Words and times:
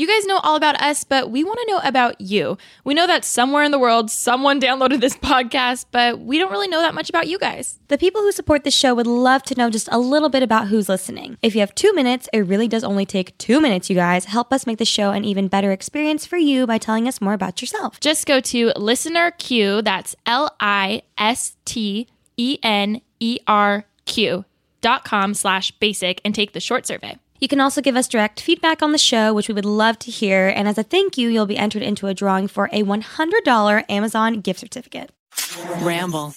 You 0.00 0.06
guys 0.06 0.24
know 0.24 0.38
all 0.38 0.56
about 0.56 0.80
us, 0.80 1.04
but 1.04 1.30
we 1.30 1.44
want 1.44 1.58
to 1.60 1.66
know 1.70 1.80
about 1.84 2.22
you. 2.22 2.56
We 2.84 2.94
know 2.94 3.06
that 3.06 3.22
somewhere 3.22 3.64
in 3.64 3.70
the 3.70 3.78
world, 3.78 4.10
someone 4.10 4.58
downloaded 4.58 5.02
this 5.02 5.14
podcast, 5.18 5.84
but 5.90 6.20
we 6.20 6.38
don't 6.38 6.50
really 6.50 6.68
know 6.68 6.80
that 6.80 6.94
much 6.94 7.10
about 7.10 7.28
you 7.28 7.38
guys. 7.38 7.78
The 7.88 7.98
people 7.98 8.22
who 8.22 8.32
support 8.32 8.64
the 8.64 8.70
show 8.70 8.94
would 8.94 9.06
love 9.06 9.42
to 9.42 9.54
know 9.56 9.68
just 9.68 9.90
a 9.92 9.98
little 9.98 10.30
bit 10.30 10.42
about 10.42 10.68
who's 10.68 10.88
listening. 10.88 11.36
If 11.42 11.54
you 11.54 11.60
have 11.60 11.74
two 11.74 11.92
minutes, 11.92 12.30
it 12.32 12.38
really 12.38 12.66
does 12.66 12.82
only 12.82 13.04
take 13.04 13.36
two 13.36 13.60
minutes, 13.60 13.90
you 13.90 13.94
guys. 13.94 14.24
Help 14.24 14.54
us 14.54 14.66
make 14.66 14.78
the 14.78 14.86
show 14.86 15.10
an 15.10 15.26
even 15.26 15.48
better 15.48 15.70
experience 15.70 16.24
for 16.24 16.38
you 16.38 16.66
by 16.66 16.78
telling 16.78 17.06
us 17.06 17.20
more 17.20 17.34
about 17.34 17.60
yourself. 17.60 18.00
Just 18.00 18.24
go 18.24 18.40
to 18.40 18.72
Listener 18.76 19.32
Q, 19.32 19.82
that's 19.82 20.16
L 20.24 20.56
I 20.60 21.02
S 21.18 21.56
T 21.66 22.08
E 22.38 22.58
N 22.62 23.02
E 23.18 23.36
R 23.46 23.84
Q 24.06 24.46
dot 24.80 25.04
com 25.04 25.34
slash 25.34 25.72
basic 25.72 26.22
and 26.24 26.34
take 26.34 26.54
the 26.54 26.60
short 26.60 26.86
survey. 26.86 27.18
You 27.40 27.48
can 27.48 27.58
also 27.58 27.80
give 27.80 27.96
us 27.96 28.06
direct 28.06 28.38
feedback 28.38 28.82
on 28.82 28.92
the 28.92 28.98
show, 28.98 29.32
which 29.32 29.48
we 29.48 29.54
would 29.54 29.64
love 29.64 29.98
to 30.00 30.10
hear. 30.10 30.48
And 30.48 30.68
as 30.68 30.76
a 30.76 30.82
thank 30.82 31.16
you, 31.16 31.30
you'll 31.30 31.46
be 31.46 31.56
entered 31.56 31.80
into 31.82 32.06
a 32.06 32.12
drawing 32.12 32.48
for 32.48 32.66
a 32.66 32.82
$100 32.82 33.84
Amazon 33.88 34.42
gift 34.42 34.60
certificate. 34.60 35.10
Ramble. 35.80 36.34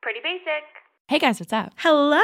Pretty 0.00 0.20
basic. 0.24 0.64
Hey 1.06 1.20
guys, 1.20 1.38
what's 1.38 1.52
up? 1.52 1.72
Hello. 1.76 2.20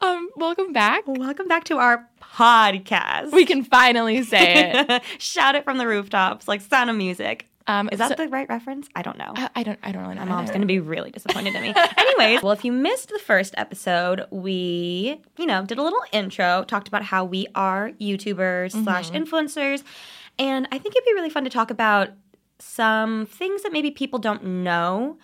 Um, 0.00 0.28
welcome 0.36 0.72
back. 0.72 1.02
Welcome 1.08 1.48
back 1.48 1.64
to 1.64 1.78
our 1.78 2.08
podcast. 2.22 3.32
We 3.32 3.44
can 3.44 3.64
finally 3.64 4.22
say 4.22 4.70
it. 4.76 5.02
Shout 5.18 5.56
it 5.56 5.64
from 5.64 5.78
the 5.78 5.88
rooftops, 5.88 6.46
like 6.46 6.60
sound 6.60 6.88
of 6.88 6.94
music. 6.94 7.48
Um, 7.68 7.88
Is 7.90 7.98
that 7.98 8.10
so- 8.10 8.14
the 8.14 8.28
right 8.28 8.48
reference? 8.48 8.88
I 8.94 9.02
don't 9.02 9.18
know. 9.18 9.32
I, 9.34 9.50
I 9.56 9.62
don't. 9.62 9.78
I 9.82 9.92
don't 9.92 10.02
really 10.02 10.14
know. 10.14 10.24
My 10.24 10.36
mom's 10.36 10.50
going 10.50 10.60
to 10.60 10.66
be 10.66 10.78
really 10.78 11.10
disappointed 11.10 11.54
in 11.54 11.62
me. 11.62 11.74
Anyways, 11.98 12.42
well, 12.42 12.52
if 12.52 12.64
you 12.64 12.72
missed 12.72 13.08
the 13.08 13.18
first 13.18 13.54
episode, 13.56 14.24
we, 14.30 15.20
you 15.36 15.46
know, 15.46 15.64
did 15.64 15.78
a 15.78 15.82
little 15.82 16.02
intro, 16.12 16.64
talked 16.64 16.86
about 16.88 17.02
how 17.02 17.24
we 17.24 17.46
are 17.54 17.90
YouTubers 18.00 18.72
slash 18.84 19.10
influencers. 19.10 19.82
And 20.38 20.68
I 20.70 20.78
think 20.78 20.94
it'd 20.94 21.06
be 21.06 21.14
really 21.14 21.30
fun 21.30 21.44
to 21.44 21.50
talk 21.50 21.70
about 21.70 22.10
some 22.58 23.26
things 23.26 23.62
that 23.62 23.72
maybe 23.72 23.90
people 23.90 24.18
don't 24.18 24.44
know 24.44 25.18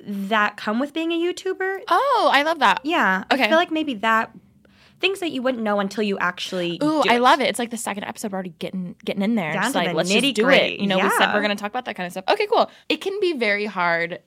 that 0.00 0.56
come 0.56 0.78
with 0.78 0.92
being 0.92 1.12
a 1.12 1.16
YouTuber. 1.16 1.80
Oh, 1.88 2.30
I 2.32 2.42
love 2.42 2.58
that. 2.60 2.80
Yeah. 2.84 3.24
Okay. 3.32 3.44
I 3.44 3.48
feel 3.48 3.56
like 3.56 3.70
maybe 3.70 3.94
that 3.94 4.30
things 5.00 5.20
that 5.20 5.30
you 5.30 5.42
wouldn't 5.42 5.62
know 5.62 5.80
until 5.80 6.02
you 6.02 6.18
actually 6.18 6.78
Ooh, 6.82 7.02
I 7.08 7.16
it. 7.16 7.20
love 7.20 7.40
it. 7.40 7.48
It's 7.48 7.58
like 7.58 7.70
the 7.70 7.76
second 7.76 8.04
episode 8.04 8.32
we're 8.32 8.36
already 8.36 8.54
getting 8.58 8.96
getting 9.04 9.22
in 9.22 9.34
there. 9.34 9.52
Down 9.52 9.72
to 9.72 9.78
like 9.78 9.88
the 9.88 9.94
let's 9.94 10.10
just 10.10 10.34
do 10.34 10.48
it. 10.50 10.80
You 10.80 10.86
know, 10.86 10.98
we 10.98 11.08
said 11.10 11.32
we're 11.34 11.42
gonna 11.42 11.56
talk 11.56 11.70
about 11.70 11.84
that 11.86 11.96
kind 11.96 12.06
of 12.06 12.12
stuff. 12.12 12.24
Okay, 12.28 12.46
cool. 12.46 12.70
It 12.88 13.00
can 13.00 13.18
be 13.20 13.32
very 13.34 13.66
hard 13.66 14.20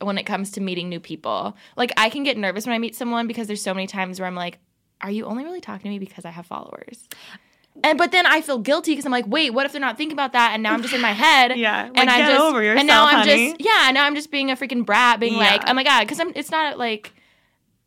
when 0.00 0.18
it 0.18 0.24
comes 0.24 0.50
to 0.52 0.60
meeting 0.60 0.88
new 0.88 1.00
people. 1.00 1.56
Like 1.76 1.92
I 1.96 2.08
can 2.10 2.24
get 2.24 2.36
nervous 2.36 2.66
when 2.66 2.74
I 2.74 2.78
meet 2.78 2.94
someone 2.96 3.26
because 3.26 3.46
there's 3.46 3.62
so 3.62 3.74
many 3.74 3.86
times 3.86 4.18
where 4.18 4.26
I'm 4.26 4.34
like, 4.34 4.58
are 5.00 5.10
you 5.10 5.26
only 5.26 5.44
really 5.44 5.60
talking 5.60 5.82
to 5.84 5.88
me 5.90 5.98
because 5.98 6.24
I 6.24 6.30
have 6.30 6.46
followers? 6.46 7.08
And 7.84 7.96
but 7.96 8.12
then 8.12 8.26
I 8.26 8.40
feel 8.42 8.58
guilty 8.58 8.92
because 8.92 9.06
I'm 9.06 9.12
like, 9.12 9.26
wait, 9.26 9.50
what 9.54 9.64
if 9.64 9.72
they're 9.72 9.80
not 9.80 9.96
thinking 9.96 10.12
about 10.12 10.32
that? 10.34 10.50
And 10.52 10.62
now 10.62 10.74
I'm 10.74 10.82
just 10.82 10.92
in 10.92 11.00
my 11.00 11.12
head. 11.24 11.56
Yeah, 11.56 11.84
like, 11.84 11.98
and 11.98 12.10
I 12.10 12.18
get 12.18 12.28
just 12.32 12.40
over 12.40 12.62
and 12.62 12.86
now 12.86 13.04
yourself, 13.04 13.08
I'm 13.08 13.28
honey. 13.28 13.48
just 13.52 13.60
yeah, 13.60 13.90
now 13.92 14.04
I'm 14.04 14.14
just 14.14 14.30
being 14.30 14.50
a 14.50 14.56
freaking 14.56 14.84
brat, 14.84 15.20
being 15.20 15.34
Yeah. 15.34 15.38
like, 15.38 15.62
oh 15.66 15.72
my 15.72 15.82
god, 15.82 16.00
because 16.00 16.20
I'm. 16.20 16.32
It's 16.34 16.50
not 16.50 16.76
like, 16.78 17.12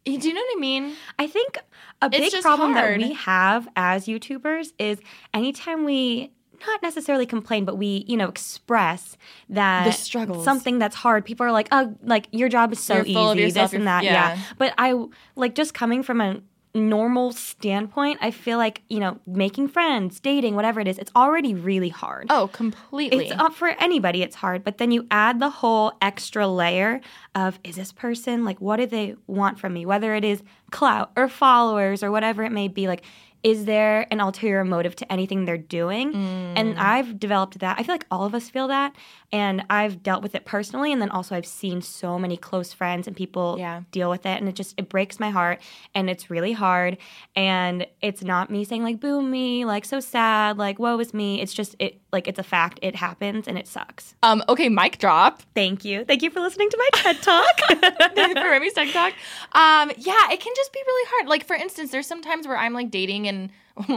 do 0.05 0.11
you 0.27 0.33
know 0.33 0.41
what 0.41 0.57
I 0.57 0.59
mean? 0.59 0.93
I 1.19 1.27
think 1.27 1.57
a 2.01 2.09
big 2.09 2.31
problem 2.41 2.73
hard. 2.73 3.01
that 3.01 3.07
we 3.07 3.13
have 3.13 3.67
as 3.75 4.05
YouTubers 4.05 4.71
is 4.77 4.99
anytime 5.33 5.83
we 5.83 6.31
not 6.65 6.81
necessarily 6.81 7.25
complain, 7.25 7.65
but 7.65 7.77
we, 7.77 8.05
you 8.07 8.15
know, 8.15 8.27
express 8.29 9.17
that 9.49 9.85
The 9.85 9.91
struggles. 9.91 10.43
something 10.45 10.79
that's 10.79 10.95
hard. 10.95 11.25
People 11.25 11.45
are 11.45 11.51
like, 11.51 11.67
"Oh, 11.71 11.95
like 12.01 12.27
your 12.31 12.49
job 12.49 12.71
is 12.71 12.79
so 12.79 13.03
You're 13.03 13.35
easy, 13.35 13.51
this 13.59 13.73
and 13.73 13.87
that." 13.87 14.03
yeah. 14.03 14.35
Yeah. 14.35 14.41
But 14.57 14.73
I 14.77 14.93
like 15.35 15.53
just 15.55 15.73
coming 15.73 16.01
from 16.01 16.21
a 16.21 16.41
normal 16.75 17.31
standpoint, 17.31 18.19
I 18.21 18.31
feel 18.31 18.57
like, 18.57 18.81
you 18.89 18.99
know, 18.99 19.19
making 19.25 19.69
friends, 19.69 20.19
dating, 20.19 20.55
whatever 20.55 20.79
it 20.79 20.87
is, 20.87 20.97
it's 20.97 21.11
already 21.15 21.53
really 21.53 21.89
hard. 21.89 22.27
Oh, 22.29 22.47
completely. 22.49 23.27
It's 23.27 23.35
up 23.39 23.53
for 23.53 23.69
anybody, 23.69 24.21
it's 24.21 24.35
hard. 24.35 24.63
But 24.63 24.77
then 24.77 24.91
you 24.91 25.07
add 25.09 25.39
the 25.39 25.49
whole 25.49 25.93
extra 26.01 26.47
layer 26.47 27.01
of 27.33 27.59
is 27.63 27.75
this 27.75 27.91
person 27.91 28.43
like 28.43 28.59
what 28.59 28.77
do 28.77 28.85
they 28.85 29.15
want 29.25 29.59
from 29.59 29.73
me? 29.73 29.85
Whether 29.85 30.13
it 30.15 30.25
is 30.25 30.43
clout 30.71 31.11
or 31.15 31.29
followers 31.29 32.03
or 32.03 32.11
whatever 32.11 32.43
it 32.43 32.51
may 32.51 32.67
be, 32.67 32.87
like 32.87 33.03
is 33.45 33.65
there 33.65 34.07
an 34.09 34.19
ulterior 34.19 34.65
motive 34.65 34.95
to 34.95 35.11
anything 35.11 35.45
they're 35.45 35.55
doing? 35.55 36.11
Mm. 36.11 36.53
And 36.55 36.79
I've 36.79 37.19
developed 37.19 37.59
that. 37.59 37.77
I 37.77 37.83
feel 37.83 37.93
like 37.93 38.07
all 38.09 38.25
of 38.25 38.33
us 38.33 38.49
feel 38.49 38.69
that. 38.69 38.95
And 39.35 39.65
I've 39.69 40.01
dealt 40.01 40.23
with 40.23 40.33
it 40.33 40.45
personally. 40.45 40.93
And 40.93 41.01
then 41.01 41.09
also 41.09 41.35
I've 41.35 41.45
seen 41.45 41.81
so 41.81 42.17
many 42.17 42.37
close 42.37 42.71
friends 42.71 43.05
and 43.05 43.15
people 43.17 43.57
Yeah. 43.59 43.81
deal 43.91 44.09
with 44.09 44.25
it. 44.25 44.39
And 44.39 44.47
it 44.47 44.55
just 44.55 44.73
it 44.77 44.87
breaks 44.87 45.19
my 45.19 45.29
heart. 45.29 45.59
And 45.93 46.09
it's 46.09 46.29
really 46.29 46.53
hard. 46.53 46.97
And 47.35 47.85
it's 48.01 48.23
not 48.23 48.49
me 48.49 48.63
saying 48.63 48.83
like 48.83 49.01
boo 49.01 49.21
me, 49.21 49.65
like 49.65 49.83
so 49.83 49.99
sad, 49.99 50.57
like 50.57 50.79
woe 50.79 50.97
is 50.99 51.13
me. 51.13 51.41
It's 51.41 51.53
just 51.53 51.75
it 51.79 51.99
like 52.13 52.29
it's 52.29 52.39
a 52.39 52.43
fact. 52.43 52.79
It 52.81 52.95
happens 52.95 53.47
and 53.49 53.57
it 53.57 53.67
sucks. 53.67 54.15
um. 54.23 54.41
Okay, 54.47 54.69
mic 54.69 54.99
drop. 54.99 55.41
Thank 55.53 55.83
you. 55.83 56.05
Thank 56.05 56.21
you 56.23 56.29
for 56.29 56.39
listening 56.39 56.69
to 56.69 56.77
my 56.77 56.89
TED 56.93 57.21
Talk. 57.21 57.59
for 57.67 58.49
Remi's 58.51 58.73
TikTok. 58.73 59.13
Um, 59.51 59.91
yeah, 59.97 60.31
it 60.31 60.39
can 60.39 60.53
just 60.55 60.71
be 60.71 60.81
really 60.87 61.09
hard. 61.11 61.27
Like 61.29 61.45
for 61.45 61.55
instance, 61.57 61.91
there's 61.91 62.07
some 62.07 62.21
times 62.21 62.47
where 62.47 62.57
I'm 62.57 62.71
like 62.73 62.89
dating 62.89 63.27
and 63.27 63.49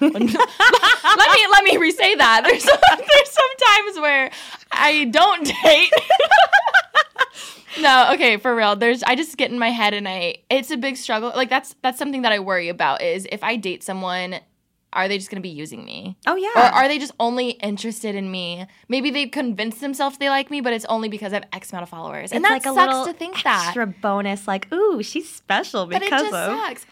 let 0.00 0.20
me 0.20 0.34
let 1.50 1.64
me 1.64 1.76
re-say 1.78 2.14
that. 2.16 2.42
There's 2.44 2.64
there's 2.64 3.30
some 3.30 3.56
times 3.66 4.00
where 4.00 4.30
I 4.72 5.04
don't 5.04 5.44
date. 5.62 5.92
no, 7.80 8.10
okay, 8.14 8.36
for 8.36 8.54
real. 8.54 8.76
There's 8.76 9.02
I 9.02 9.14
just 9.16 9.36
get 9.36 9.50
in 9.50 9.58
my 9.58 9.70
head 9.70 9.94
and 9.94 10.06
I 10.08 10.36
it's 10.50 10.70
a 10.70 10.76
big 10.76 10.96
struggle. 10.96 11.32
Like 11.34 11.48
that's 11.48 11.74
that's 11.82 11.98
something 11.98 12.22
that 12.22 12.32
I 12.32 12.38
worry 12.38 12.68
about 12.68 13.02
is 13.02 13.26
if 13.32 13.42
I 13.42 13.56
date 13.56 13.82
someone 13.82 14.40
are 14.92 15.08
they 15.08 15.18
just 15.18 15.28
going 15.28 15.42
to 15.42 15.42
be 15.42 15.48
using 15.48 15.84
me? 15.84 16.16
oh 16.26 16.36
yeah. 16.36 16.50
Or 16.54 16.72
are 16.72 16.86
they 16.86 17.00
just 17.00 17.12
only 17.18 17.50
interested 17.50 18.14
in 18.14 18.30
me? 18.30 18.64
Maybe 18.88 19.10
they've 19.10 19.30
convinced 19.30 19.80
themselves 19.80 20.18
they 20.18 20.30
like 20.30 20.50
me, 20.52 20.60
but 20.60 20.72
it's 20.72 20.84
only 20.84 21.08
because 21.08 21.32
I 21.32 21.36
have 21.36 21.48
X 21.52 21.72
amount 21.72 21.82
of 21.82 21.88
followers. 21.88 22.30
And 22.30 22.44
It's 22.44 22.48
that 22.48 22.54
like 22.54 22.66
a 22.66 22.74
sucks 22.74 22.92
little 22.92 23.06
to 23.06 23.12
think 23.12 23.42
that. 23.42 23.64
extra 23.66 23.88
bonus, 23.88 24.46
like, 24.46 24.72
ooh, 24.72 25.02
she's 25.02 25.28
special 25.28 25.86
because 25.86 25.98
But 25.98 26.06
it 26.06 26.10
just 26.10 26.26
of. 26.34 26.58
sucks. 26.60 26.86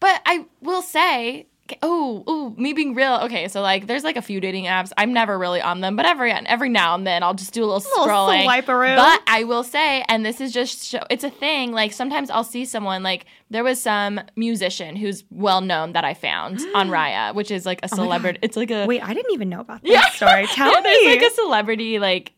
But 0.00 0.20
I 0.26 0.44
will 0.60 0.82
say, 0.82 1.46
oh, 1.82 2.24
oh, 2.26 2.54
me 2.56 2.72
being 2.72 2.94
real. 2.94 3.20
Okay, 3.24 3.48
so 3.48 3.60
like, 3.60 3.86
there's 3.86 4.04
like 4.04 4.16
a 4.16 4.22
few 4.22 4.40
dating 4.40 4.64
apps. 4.64 4.92
I'm 4.96 5.12
never 5.12 5.38
really 5.38 5.60
on 5.60 5.80
them, 5.80 5.96
but 5.96 6.06
every 6.06 6.32
every 6.32 6.68
now 6.68 6.94
and 6.94 7.06
then 7.06 7.22
I'll 7.22 7.34
just 7.34 7.52
do 7.52 7.62
a 7.62 7.66
little, 7.66 7.78
Little 7.90 8.06
scrolling. 8.06 8.42
swipe-a-roo. 8.44 8.96
But 8.96 9.22
I 9.26 9.44
will 9.44 9.64
say, 9.64 10.04
and 10.08 10.24
this 10.24 10.40
is 10.40 10.52
just 10.52 10.84
show, 10.84 11.00
it's 11.10 11.24
a 11.24 11.30
thing. 11.30 11.72
Like 11.72 11.92
sometimes 11.92 12.30
I'll 12.30 12.44
see 12.44 12.64
someone 12.64 13.02
like 13.02 13.26
there 13.50 13.64
was 13.64 13.80
some 13.80 14.20
musician 14.36 14.96
who's 14.96 15.24
well 15.30 15.60
known 15.60 15.92
that 15.92 16.04
I 16.04 16.14
found 16.14 16.60
on 16.74 16.88
Raya, 16.88 17.34
which 17.34 17.50
is 17.50 17.66
like 17.66 17.80
a 17.82 17.88
oh 17.92 17.96
celebrity. 17.96 18.38
It's 18.42 18.56
like 18.56 18.70
a 18.70 18.86
Wait, 18.86 19.02
I 19.02 19.14
didn't 19.14 19.32
even 19.32 19.48
know 19.48 19.60
about 19.60 19.82
this 19.82 20.14
story. 20.14 20.46
Tell 20.52 20.72
yeah, 20.72 20.80
me. 20.80 20.82
there's 20.82 21.16
like 21.22 21.30
a 21.30 21.34
celebrity 21.34 21.98
like 21.98 22.32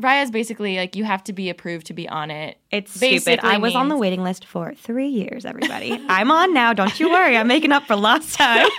Raya's 0.00 0.30
basically 0.30 0.76
like 0.76 0.96
you 0.96 1.04
have 1.04 1.24
to 1.24 1.32
be 1.32 1.50
approved 1.50 1.86
to 1.88 1.94
be 1.94 2.08
on 2.08 2.30
it. 2.30 2.58
It's 2.70 2.98
Basically 2.98 3.34
stupid. 3.34 3.44
I 3.44 3.58
was 3.58 3.74
on 3.74 3.88
the 3.88 3.96
waiting 3.96 4.22
list 4.22 4.44
for 4.44 4.74
three 4.74 5.08
years, 5.08 5.44
everybody. 5.44 6.00
I'm 6.08 6.30
on 6.30 6.52
now. 6.52 6.72
Don't 6.72 6.98
you 7.00 7.10
worry. 7.10 7.36
I'm 7.36 7.48
making 7.48 7.72
up 7.72 7.84
for 7.84 7.96
lost 7.96 8.34
time. 8.34 8.68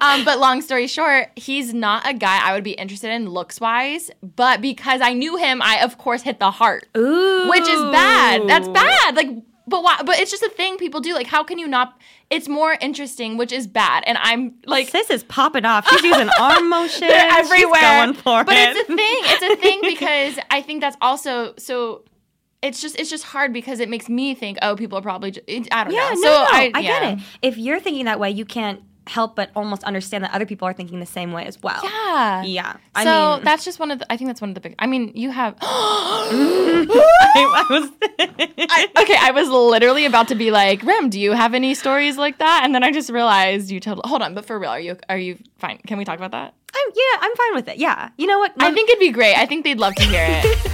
Um, 0.00 0.24
but 0.24 0.38
long 0.38 0.62
story 0.62 0.86
short, 0.86 1.30
he's 1.36 1.74
not 1.74 2.08
a 2.08 2.14
guy 2.14 2.40
I 2.42 2.54
would 2.54 2.64
be 2.64 2.72
interested 2.72 3.10
in 3.10 3.28
looks 3.28 3.60
wise. 3.60 4.10
But 4.22 4.60
because 4.60 5.00
I 5.00 5.12
knew 5.12 5.36
him, 5.36 5.60
I 5.62 5.82
of 5.82 5.98
course 5.98 6.22
hit 6.22 6.40
the 6.40 6.50
heart, 6.50 6.86
Ooh. 6.96 7.48
which 7.48 7.62
is 7.62 7.80
bad. 7.92 8.48
That's 8.48 8.68
bad. 8.68 9.16
Like, 9.16 9.28
but 9.68 9.82
why? 9.82 10.00
But 10.04 10.18
it's 10.18 10.30
just 10.30 10.42
a 10.42 10.48
thing 10.50 10.76
people 10.78 11.00
do. 11.00 11.14
Like, 11.14 11.26
how 11.26 11.42
can 11.44 11.58
you 11.58 11.68
not? 11.68 11.98
It's 12.30 12.48
more 12.48 12.76
interesting, 12.80 13.36
which 13.36 13.52
is 13.52 13.66
bad. 13.66 14.04
And 14.06 14.18
I'm 14.20 14.54
like, 14.66 14.90
this 14.90 15.10
is 15.10 15.24
popping 15.24 15.64
off. 15.64 15.88
She's 15.88 16.02
using 16.02 16.28
arm 16.40 16.68
motion. 16.68 17.04
everywhere. 17.10 17.80
She's 17.80 17.80
going 17.80 18.14
for 18.14 18.44
but 18.44 18.54
it. 18.56 18.76
it's 18.76 18.88
a 18.90 18.96
thing. 18.96 19.18
It's 19.22 19.42
a 19.42 19.56
thing 19.62 19.80
because 19.82 20.38
I 20.50 20.62
think 20.62 20.80
that's 20.80 20.96
also 21.00 21.54
so. 21.58 22.04
It's 22.60 22.80
just 22.82 22.98
it's 22.98 23.08
just 23.08 23.22
hard 23.22 23.52
because 23.52 23.78
it 23.78 23.88
makes 23.88 24.08
me 24.08 24.34
think, 24.34 24.58
oh, 24.62 24.74
people 24.74 24.98
are 24.98 25.02
probably. 25.02 25.30
Just, 25.30 25.46
I 25.70 25.84
don't 25.84 25.92
Yeah, 25.94 26.00
know. 26.00 26.14
no, 26.14 26.20
so 26.22 26.28
no, 26.28 26.46
I, 26.50 26.72
I, 26.74 26.80
yeah. 26.80 27.00
get 27.00 27.12
it. 27.18 27.24
If 27.40 27.56
you're 27.56 27.78
thinking 27.78 28.06
that 28.06 28.18
way, 28.18 28.30
you 28.32 28.44
can't 28.44 28.80
help 29.08 29.36
but 29.36 29.50
almost 29.56 29.84
understand 29.84 30.24
that 30.24 30.34
other 30.34 30.46
people 30.46 30.68
are 30.68 30.72
thinking 30.72 31.00
the 31.00 31.06
same 31.06 31.32
way 31.32 31.44
as 31.44 31.60
well. 31.62 31.80
Yeah. 31.82 32.42
Yeah. 32.42 32.72
So 32.72 33.10
I 33.10 33.36
mean, 33.36 33.44
that's 33.44 33.64
just 33.64 33.78
one 33.78 33.90
of 33.90 33.98
the. 33.98 34.12
I 34.12 34.16
think 34.16 34.28
that's 34.28 34.40
one 34.40 34.50
of 34.50 34.54
the 34.54 34.60
big. 34.60 34.74
I 34.78 34.86
mean, 34.86 35.12
you 35.14 35.30
have. 35.30 35.56
I 35.62 36.26
was. 37.70 37.90
I, 38.18 38.88
okay, 39.02 39.16
I 39.18 39.30
was 39.32 39.48
literally 39.48 40.04
about 40.04 40.28
to 40.28 40.34
be 40.34 40.50
like, 40.50 40.82
Rem, 40.82 41.10
do 41.10 41.20
you 41.20 41.32
have 41.32 41.54
any 41.54 41.74
stories 41.74 42.16
like 42.16 42.38
that? 42.38 42.62
And 42.64 42.74
then 42.74 42.84
I 42.84 42.92
just 42.92 43.10
realized 43.10 43.70
you 43.70 43.80
told. 43.80 44.00
Hold 44.04 44.22
on, 44.22 44.34
but 44.34 44.44
for 44.44 44.58
real, 44.58 44.70
are 44.70 44.80
you 44.80 44.96
are 45.08 45.18
you 45.18 45.38
fine? 45.58 45.78
Can 45.86 45.98
we 45.98 46.04
talk 46.04 46.18
about 46.18 46.32
that? 46.32 46.54
I'm, 46.74 46.92
yeah, 46.94 47.18
I'm 47.20 47.36
fine 47.36 47.54
with 47.54 47.68
it. 47.68 47.78
Yeah. 47.78 48.10
You 48.18 48.26
know 48.26 48.38
what? 48.38 48.52
I 48.60 48.68
um, 48.68 48.74
think 48.74 48.90
it'd 48.90 49.00
be 49.00 49.10
great. 49.10 49.36
I 49.36 49.46
think 49.46 49.64
they'd 49.64 49.78
love 49.78 49.94
to 49.94 50.02
hear 50.02 50.26
it. 50.28 50.62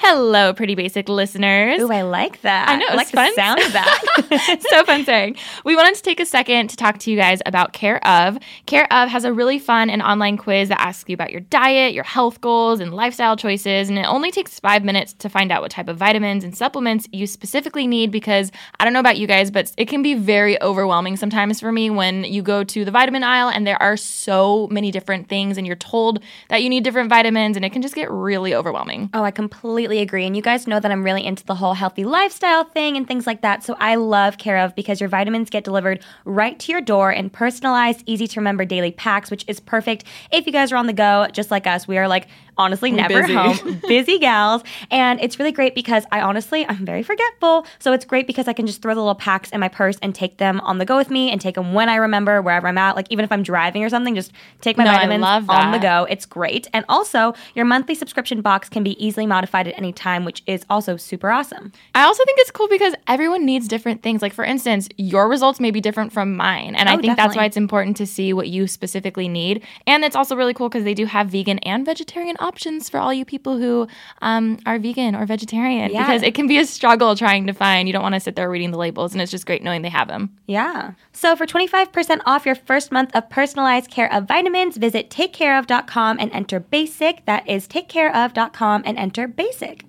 Hello, 0.00 0.52
pretty 0.52 0.76
basic 0.76 1.08
listeners. 1.08 1.82
Ooh, 1.82 1.90
I 1.90 2.02
like 2.02 2.40
that. 2.42 2.68
I 2.68 2.76
know, 2.76 2.86
I 2.88 2.94
like 2.94 3.08
it's 3.12 3.12
the 3.12 3.32
sound 3.34 3.60
of 3.60 3.72
that. 3.72 4.60
so 4.70 4.84
fun 4.84 5.04
saying. 5.04 5.34
We 5.64 5.74
wanted 5.74 5.96
to 5.96 6.02
take 6.02 6.20
a 6.20 6.24
second 6.24 6.70
to 6.70 6.76
talk 6.76 6.98
to 6.98 7.10
you 7.10 7.16
guys 7.16 7.42
about 7.44 7.72
Care 7.72 8.06
of. 8.06 8.38
Care 8.66 8.86
of 8.92 9.08
has 9.08 9.24
a 9.24 9.32
really 9.32 9.58
fun 9.58 9.90
and 9.90 10.00
online 10.00 10.36
quiz 10.36 10.68
that 10.68 10.80
asks 10.80 11.08
you 11.08 11.14
about 11.14 11.32
your 11.32 11.40
diet, 11.40 11.94
your 11.94 12.04
health 12.04 12.40
goals, 12.40 12.78
and 12.78 12.94
lifestyle 12.94 13.36
choices. 13.36 13.88
And 13.88 13.98
it 13.98 14.06
only 14.06 14.30
takes 14.30 14.60
five 14.60 14.84
minutes 14.84 15.14
to 15.14 15.28
find 15.28 15.50
out 15.50 15.62
what 15.62 15.72
type 15.72 15.88
of 15.88 15.96
vitamins 15.96 16.44
and 16.44 16.56
supplements 16.56 17.08
you 17.12 17.26
specifically 17.26 17.88
need 17.88 18.12
because 18.12 18.52
I 18.78 18.84
don't 18.84 18.92
know 18.92 19.00
about 19.00 19.18
you 19.18 19.26
guys, 19.26 19.50
but 19.50 19.72
it 19.76 19.88
can 19.88 20.02
be 20.02 20.14
very 20.14 20.62
overwhelming 20.62 21.16
sometimes 21.16 21.58
for 21.58 21.72
me 21.72 21.90
when 21.90 22.22
you 22.22 22.42
go 22.42 22.62
to 22.62 22.84
the 22.84 22.92
vitamin 22.92 23.24
aisle 23.24 23.48
and 23.48 23.66
there 23.66 23.82
are 23.82 23.96
so 23.96 24.68
many 24.70 24.92
different 24.92 25.28
things 25.28 25.58
and 25.58 25.66
you're 25.66 25.74
told 25.74 26.22
that 26.50 26.62
you 26.62 26.68
need 26.68 26.84
different 26.84 27.10
vitamins 27.10 27.56
and 27.56 27.64
it 27.64 27.72
can 27.72 27.82
just 27.82 27.96
get 27.96 28.08
really 28.12 28.54
overwhelming. 28.54 29.10
Oh, 29.12 29.24
I 29.24 29.32
completely 29.32 29.87
agree. 29.96 30.26
And 30.26 30.36
you 30.36 30.42
guys 30.42 30.66
know 30.66 30.78
that 30.78 30.92
I'm 30.92 31.02
really 31.02 31.24
into 31.24 31.42
the 31.46 31.54
whole 31.54 31.72
healthy 31.72 32.04
lifestyle 32.04 32.64
thing 32.64 32.98
and 32.98 33.08
things 33.08 33.26
like 33.26 33.40
that. 33.40 33.64
So 33.64 33.74
I 33.80 33.94
love 33.94 34.36
Care 34.36 34.58
of 34.58 34.74
because 34.74 35.00
your 35.00 35.08
vitamins 35.08 35.48
get 35.48 35.64
delivered 35.64 36.04
right 36.26 36.58
to 36.58 36.70
your 36.70 36.82
door 36.82 37.10
in 37.10 37.30
personalized, 37.30 38.02
easy 38.04 38.26
to 38.26 38.40
remember 38.40 38.66
daily 38.66 38.92
packs, 38.92 39.30
which 39.30 39.46
is 39.48 39.58
perfect 39.58 40.04
if 40.30 40.44
you 40.44 40.52
guys 40.52 40.70
are 40.70 40.76
on 40.76 40.86
the 40.86 40.92
go, 40.92 41.26
just 41.32 41.50
like 41.50 41.66
us. 41.66 41.88
We 41.88 41.96
are 41.96 42.06
like 42.06 42.28
honestly 42.58 42.90
never 42.90 43.22
busy. 43.22 43.34
home, 43.34 43.80
busy 43.88 44.18
gals. 44.18 44.62
And 44.90 45.20
it's 45.20 45.38
really 45.38 45.52
great 45.52 45.74
because 45.74 46.04
I 46.12 46.20
honestly, 46.20 46.66
I'm 46.68 46.84
very 46.84 47.02
forgetful. 47.02 47.66
So 47.78 47.92
it's 47.92 48.04
great 48.04 48.26
because 48.26 48.48
I 48.48 48.52
can 48.52 48.66
just 48.66 48.82
throw 48.82 48.94
the 48.94 49.00
little 49.00 49.14
packs 49.14 49.50
in 49.50 49.60
my 49.60 49.68
purse 49.68 49.96
and 50.02 50.14
take 50.14 50.38
them 50.38 50.60
on 50.60 50.78
the 50.78 50.84
go 50.84 50.96
with 50.96 51.10
me 51.10 51.30
and 51.30 51.40
take 51.40 51.54
them 51.54 51.72
when 51.72 51.88
I 51.88 51.96
remember 51.96 52.42
wherever 52.42 52.66
I'm 52.68 52.78
at. 52.78 52.96
Like 52.96 53.06
even 53.10 53.24
if 53.24 53.32
I'm 53.32 53.42
driving 53.42 53.84
or 53.84 53.88
something, 53.88 54.14
just 54.14 54.32
take 54.60 54.76
my 54.76 54.84
No, 54.84 54.90
vitamins 54.92 55.22
on 55.48 55.72
the 55.72 55.78
go. 55.78 56.04
It's 56.10 56.26
great. 56.26 56.66
And 56.72 56.84
also, 56.88 57.34
your 57.54 57.64
monthly 57.64 57.94
subscription 57.94 58.40
box 58.40 58.68
can 58.68 58.82
be 58.82 59.02
easily 59.04 59.26
modified 59.26 59.68
at 59.68 59.76
any 59.78 59.92
time, 59.92 60.24
which 60.24 60.42
is 60.46 60.64
also 60.68 60.96
super 60.96 61.30
awesome. 61.30 61.72
I 61.94 62.02
also 62.02 62.24
think 62.24 62.38
it's 62.40 62.50
cool 62.50 62.68
because 62.68 62.94
everyone 63.06 63.46
needs 63.46 63.68
different 63.68 64.02
things. 64.02 64.20
Like, 64.22 64.32
for 64.32 64.44
instance, 64.44 64.88
your 64.96 65.28
results 65.28 65.60
may 65.60 65.70
be 65.70 65.80
different 65.80 66.12
from 66.12 66.36
mine. 66.36 66.74
And 66.74 66.88
I 66.88 66.94
Oh, 66.94 67.00
think 67.00 67.16
that's 67.16 67.36
why 67.36 67.44
it's 67.44 67.56
important 67.56 67.96
to 67.98 68.06
see 68.06 68.32
what 68.32 68.48
you 68.48 68.66
specifically 68.66 69.28
need. 69.28 69.62
And 69.86 70.04
it's 70.04 70.16
also 70.16 70.34
really 70.34 70.54
cool 70.54 70.68
because 70.68 70.84
they 70.84 70.94
do 70.94 71.06
have 71.06 71.28
vegan 71.28 71.58
and 71.60 71.86
vegetarian 71.86 72.34
options 72.40 72.47
for 72.88 72.98
all 72.98 73.12
you 73.12 73.24
people 73.24 73.58
who 73.58 73.86
um, 74.22 74.58
are 74.66 74.78
vegan 74.78 75.14
or 75.14 75.26
vegetarian 75.26 75.90
Yeah. 75.92 76.04
because 76.06 76.22
it 76.22 76.34
can 76.34 76.46
be 76.46 76.58
a 76.58 76.66
struggle 76.66 77.14
trying 77.14 77.46
to 77.46 77.52
find. 77.52 77.88
You 77.88 77.92
don't 77.92 78.02
want 78.02 78.14
to 78.14 78.20
sit 78.20 78.36
there 78.36 78.50
reading 78.50 78.70
the 78.70 78.78
labels. 78.78 79.12
And 79.12 79.20
it's 79.20 79.30
just 79.30 79.46
great 79.46 79.62
knowing 79.62 79.82
they 79.82 79.88
have 79.88 80.08
them. 80.08 80.30
Yeah. 80.46 80.92
So 81.12 81.36
for 81.36 81.46
25% 81.46 82.20
off 82.26 82.46
your 82.46 82.54
first 82.54 82.90
month 82.90 83.14
of 83.14 83.28
personalized 83.30 83.90
care 83.90 84.12
of 84.12 84.24
vitamins, 84.24 84.76
visit 84.76 85.10
takecareof.com 85.10 86.18
and 86.20 86.32
enter 86.32 86.58
BASIC. 86.60 87.24
That 87.26 87.48
is 87.48 87.68
takecareof.com 87.68 88.82
and 88.84 88.98
enter 88.98 89.28
BASIC. 89.28 89.84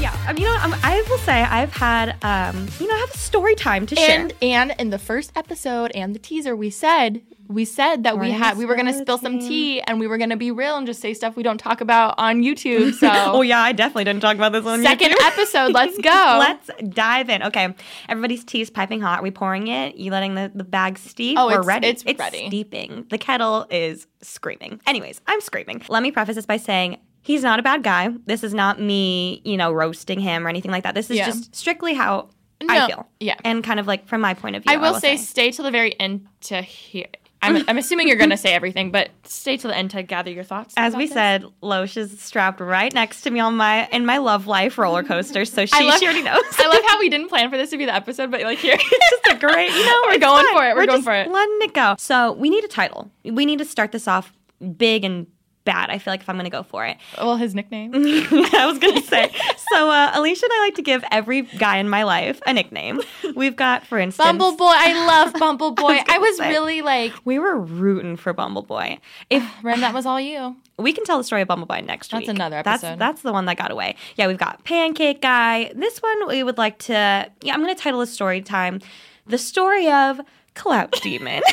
Yeah, 0.00 0.14
I 0.28 0.32
mean, 0.32 0.42
you 0.44 0.48
know, 0.48 0.56
I'm, 0.60 0.74
I 0.84 1.04
will 1.08 1.18
say 1.18 1.42
I've 1.42 1.72
had, 1.72 2.10
um, 2.22 2.68
you 2.78 2.86
know, 2.86 2.94
I 2.94 2.98
have 2.98 3.10
a 3.12 3.18
story 3.18 3.56
time 3.56 3.84
to 3.86 3.96
share. 3.96 4.20
And 4.20 4.32
and 4.40 4.74
in 4.78 4.90
the 4.90 4.98
first 4.98 5.32
episode 5.34 5.90
and 5.92 6.14
the 6.14 6.20
teaser, 6.20 6.54
we 6.54 6.70
said 6.70 7.20
we 7.48 7.64
said 7.64 8.04
that 8.04 8.18
we 8.18 8.30
had 8.30 8.58
we 8.58 8.66
were 8.66 8.76
gonna 8.76 8.92
spill 8.92 9.16
spill 9.16 9.18
some 9.18 9.38
tea 9.38 9.80
and 9.80 9.98
we 9.98 10.06
were 10.06 10.18
gonna 10.18 10.36
be 10.36 10.50
real 10.50 10.76
and 10.76 10.86
just 10.86 11.00
say 11.00 11.14
stuff 11.14 11.34
we 11.34 11.42
don't 11.42 11.58
talk 11.58 11.80
about 11.80 12.14
on 12.18 12.42
YouTube. 12.42 12.92
So 12.98 13.08
oh 13.10 13.40
yeah, 13.42 13.60
I 13.60 13.72
definitely 13.72 14.04
didn't 14.04 14.20
talk 14.20 14.36
about 14.36 14.52
this 14.52 14.66
on 14.66 14.82
second 14.82 15.12
YouTube. 15.12 15.26
episode, 15.26 15.72
let's 15.72 15.96
go. 16.02 16.10
Let's 16.10 16.70
dive 16.90 17.30
in. 17.30 17.42
Okay, 17.44 17.74
everybody's 18.08 18.44
tea 18.44 18.60
is 18.60 18.70
piping 18.70 19.00
hot. 19.00 19.20
Are 19.20 19.22
we 19.22 19.30
pouring 19.30 19.68
it? 19.68 19.96
You 19.96 20.10
letting 20.10 20.34
the, 20.34 20.50
the 20.54 20.64
bag 20.64 20.98
steep? 20.98 21.38
Oh, 21.38 21.46
We're 21.46 21.52
it's- 21.60 21.66
ready. 21.66 21.86
it's 21.88 22.04
ready. 22.18 22.48
steeping. 22.48 23.06
The 23.08 23.18
kettle 23.18 23.66
is 23.70 24.06
screaming. 24.20 24.80
Anyways, 24.86 25.20
I'm 25.26 25.40
screaming. 25.40 25.82
Let 25.88 26.02
me 26.02 26.10
preface 26.10 26.36
this 26.36 26.46
by 26.46 26.56
saying 26.58 26.98
he's 27.22 27.42
not 27.42 27.58
a 27.58 27.62
bad 27.62 27.82
guy. 27.82 28.10
This 28.26 28.44
is 28.44 28.52
not 28.52 28.80
me, 28.80 29.40
you 29.44 29.56
know, 29.56 29.72
roasting 29.72 30.20
him 30.20 30.44
or 30.46 30.48
anything 30.50 30.70
like 30.70 30.82
that. 30.84 30.94
This 30.94 31.10
is 31.10 31.16
Yeah. 31.16 31.26
just 31.26 31.54
strictly 31.56 31.94
how 31.94 32.28
No, 32.62 32.74
I 32.74 32.86
feel. 32.88 33.08
yeah. 33.20 33.36
and 33.44 33.62
kind 33.64 33.80
of 33.80 33.86
like 33.86 34.06
from 34.06 34.20
my 34.20 34.34
point 34.34 34.56
of 34.56 34.64
view. 34.64 34.72
I 34.72 34.76
will, 34.76 34.94
say, 35.00 35.16
stay 35.16 35.50
till 35.50 35.64
the 35.64 35.70
very 35.70 35.98
end 36.00 36.26
to 36.42 36.60
hear. 36.62 37.06
I'm, 37.42 37.64
I'm 37.68 37.78
assuming 37.78 38.08
you're 38.08 38.16
going 38.16 38.30
to 38.30 38.36
say 38.36 38.52
everything, 38.54 38.90
but 38.90 39.10
stay 39.24 39.56
till 39.56 39.70
the 39.70 39.76
end 39.76 39.90
to 39.92 40.02
gather 40.02 40.30
your 40.30 40.44
thoughts. 40.44 40.74
As 40.76 40.94
we 40.96 41.06
this. 41.06 41.14
said, 41.14 41.44
Loesch 41.62 41.96
is 41.96 42.20
strapped 42.20 42.60
right 42.60 42.92
next 42.92 43.22
to 43.22 43.30
me 43.30 43.40
on 43.40 43.56
my 43.56 43.86
in 43.88 44.04
my 44.06 44.18
love 44.18 44.46
life 44.46 44.78
roller 44.78 45.02
coaster, 45.02 45.44
so 45.44 45.66
she, 45.66 45.84
love, 45.84 45.98
she 45.98 46.06
already 46.06 46.22
knows. 46.24 46.42
I 46.58 46.66
love 46.68 46.82
how 46.86 46.98
we 46.98 47.08
didn't 47.08 47.28
plan 47.28 47.50
for 47.50 47.56
this 47.56 47.70
to 47.70 47.78
be 47.78 47.84
the 47.84 47.94
episode, 47.94 48.30
but 48.30 48.40
like 48.42 48.58
here, 48.58 48.76
it's 48.78 49.10
just 49.26 49.36
a 49.36 49.46
great, 49.46 49.70
you 49.70 49.86
know, 49.86 50.02
We're 50.06 50.18
going 50.18 50.44
fun. 50.46 50.56
for 50.56 50.64
it. 50.68 50.76
We're 50.76 50.86
going 50.86 50.98
just 50.98 51.04
for 51.04 51.14
it. 51.14 51.30
Letting 51.30 51.58
it 51.62 51.74
go. 51.74 51.94
So 51.98 52.32
we 52.32 52.50
need 52.50 52.64
a 52.64 52.68
title. 52.68 53.10
We 53.24 53.46
need 53.46 53.58
to 53.58 53.64
start 53.64 53.92
this 53.92 54.08
off 54.08 54.32
big 54.76 55.04
and 55.04 55.26
bad. 55.68 55.90
I 55.90 55.98
feel 55.98 56.12
like 56.12 56.20
if 56.22 56.28
I'm 56.28 56.36
going 56.36 56.44
to 56.44 56.50
go 56.50 56.62
for 56.62 56.86
it. 56.86 56.96
well, 57.18 57.36
his 57.36 57.54
nickname. 57.54 57.92
I 57.94 58.64
was 58.66 58.78
going 58.78 58.94
to 58.94 59.06
say. 59.06 59.30
So 59.72 59.90
uh, 59.90 60.12
Alisha 60.12 60.42
and 60.44 60.52
I 60.52 60.60
like 60.66 60.74
to 60.76 60.82
give 60.82 61.04
every 61.10 61.42
guy 61.42 61.76
in 61.76 61.88
my 61.90 62.02
life 62.04 62.40
a 62.46 62.52
nickname. 62.54 63.00
We've 63.36 63.54
got, 63.54 63.86
for 63.86 63.98
instance, 63.98 64.26
Bumble 64.26 64.56
Boy. 64.56 64.72
I 64.74 65.06
love 65.06 65.34
Bumble 65.34 65.70
Boy. 65.84 65.98
I 66.08 66.18
was 66.18 66.38
say. 66.38 66.48
really 66.48 66.80
like, 66.82 67.12
We 67.24 67.38
were 67.38 67.58
rooting 67.58 68.16
for 68.16 68.32
Bumble 68.32 68.62
Boy. 68.62 68.98
If 69.28 69.44
Rem, 69.62 69.80
that 69.82 69.92
was 69.94 70.06
all 70.06 70.20
you. 70.20 70.56
we 70.78 70.92
can 70.94 71.04
tell 71.04 71.18
the 71.18 71.24
story 71.24 71.42
of 71.42 71.48
Bumble 71.48 71.66
Boy 71.66 71.82
next 71.86 72.10
That's 72.10 72.22
week. 72.22 72.30
another 72.30 72.62
That's 72.64 72.82
episode. 72.82 72.98
that's 72.98 73.18
that's 73.18 73.22
the 73.22 73.32
one 73.32 73.44
that 73.46 73.56
got 73.58 73.70
away. 73.70 73.96
Yeah, 74.16 74.26
we've 74.28 74.38
got 74.38 74.64
Pancake 74.64 75.20
Guy. 75.20 75.72
This 75.74 75.98
one 75.98 76.28
we 76.28 76.42
would 76.42 76.56
like 76.58 76.78
to. 76.80 77.28
Yeah, 77.42 77.52
I'm 77.54 77.62
going 77.62 77.74
to 77.74 77.80
title 77.82 78.00
this 78.00 78.12
story 78.12 78.40
time, 78.42 78.80
the 79.26 79.38
story 79.38 79.90
of 79.90 80.20
Clout 80.54 80.92
Demon. 81.02 81.42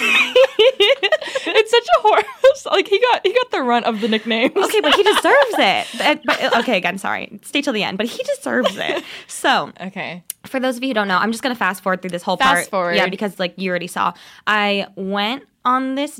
It's 1.48 1.72
such 1.72 1.86
a 1.98 2.02
horror. 2.02 2.24
Like 2.72 2.88
he 2.88 3.00
got 3.00 3.25
he 3.25 3.34
got 3.34 3.52
the 3.52 3.62
runt 3.62 3.86
of 3.86 4.02
the 4.02 4.08
nickname. 4.08 4.52
okay, 4.56 4.82
but 4.82 4.94
he 4.96 5.04
deserves 5.16 5.56
it. 5.58 6.02
Uh, 6.02 6.16
but- 6.25 6.58
okay, 6.60 6.78
again, 6.78 6.98
sorry. 6.98 7.40
Stay 7.44 7.62
till 7.62 7.74
the 7.74 7.84
end, 7.84 7.98
but 7.98 8.08
he 8.08 8.22
deserves 8.24 8.75
it. 8.78 9.04
So, 9.28 9.72
Okay. 9.80 10.24
for 10.46 10.60
those 10.60 10.78
of 10.78 10.84
you 10.84 10.90
who 10.90 10.94
don't 10.96 11.08
know, 11.08 11.18
I'm 11.18 11.32
just 11.32 11.44
gonna 11.44 11.56
fast 11.56 11.84
forward 11.84 12.02
through 12.02 12.12
this 12.12 12.24
whole 12.24 12.38
Fast 12.38 12.50
part. 12.54 12.66
forward. 12.70 12.96
Yeah, 12.96 13.08
because 13.08 13.40
like 13.40 13.54
you 13.58 13.70
already 13.70 13.88
saw, 13.88 14.14
I 14.48 14.88
went 14.96 15.44
on 15.64 15.96
this 15.96 16.20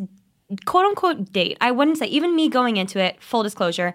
quote 0.66 0.86
unquote 0.86 1.32
date. 1.32 1.58
I 1.62 1.72
wouldn't 1.72 1.98
say 1.98 2.06
even 2.08 2.36
me 2.36 2.50
going 2.50 2.78
into 2.78 3.00
it. 3.00 3.22
Full 3.22 3.44
disclosure. 3.44 3.94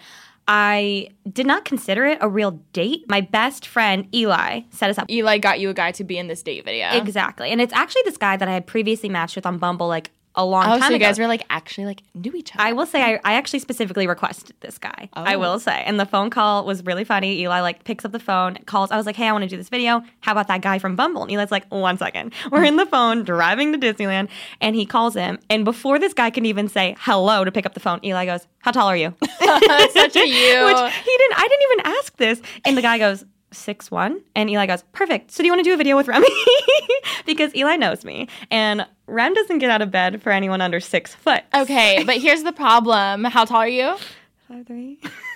I 0.49 1.09
did 1.31 1.47
not 1.47 1.65
consider 1.65 2.07
it 2.07 2.19
a 2.21 2.29
real 2.29 2.53
date. 2.73 3.05
My 3.09 3.21
best 3.21 3.67
friend 3.67 4.09
Eli 4.15 4.63
set 4.71 4.91
us 4.91 4.99
up 4.99 5.11
Eli 5.11 5.39
got 5.39 5.61
you 5.61 5.71
a 5.71 5.75
guy 5.75 5.93
to 5.93 6.05
be 6.05 6.19
in 6.19 6.27
this 6.27 6.43
date 6.43 6.65
video. 6.65 6.89
exactly, 6.91 7.51
and 7.51 7.61
it's 7.61 7.73
actually 7.73 8.03
this 8.05 8.17
guy 8.17 8.37
that 8.37 8.49
I 8.49 8.53
had 8.53 8.67
previously 8.67 9.09
matched 9.09 9.37
with 9.37 9.47
on 9.47 9.59
Bumble 9.59 9.89
like 9.89 10.11
a 10.37 10.45
long 10.45 10.65
Oh, 10.65 10.79
time 10.79 10.83
so 10.83 10.89
you 10.91 10.97
ago. 10.97 11.07
guys 11.07 11.19
were 11.19 11.27
like 11.27 11.45
actually 11.51 11.87
like 11.87 12.03
knew 12.15 12.33
each 12.35 12.55
other. 12.55 12.63
I 12.63 12.73
will 12.73 12.87
say 12.87 13.03
I, 13.03 13.21
I 13.25 13.35
actually 13.35 13.59
specifically 13.59 14.07
requested 14.07 14.55
this 14.61 14.79
guy. 14.79 15.09
I 15.15 15.35
Oh. 15.35 15.39
will 15.41 15.59
say. 15.59 15.83
And 15.85 15.99
the 15.99 16.07
phone 16.07 16.31
call 16.31 16.65
was 16.65 16.85
really 16.85 17.03
funny. 17.05 17.41
Eli 17.41 17.61
like 17.61 17.85
picks 17.85 18.05
up 18.05 18.13
the 18.13 18.21
phone, 18.21 18.57
calls. 18.67 18.91
I 18.93 18.97
was 18.97 19.07
like, 19.07 19.17
hey, 19.17 19.27
I 19.29 19.33
want 19.33 19.43
to 19.43 19.49
do 19.49 19.57
this 19.57 19.69
video. 19.69 20.03
How 20.21 20.33
about 20.33 20.47
that 20.49 20.63
guy 20.63 20.79
from 20.79 20.95
Bumble? 20.95 21.23
And 21.23 21.31
Eli's 21.33 21.51
like, 21.51 21.67
one 21.69 21.99
second. 21.99 22.33
We're 22.53 22.65
in 22.65 22.77
the 22.77 22.87
phone 22.87 23.25
driving 23.25 23.73
to 23.73 23.79
Disneyland 23.79 24.29
and 24.61 24.77
he 24.77 24.87
calls 24.87 25.15
him. 25.15 25.39
And 25.51 25.65
before 25.65 25.99
this 25.99 26.15
guy 26.15 26.31
can 26.31 26.47
even 26.47 26.69
say 26.69 26.97
hello 27.01 27.45
to 27.45 27.51
pick 27.51 27.67
up 27.67 27.75
the 27.75 27.81
phone, 27.81 27.99
Eli 28.05 28.27
goes, 28.27 28.47
How 28.61 28.71
tall 28.71 28.87
are 28.89 28.97
you? 28.97 29.15
Such 29.41 30.17
a 30.17 30.29
you. 30.29 30.65
Which 30.67 30.93
he 30.95 31.17
didn't 31.19 31.35
I 31.37 31.49
didn't 31.49 31.73
even 31.73 31.87
ask 31.99 32.17
this. 32.17 32.43
And 32.65 32.77
the 32.77 32.83
guy 32.83 32.99
goes, 32.99 33.25
six 33.53 33.91
one, 33.91 34.21
and 34.37 34.49
Eli 34.49 34.67
goes, 34.67 34.85
"Perfect. 34.93 35.33
So 35.33 35.43
do 35.43 35.47
you 35.47 35.51
want 35.53 35.59
to 35.59 35.69
do 35.69 35.75
a 35.75 35.77
video 35.77 35.97
with 35.97 36.07
Remi?" 36.07 36.29
because 37.27 37.53
Eli 37.55 37.75
knows 37.77 38.05
me, 38.05 38.29
and 38.51 38.87
Rem 39.11 39.35
doesn't 39.35 39.59
get 39.59 39.71
out 39.71 39.83
of 39.83 39.90
bed 39.90 40.23
for 40.23 40.31
anyone 40.31 40.61
under 40.61 40.81
six 40.81 41.14
foot. 41.14 41.43
Okay, 41.55 42.05
but 42.05 42.17
here's 42.19 42.43
the 42.43 42.52
problem. 42.52 43.25
How 43.25 43.45
tall 43.45 43.59
are 43.59 43.69
you? 43.69 43.97
Five 44.49 44.67
three. 44.67 44.99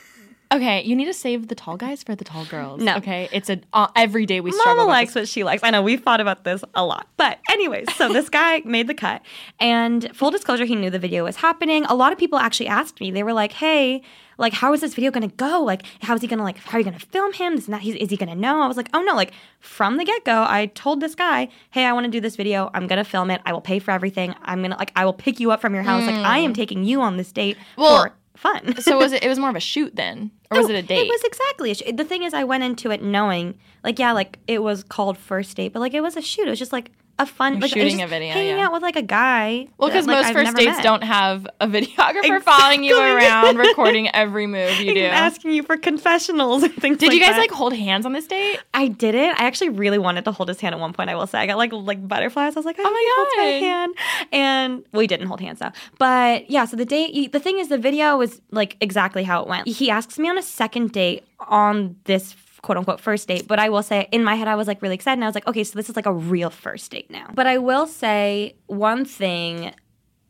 Okay, 0.55 0.83
you 0.85 0.95
need 0.95 1.07
to 1.07 1.15
save 1.15 1.49
the 1.49 1.57
tall 1.57 1.77
guys 1.77 2.05
for 2.05 2.15
the 2.15 2.23
tall 2.23 2.45
girls. 2.45 2.81
No. 2.81 2.97
Okay, 2.97 3.29
it's 3.33 3.51
a 3.51 3.61
uh, 3.73 3.89
every 3.97 4.25
day 4.25 4.41
we 4.41 4.53
struggle. 4.53 4.85
Mama 4.85 4.89
likes 4.89 5.13
what 5.15 5.27
she 5.27 5.43
likes. 5.43 5.65
I 5.65 5.71
know 5.71 5.83
we've 5.83 6.03
thought 6.03 6.21
about 6.21 6.45
this 6.45 6.63
a 6.75 6.85
lot. 6.85 7.09
But 7.17 7.41
anyways, 7.51 7.93
so 7.97 8.13
this 8.13 8.29
guy 8.29 8.61
made 8.65 8.87
the 8.87 8.95
cut. 8.95 9.23
And 9.59 10.15
full 10.15 10.31
disclosure, 10.31 10.65
he 10.65 10.77
knew 10.77 10.91
the 10.91 10.99
video 11.01 11.25
was 11.25 11.37
happening. 11.37 11.85
A 11.87 11.95
lot 11.97 12.13
of 12.13 12.19
people 12.19 12.39
actually 12.39 12.69
asked 12.69 13.01
me. 13.01 13.11
They 13.11 13.25
were 13.25 13.33
like, 13.33 13.51
hey, 13.53 14.03
like, 14.39 14.53
how 14.53 14.73
is 14.73 14.81
this 14.81 14.95
video 14.95 15.11
gonna 15.11 15.27
go? 15.27 15.61
Like, 15.61 15.83
how 16.03 16.15
is 16.15 16.21
he 16.21 16.29
gonna 16.29 16.45
like 16.45 16.59
how 16.59 16.77
are 16.77 16.81
you 16.81 16.85
gonna 16.85 17.01
film 17.01 17.33
him? 17.33 17.57
This 17.57 17.65
and 17.65 17.75
that. 17.75 17.83
He's, 17.83 17.97
is 17.97 18.11
he 18.11 18.17
gonna 18.17 18.37
know? 18.37 18.63
I 18.63 18.69
was 18.69 18.77
like, 18.77 18.91
oh 18.95 19.03
no, 19.03 19.15
like 19.17 19.33
from 19.59 19.97
the 19.97 20.05
get-go, 20.05 20.45
I 20.49 20.67
told 20.67 21.01
this 21.01 21.17
guy, 21.17 21.49
hey, 21.71 21.85
I 21.85 21.93
wanna 21.93 22.09
do 22.09 22.21
this 22.21 22.37
video. 22.37 22.71
I'm 22.75 22.87
gonna 22.87 23.05
film 23.05 23.31
it. 23.33 23.41
I 23.45 23.53
will 23.53 23.61
pay 23.61 23.81
for 23.81 23.91
everything. 23.91 24.37
I'm 24.43 24.63
gonna 24.63 24.77
like 24.77 24.93
I 24.95 25.05
will 25.05 25.13
pick 25.13 25.41
you 25.41 25.51
up 25.51 25.61
from 25.61 25.75
your 25.75 25.83
house. 25.83 26.07
Like 26.07 26.15
I 26.15 26.39
am 26.39 26.55
taking 26.55 26.85
you 26.85 27.01
on 27.01 27.17
this 27.17 27.33
date 27.33 27.57
Well, 27.77 28.05
for 28.05 28.13
fun. 28.37 28.81
so 28.81 28.99
was 28.99 29.13
it? 29.13 29.23
It 29.25 29.29
was 29.29 29.39
more 29.39 29.51
of 29.51 29.57
a 29.57 29.61
shoot 29.61 29.95
then, 29.97 30.31
or 30.51 30.59
was 30.59 30.69
it 30.69 30.77
a 30.77 30.83
date? 30.83 31.07
It 31.07 31.09
was 31.09 31.23
exactly 31.25 31.71
a 31.71 31.75
sh- 31.75 31.93
the 31.95 32.05
thing 32.05 32.23
is 32.23 32.35
I 32.35 32.45
went 32.45 32.65
into 32.65 32.91
it 32.91 33.03
knowing 33.03 33.59
like 33.83 33.99
yeah 33.99 34.13
like 34.13 34.39
it 34.47 34.63
was 34.63 34.83
called 34.83 35.17
first 35.19 35.57
date 35.57 35.73
but 35.73 35.81
like 35.81 35.95
it 35.95 36.01
was 36.01 36.17
a 36.17 36.23
shoot 36.23 36.47
it 36.47 36.51
was 36.51 36.59
just 36.59 36.73
like 36.73 36.91
a 37.19 37.27
fun 37.27 37.61
like 37.61 37.71
shooting 37.71 38.03
a 38.03 38.07
video, 38.07 38.33
hanging 38.33 38.57
yeah. 38.57 38.67
out 38.67 38.73
with 38.73 38.83
like 38.83 38.97
a 38.97 39.03
guy 39.03 39.69
well, 39.79 39.89
because 39.89 40.07
like, 40.07 40.17
most 40.17 40.27
I've 40.27 40.35
first 40.35 40.57
dates 40.57 40.77
met. 40.77 40.83
don't 40.83 41.05
have 41.05 41.47
a 41.61 41.67
videographer 41.69 42.43
following 42.43 42.83
you 42.83 42.99
around, 42.99 43.57
recording 43.59 44.09
every 44.15 44.47
move 44.47 44.79
you 44.81 44.95
do. 44.95 45.05
Asking 45.05 45.53
you 45.53 45.63
for 45.63 45.77
confessionals 45.77 46.63
and 46.63 46.75
things 46.75 46.99
Did 46.99 47.09
like 47.09 47.15
you 47.15 47.21
guys 47.21 47.35
that. 47.35 47.39
like 47.39 47.51
hold 47.51 47.73
hands 47.73 48.05
on 48.07 48.13
this 48.13 48.27
date? 48.27 48.61
I 48.73 48.89
didn't 48.89 49.41
I 49.41 49.45
actually 49.45 49.71
really 49.71 49.99
wanted 49.99 50.25
to 50.25 50.33
hold 50.33 50.49
his 50.49 50.61
hand 50.61 50.75
at 50.75 50.81
one 50.81 50.93
point 50.93 51.11
I 51.11 51.15
will 51.15 51.27
say 51.27 51.39
I 51.39 51.47
got 51.47 51.57
like 51.57 51.73
like 51.73 52.07
butterflies 52.07 52.57
I 52.57 52.59
was 52.59 52.67
like 52.67 52.77
oh 52.79 52.83
my 52.83 52.91
my 52.91 53.15
holds 53.17 53.31
my 53.37 53.45
God. 53.45 53.63
hand 53.63 53.95
and 54.33 54.85
we 54.93 55.07
didn't 55.07 55.27
hold 55.27 55.41
hands 55.41 55.61
though 55.61 55.73
but 55.99 56.51
yeah 56.51 56.65
so 56.65 56.77
the 56.77 56.85
date 56.85 57.33
the 57.33 57.41
thing 57.41 57.59
is 57.59 57.69
the 57.69 57.79
video 57.79 58.17
was 58.17 58.41
like 58.51 58.77
exactly 58.81 59.25
how 59.25 59.43
it 59.43 59.49
went 59.49 59.69
he 59.69 59.91
asks 59.91 60.19
me 60.19 60.29
on 60.29 60.39
a 60.39 60.43
second 60.43 60.93
date 60.93 61.25
on 61.49 61.97
this 62.05 62.35
quote 62.65 62.79
unquote 62.79 62.99
first 62.99 63.29
date. 63.29 63.47
But 63.47 63.59
I 63.59 63.69
will 63.69 63.83
say, 63.83 64.09
in 64.11 64.25
my 64.25 64.35
head, 64.35 64.49
I 64.49 64.57
was 64.57 64.67
like 64.67 64.81
really 64.83 64.95
excited. 64.95 65.19
And 65.19 65.25
I 65.25 65.29
was 65.29 65.35
like, 65.35 65.47
okay, 65.47 65.63
so 65.63 65.77
this 65.77 65.89
is 65.91 65.97
like 65.97 66.07
a 66.07 66.13
real 66.13 66.51
first 66.51 66.91
date 66.91 67.11
now. 67.11 67.31
But 67.35 67.47
I 67.47 67.59
will 67.59 67.87
say 67.87 68.57
one 68.67 69.05
thing 69.05 69.75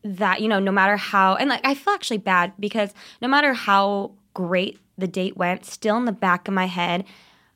that, 0.02 0.40
you 0.42 0.48
know, 0.48 0.58
no 0.58 0.72
matter 0.72 0.96
how, 0.96 1.36
and 1.36 1.48
like 1.48 1.64
I 1.64 1.74
feel 1.74 1.94
actually 1.94 2.18
bad 2.18 2.52
because 2.58 2.92
no 3.22 3.28
matter 3.28 3.54
how 3.54 4.12
great 4.34 4.78
the 4.98 5.06
date 5.06 5.36
went, 5.36 5.64
still 5.64 5.96
in 5.96 6.04
the 6.04 6.12
back 6.12 6.48
of 6.48 6.54
my 6.54 6.66
head, 6.66 7.04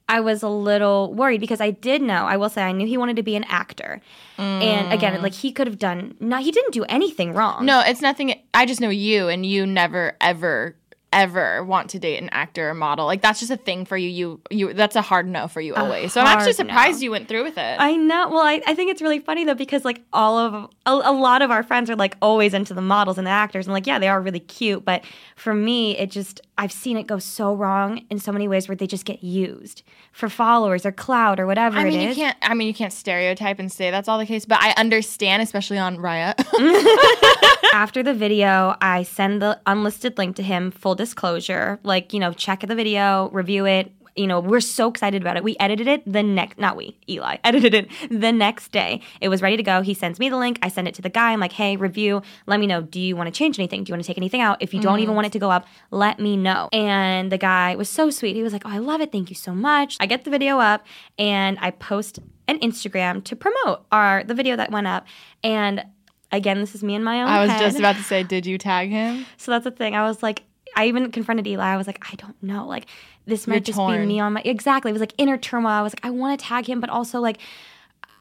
I 0.08 0.20
was 0.20 0.42
a 0.42 0.48
little 0.48 1.12
worried 1.12 1.40
because 1.40 1.60
I 1.60 1.70
did 1.70 2.00
know, 2.00 2.24
I 2.24 2.38
will 2.38 2.48
say, 2.48 2.62
I 2.62 2.72
knew 2.72 2.86
he 2.86 2.96
wanted 2.96 3.16
to 3.16 3.22
be 3.22 3.36
an 3.36 3.44
actor. 3.44 4.00
And 4.38 4.90
again, 4.90 5.14
mm. 5.14 5.22
like 5.22 5.34
he 5.34 5.52
could 5.52 5.66
have 5.66 5.78
done, 5.78 6.14
not, 6.18 6.42
he 6.44 6.50
didn't 6.50 6.72
do 6.72 6.84
anything 6.84 7.34
wrong. 7.34 7.66
No, 7.66 7.80
it's 7.80 8.00
nothing. 8.00 8.40
I 8.54 8.64
just 8.64 8.80
know 8.80 8.88
you, 8.88 9.28
and 9.28 9.44
you 9.44 9.66
never 9.66 10.16
ever 10.22 10.76
ever 11.12 11.64
want 11.64 11.90
to 11.90 11.98
date 11.98 12.22
an 12.22 12.28
actor 12.30 12.70
or 12.70 12.74
model. 12.74 13.06
Like 13.06 13.22
that's 13.22 13.40
just 13.40 13.50
a 13.50 13.56
thing 13.56 13.84
for 13.84 13.96
you. 13.96 14.08
You 14.08 14.40
you 14.50 14.74
that's 14.74 14.96
a 14.96 15.02
hard 15.02 15.26
no 15.26 15.48
for 15.48 15.60
you 15.60 15.74
always. 15.74 16.12
So 16.12 16.20
I'm 16.20 16.26
actually 16.26 16.52
hard 16.52 16.66
no. 16.66 16.72
surprised 16.74 17.02
you 17.02 17.10
went 17.10 17.28
through 17.28 17.44
with 17.44 17.58
it. 17.58 17.76
I 17.78 17.96
know. 17.96 18.28
Well, 18.28 18.40
I, 18.40 18.60
I 18.66 18.74
think 18.74 18.90
it's 18.90 19.02
really 19.02 19.18
funny 19.18 19.44
though 19.44 19.54
because 19.54 19.84
like 19.84 20.02
all 20.12 20.38
of 20.38 20.70
a, 20.86 20.90
a 20.90 21.12
lot 21.12 21.42
of 21.42 21.50
our 21.50 21.62
friends 21.62 21.88
are 21.90 21.96
like 21.96 22.16
always 22.20 22.54
into 22.54 22.74
the 22.74 22.82
models 22.82 23.18
and 23.18 23.26
the 23.26 23.30
actors 23.30 23.66
and 23.66 23.74
like 23.74 23.86
yeah 23.86 23.98
they 23.98 24.08
are 24.08 24.20
really 24.20 24.40
cute 24.40 24.84
but 24.84 25.04
for 25.36 25.54
me 25.54 25.96
it 25.96 26.10
just 26.10 26.40
I've 26.58 26.72
seen 26.72 26.96
it 26.96 27.06
go 27.06 27.20
so 27.20 27.54
wrong 27.54 28.04
in 28.10 28.18
so 28.18 28.32
many 28.32 28.48
ways 28.48 28.68
where 28.68 28.74
they 28.74 28.88
just 28.88 29.04
get 29.04 29.22
used 29.22 29.82
for 30.10 30.28
followers 30.28 30.84
or 30.84 30.90
clout 30.90 31.38
or 31.38 31.46
whatever 31.46 31.78
I 31.78 31.84
mean, 31.84 32.00
it 32.00 32.08
you 32.08 32.14
can't. 32.16 32.36
I 32.42 32.54
mean, 32.54 32.66
you 32.66 32.74
can't 32.74 32.92
stereotype 32.92 33.60
and 33.60 33.70
say 33.70 33.92
that's 33.92 34.08
all 34.08 34.18
the 34.18 34.26
case. 34.26 34.44
But 34.44 34.58
I 34.60 34.72
understand, 34.76 35.40
especially 35.40 35.78
on 35.78 35.98
Raya. 35.98 36.34
After 37.72 38.02
the 38.02 38.12
video, 38.12 38.76
I 38.80 39.04
send 39.04 39.40
the 39.40 39.60
unlisted 39.66 40.18
link 40.18 40.34
to 40.36 40.42
him. 40.42 40.72
Full 40.72 40.96
disclosure, 40.96 41.78
like 41.84 42.12
you 42.12 42.18
know, 42.18 42.32
check 42.32 42.66
the 42.66 42.74
video, 42.74 43.30
review 43.30 43.64
it. 43.64 43.92
You 44.18 44.26
know, 44.26 44.40
we're 44.40 44.60
so 44.60 44.88
excited 44.88 45.22
about 45.22 45.36
it. 45.36 45.44
We 45.44 45.56
edited 45.60 45.86
it 45.86 46.02
the 46.10 46.22
next, 46.22 46.58
not 46.58 46.76
we, 46.76 46.98
Eli, 47.08 47.36
edited 47.44 47.74
it 47.74 47.88
the 48.10 48.32
next 48.32 48.72
day. 48.72 49.00
It 49.20 49.28
was 49.28 49.42
ready 49.42 49.56
to 49.56 49.62
go. 49.62 49.82
He 49.82 49.94
sends 49.94 50.18
me 50.18 50.28
the 50.28 50.36
link. 50.36 50.58
I 50.62 50.68
send 50.68 50.88
it 50.88 50.94
to 50.94 51.02
the 51.02 51.08
guy. 51.08 51.32
I'm 51.32 51.40
like, 51.40 51.52
hey, 51.52 51.76
review. 51.76 52.22
Let 52.46 52.60
me 52.60 52.66
know. 52.66 52.82
Do 52.82 53.00
you 53.00 53.16
want 53.16 53.28
to 53.28 53.36
change 53.36 53.58
anything? 53.58 53.84
Do 53.84 53.90
you 53.90 53.94
want 53.94 54.02
to 54.02 54.06
take 54.06 54.18
anything 54.18 54.40
out? 54.40 54.58
If 54.60 54.74
you 54.74 54.80
don't 54.80 54.98
even 54.98 55.10
mm-hmm. 55.10 55.16
want 55.16 55.26
it 55.28 55.32
to 55.32 55.38
go 55.38 55.50
up, 55.50 55.66
let 55.90 56.18
me 56.18 56.36
know. 56.36 56.68
And 56.72 57.30
the 57.32 57.38
guy 57.38 57.76
was 57.76 57.88
so 57.88 58.10
sweet. 58.10 58.34
He 58.34 58.42
was 58.42 58.52
like, 58.52 58.62
oh, 58.64 58.70
I 58.70 58.78
love 58.78 59.00
it. 59.00 59.12
Thank 59.12 59.30
you 59.30 59.36
so 59.36 59.54
much. 59.54 59.96
I 60.00 60.06
get 60.06 60.24
the 60.24 60.30
video 60.30 60.58
up 60.58 60.86
and 61.18 61.58
I 61.60 61.70
post 61.70 62.18
an 62.48 62.58
Instagram 62.60 63.22
to 63.24 63.36
promote 63.36 63.84
our 63.92 64.24
the 64.24 64.34
video 64.34 64.56
that 64.56 64.70
went 64.70 64.86
up. 64.86 65.06
And 65.44 65.84
again, 66.32 66.60
this 66.60 66.74
is 66.74 66.82
me 66.82 66.94
in 66.94 67.04
my 67.04 67.22
own 67.22 67.28
I 67.28 67.40
was 67.40 67.50
head. 67.50 67.60
just 67.60 67.78
about 67.78 67.96
to 67.96 68.02
say, 68.02 68.22
did 68.22 68.46
you 68.46 68.58
tag 68.58 68.90
him? 68.90 69.26
So 69.36 69.52
that's 69.52 69.64
the 69.64 69.70
thing. 69.70 69.94
I 69.94 70.06
was 70.06 70.22
like, 70.22 70.44
I 70.78 70.86
even 70.86 71.10
confronted 71.10 71.46
Eli. 71.46 71.64
I 71.66 71.76
was 71.76 71.86
like, 71.86 72.02
I 72.10 72.14
don't 72.16 72.40
know. 72.42 72.66
Like, 72.66 72.86
this 73.26 73.46
might 73.46 73.54
You're 73.56 73.60
just 73.60 73.76
torn. 73.78 74.00
be 74.00 74.06
me 74.06 74.20
on 74.20 74.32
my. 74.34 74.42
Exactly. 74.44 74.90
It 74.90 74.92
was 74.94 75.00
like 75.00 75.14
inner 75.18 75.36
turmoil. 75.36 75.72
I 75.72 75.82
was 75.82 75.92
like, 75.92 76.04
I 76.04 76.10
want 76.10 76.38
to 76.38 76.46
tag 76.46 76.66
him, 76.66 76.80
but 76.80 76.88
also 76.88 77.20
like, 77.20 77.38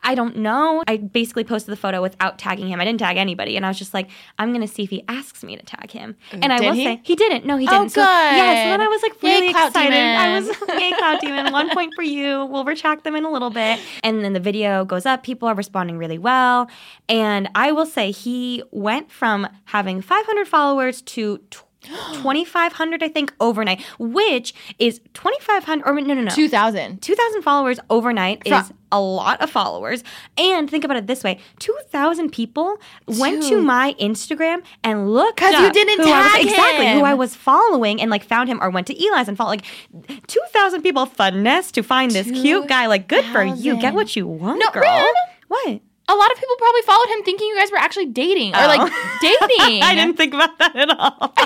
I 0.03 0.15
don't 0.15 0.37
know. 0.37 0.83
I 0.87 0.97
basically 0.97 1.43
posted 1.43 1.71
the 1.71 1.75
photo 1.77 2.01
without 2.01 2.37
tagging 2.39 2.67
him. 2.67 2.79
I 2.79 2.85
didn't 2.85 2.99
tag 2.99 3.17
anybody. 3.17 3.57
And 3.57 3.65
I 3.65 3.69
was 3.69 3.77
just 3.77 3.93
like, 3.93 4.09
I'm 4.37 4.49
going 4.53 4.61
to 4.65 4.67
see 4.67 4.83
if 4.83 4.89
he 4.89 5.03
asks 5.09 5.43
me 5.43 5.57
to 5.57 5.63
tag 5.63 5.91
him. 5.91 6.15
And 6.31 6.53
I 6.53 6.59
will 6.61 6.71
he? 6.73 6.83
say, 6.85 7.01
he 7.03 7.15
didn't. 7.15 7.45
No, 7.45 7.57
he 7.57 7.67
Oh, 7.67 7.71
didn't. 7.71 7.85
Oh, 7.85 7.87
So, 7.89 8.01
yeah, 8.01 8.63
so 8.63 8.69
then. 8.69 8.81
I 8.81 8.87
was 8.87 9.01
like 9.01 9.21
really 9.23 9.49
excited. 9.49 9.93
I 9.93 10.39
was, 10.39 10.47
yay, 10.81 10.91
Clout 10.97 11.19
Demon. 11.19 11.51
One 11.51 11.69
point 11.71 11.93
for 11.95 12.03
you. 12.03 12.45
We'll 12.45 12.63
retract 12.63 13.03
them 13.03 13.15
in 13.15 13.25
a 13.25 13.31
little 13.31 13.49
bit. 13.49 13.79
And 14.03 14.23
then 14.23 14.33
the 14.33 14.39
video 14.39 14.85
goes 14.85 15.05
up. 15.05 15.23
People 15.23 15.47
are 15.49 15.55
responding 15.55 15.97
really 15.97 16.19
well. 16.19 16.69
And 17.09 17.49
I 17.55 17.71
will 17.71 17.85
say, 17.87 18.11
he 18.11 18.63
went 18.71 19.11
from 19.11 19.47
having 19.65 20.01
500 20.01 20.47
followers 20.47 21.01
to 21.01 21.39
2,500, 21.88 23.03
I 23.03 23.08
think, 23.10 23.34
overnight, 23.39 23.82
which 24.00 24.53
is 24.79 25.00
2,500, 25.13 25.84
or 25.88 25.94
no, 26.01 26.13
no, 26.13 26.22
no. 26.22 26.32
Two 26.32 26.48
thousand. 26.50 27.01
2,000 27.01 27.41
followers 27.41 27.79
overnight 27.89 28.41
is 28.46 28.72
a 28.91 29.00
lot 29.01 29.41
of 29.41 29.50
followers. 29.50 30.03
And 30.38 30.70
think 30.70 30.84
about 30.84 30.98
it 30.98 31.08
this 31.08 31.24
way 31.24 31.39
2,000 31.60 32.32
people 32.32 32.77
went 33.06 33.44
to 33.44 33.62
my 33.62 33.94
Instagram 34.00 34.63
and 34.84 35.13
looked 35.13 35.38
'Cause 35.39 35.53
you 35.60 35.72
didn't 35.72 36.00
who 36.06 36.12
I 36.12 36.22
was, 36.24 36.32
tag 36.32 36.46
Exactly, 36.46 36.86
him. 36.86 37.00
who 37.00 37.03
I 37.06 37.13
was 37.13 37.36
following 37.36 38.01
and 38.01 38.10
like 38.10 38.24
found 38.24 38.48
him 38.50 38.62
or 38.63 38.70
went 38.70 38.88
to 38.88 38.94
Eli's 38.94 39.27
and 39.27 39.36
followed. 39.38 39.62
Like 40.08 40.27
2,000 40.27 40.82
people 40.84 41.06
finesse 41.06 41.72
to 41.74 41.84
find 41.84 42.12
this 42.12 42.27
cute 42.32 42.67
guy. 42.67 42.86
Like, 42.88 43.08
good 43.08 43.25
for 43.25 43.44
you. 43.44 43.75
Get 43.77 43.94
what 43.94 44.15
you 44.15 44.25
want, 44.27 44.60
No, 44.60 44.70
girl. 44.72 44.84
Ren. 44.84 45.06
What? 45.50 45.82
A 46.09 46.15
lot 46.15 46.31
of 46.31 46.37
people 46.37 46.55
probably 46.57 46.81
followed 46.83 47.09
him 47.09 47.23
thinking 47.23 47.47
you 47.47 47.57
guys 47.57 47.69
were 47.71 47.77
actually 47.77 48.05
dating 48.07 48.53
or 48.55 48.59
Oh. 48.61 48.67
like 48.67 48.91
dating. 49.21 49.83
I 49.83 49.93
didn't 49.95 50.15
think 50.17 50.33
about 50.33 50.57
that 50.59 50.75
at 50.75 50.89
all. 50.89 51.33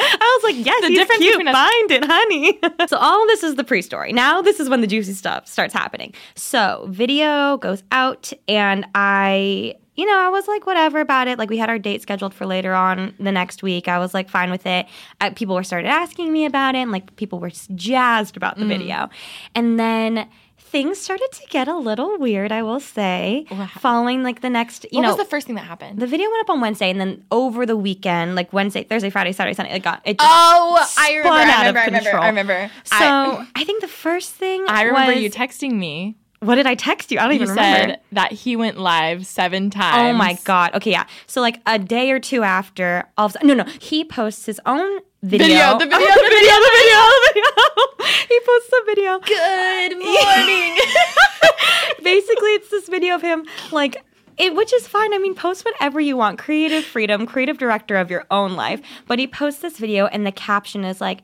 I 0.00 0.38
was 0.42 0.54
like, 0.54 0.64
yes, 0.64 0.80
The 0.82 0.88
he's 0.88 0.98
difference 0.98 1.18
cute. 1.20 1.32
between 1.38 1.48
us- 1.48 1.54
Find 1.54 1.90
it, 1.90 2.04
honey. 2.04 2.58
so 2.88 2.96
all 2.96 3.22
of 3.22 3.28
this 3.28 3.42
is 3.42 3.56
the 3.56 3.64
pre-story. 3.64 4.12
Now 4.12 4.40
this 4.40 4.60
is 4.60 4.68
when 4.68 4.80
the 4.80 4.86
juicy 4.86 5.12
stuff 5.12 5.46
starts 5.48 5.74
happening. 5.74 6.14
So 6.36 6.86
video 6.88 7.56
goes 7.58 7.82
out, 7.92 8.32
and 8.46 8.86
I, 8.94 9.74
you 9.96 10.06
know, 10.06 10.16
I 10.16 10.28
was 10.28 10.46
like, 10.46 10.66
whatever 10.66 11.00
about 11.00 11.26
it. 11.28 11.36
Like 11.38 11.50
we 11.50 11.58
had 11.58 11.68
our 11.68 11.78
date 11.80 12.00
scheduled 12.00 12.32
for 12.32 12.46
later 12.46 12.72
on 12.74 13.12
the 13.18 13.32
next 13.32 13.62
week. 13.64 13.88
I 13.88 13.98
was 13.98 14.14
like, 14.14 14.30
fine 14.30 14.50
with 14.52 14.64
it. 14.66 14.86
Uh, 15.20 15.30
people 15.30 15.56
were 15.56 15.64
started 15.64 15.88
asking 15.88 16.32
me 16.32 16.46
about 16.46 16.76
it, 16.76 16.78
and 16.78 16.92
like 16.92 17.14
people 17.16 17.40
were 17.40 17.48
s- 17.48 17.68
jazzed 17.74 18.36
about 18.36 18.56
the 18.58 18.64
video, 18.66 19.10
and 19.54 19.78
then. 19.78 20.28
Things 20.70 20.98
started 20.98 21.28
to 21.32 21.46
get 21.48 21.66
a 21.66 21.76
little 21.76 22.18
weird, 22.18 22.52
I 22.52 22.62
will 22.62 22.78
say. 22.80 23.46
Following 23.78 24.22
like 24.22 24.42
the 24.42 24.50
next, 24.50 24.84
you 24.92 24.98
what 24.98 25.02
know, 25.02 25.08
was 25.08 25.16
the 25.16 25.24
first 25.24 25.46
thing 25.46 25.56
that 25.56 25.64
happened? 25.64 25.98
the 25.98 26.06
video 26.06 26.28
went 26.30 26.42
up 26.42 26.50
on 26.50 26.60
Wednesday, 26.60 26.90
and 26.90 27.00
then 27.00 27.24
over 27.30 27.64
the 27.64 27.76
weekend, 27.76 28.34
like 28.34 28.52
Wednesday, 28.52 28.84
Thursday, 28.84 29.08
Friday, 29.08 29.32
Saturday, 29.32 29.54
Sunday, 29.54 29.72
it 29.72 29.82
got 29.82 30.02
it. 30.04 30.18
Just 30.18 30.30
oh, 30.30 30.94
I 30.98 31.14
remember. 31.16 31.30
I 31.38 31.66
remember. 31.68 31.78
I 31.80 31.84
remember. 31.86 32.18
I 32.18 32.26
remember. 32.28 32.70
So 32.84 32.96
I, 32.96 33.46
I, 33.56 33.64
think 33.64 33.80
the 33.80 33.88
first 33.88 34.32
thing 34.34 34.64
I 34.68 34.82
remember 34.82 35.14
was, 35.14 35.22
you 35.22 35.30
texting 35.30 35.72
me. 35.72 36.16
what 36.40 36.56
did 36.56 36.66
I 36.66 36.74
text 36.74 37.10
you? 37.10 37.18
I 37.18 37.22
don't 37.22 37.32
You 37.36 37.42
even 37.42 37.54
said 37.54 37.80
remember. 37.80 38.02
that 38.12 38.32
he 38.32 38.54
went 38.54 38.78
live 38.78 39.26
seven 39.26 39.70
times. 39.70 40.14
Oh 40.14 40.18
my 40.18 40.38
god. 40.44 40.74
Okay, 40.74 40.90
yeah. 40.90 41.06
So 41.26 41.40
like 41.40 41.60
a 41.66 41.78
day 41.78 42.10
or 42.10 42.20
two 42.20 42.42
after, 42.42 43.08
all 43.16 43.26
of 43.26 43.30
a 43.30 43.32
sudden, 43.34 43.48
no, 43.48 43.54
no, 43.54 43.64
he 43.80 44.04
posts 44.04 44.44
his 44.46 44.60
own 44.66 45.00
Oh, 45.20 45.26
video. 45.26 45.46
Video, 45.46 45.78
the 45.78 45.84
video, 45.86 45.98
the 45.98 46.14
the 46.14 46.30
video, 46.30 46.54
the 46.54 46.70
video, 46.78 47.00
the 47.10 47.30
video. 47.34 48.28
he 48.28 48.40
posts 48.46 48.70
a 48.72 48.84
video. 48.86 49.18
Good 49.18 49.98
morning. 50.04 50.78
Basically, 52.04 52.50
it's 52.54 52.70
this 52.70 52.88
video 52.88 53.14
of 53.16 53.22
him 53.22 53.44
like. 53.72 54.04
It, 54.38 54.54
which 54.54 54.72
is 54.72 54.86
fine. 54.86 55.12
I 55.12 55.18
mean, 55.18 55.34
post 55.34 55.64
whatever 55.64 55.98
you 55.98 56.16
want. 56.16 56.38
Creative 56.38 56.84
freedom, 56.84 57.26
creative 57.26 57.58
director 57.58 57.96
of 57.96 58.08
your 58.08 58.24
own 58.30 58.54
life. 58.54 58.80
But 59.08 59.18
he 59.18 59.26
posts 59.26 59.60
this 59.62 59.78
video, 59.78 60.06
and 60.06 60.24
the 60.24 60.30
caption 60.30 60.84
is 60.84 61.00
like, 61.00 61.22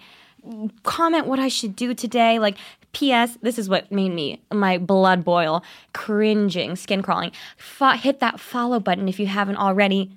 comment 0.82 1.28
what 1.28 1.38
I 1.38 1.46
should 1.46 1.76
do 1.76 1.94
today. 1.94 2.40
Like, 2.40 2.56
P.S. 2.92 3.38
This 3.40 3.56
is 3.56 3.68
what 3.68 3.92
made 3.92 4.08
me 4.12 4.42
my 4.52 4.78
blood 4.78 5.24
boil, 5.24 5.62
cringing, 5.92 6.74
skin 6.74 7.02
crawling. 7.02 7.30
Fo- 7.56 7.90
hit 7.92 8.18
that 8.18 8.40
follow 8.40 8.80
button 8.80 9.08
if 9.08 9.20
you 9.20 9.28
haven't 9.28 9.58
already. 9.58 10.10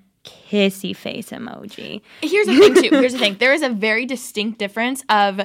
Kissy 0.49 0.95
face 0.95 1.29
emoji. 1.31 2.01
Here's 2.21 2.47
the 2.47 2.55
thing, 2.57 2.73
too. 2.75 2.95
Here's 2.95 3.13
the 3.13 3.19
thing. 3.19 3.35
There 3.37 3.53
is 3.53 3.61
a 3.61 3.69
very 3.69 4.05
distinct 4.05 4.59
difference 4.59 5.03
of 5.09 5.41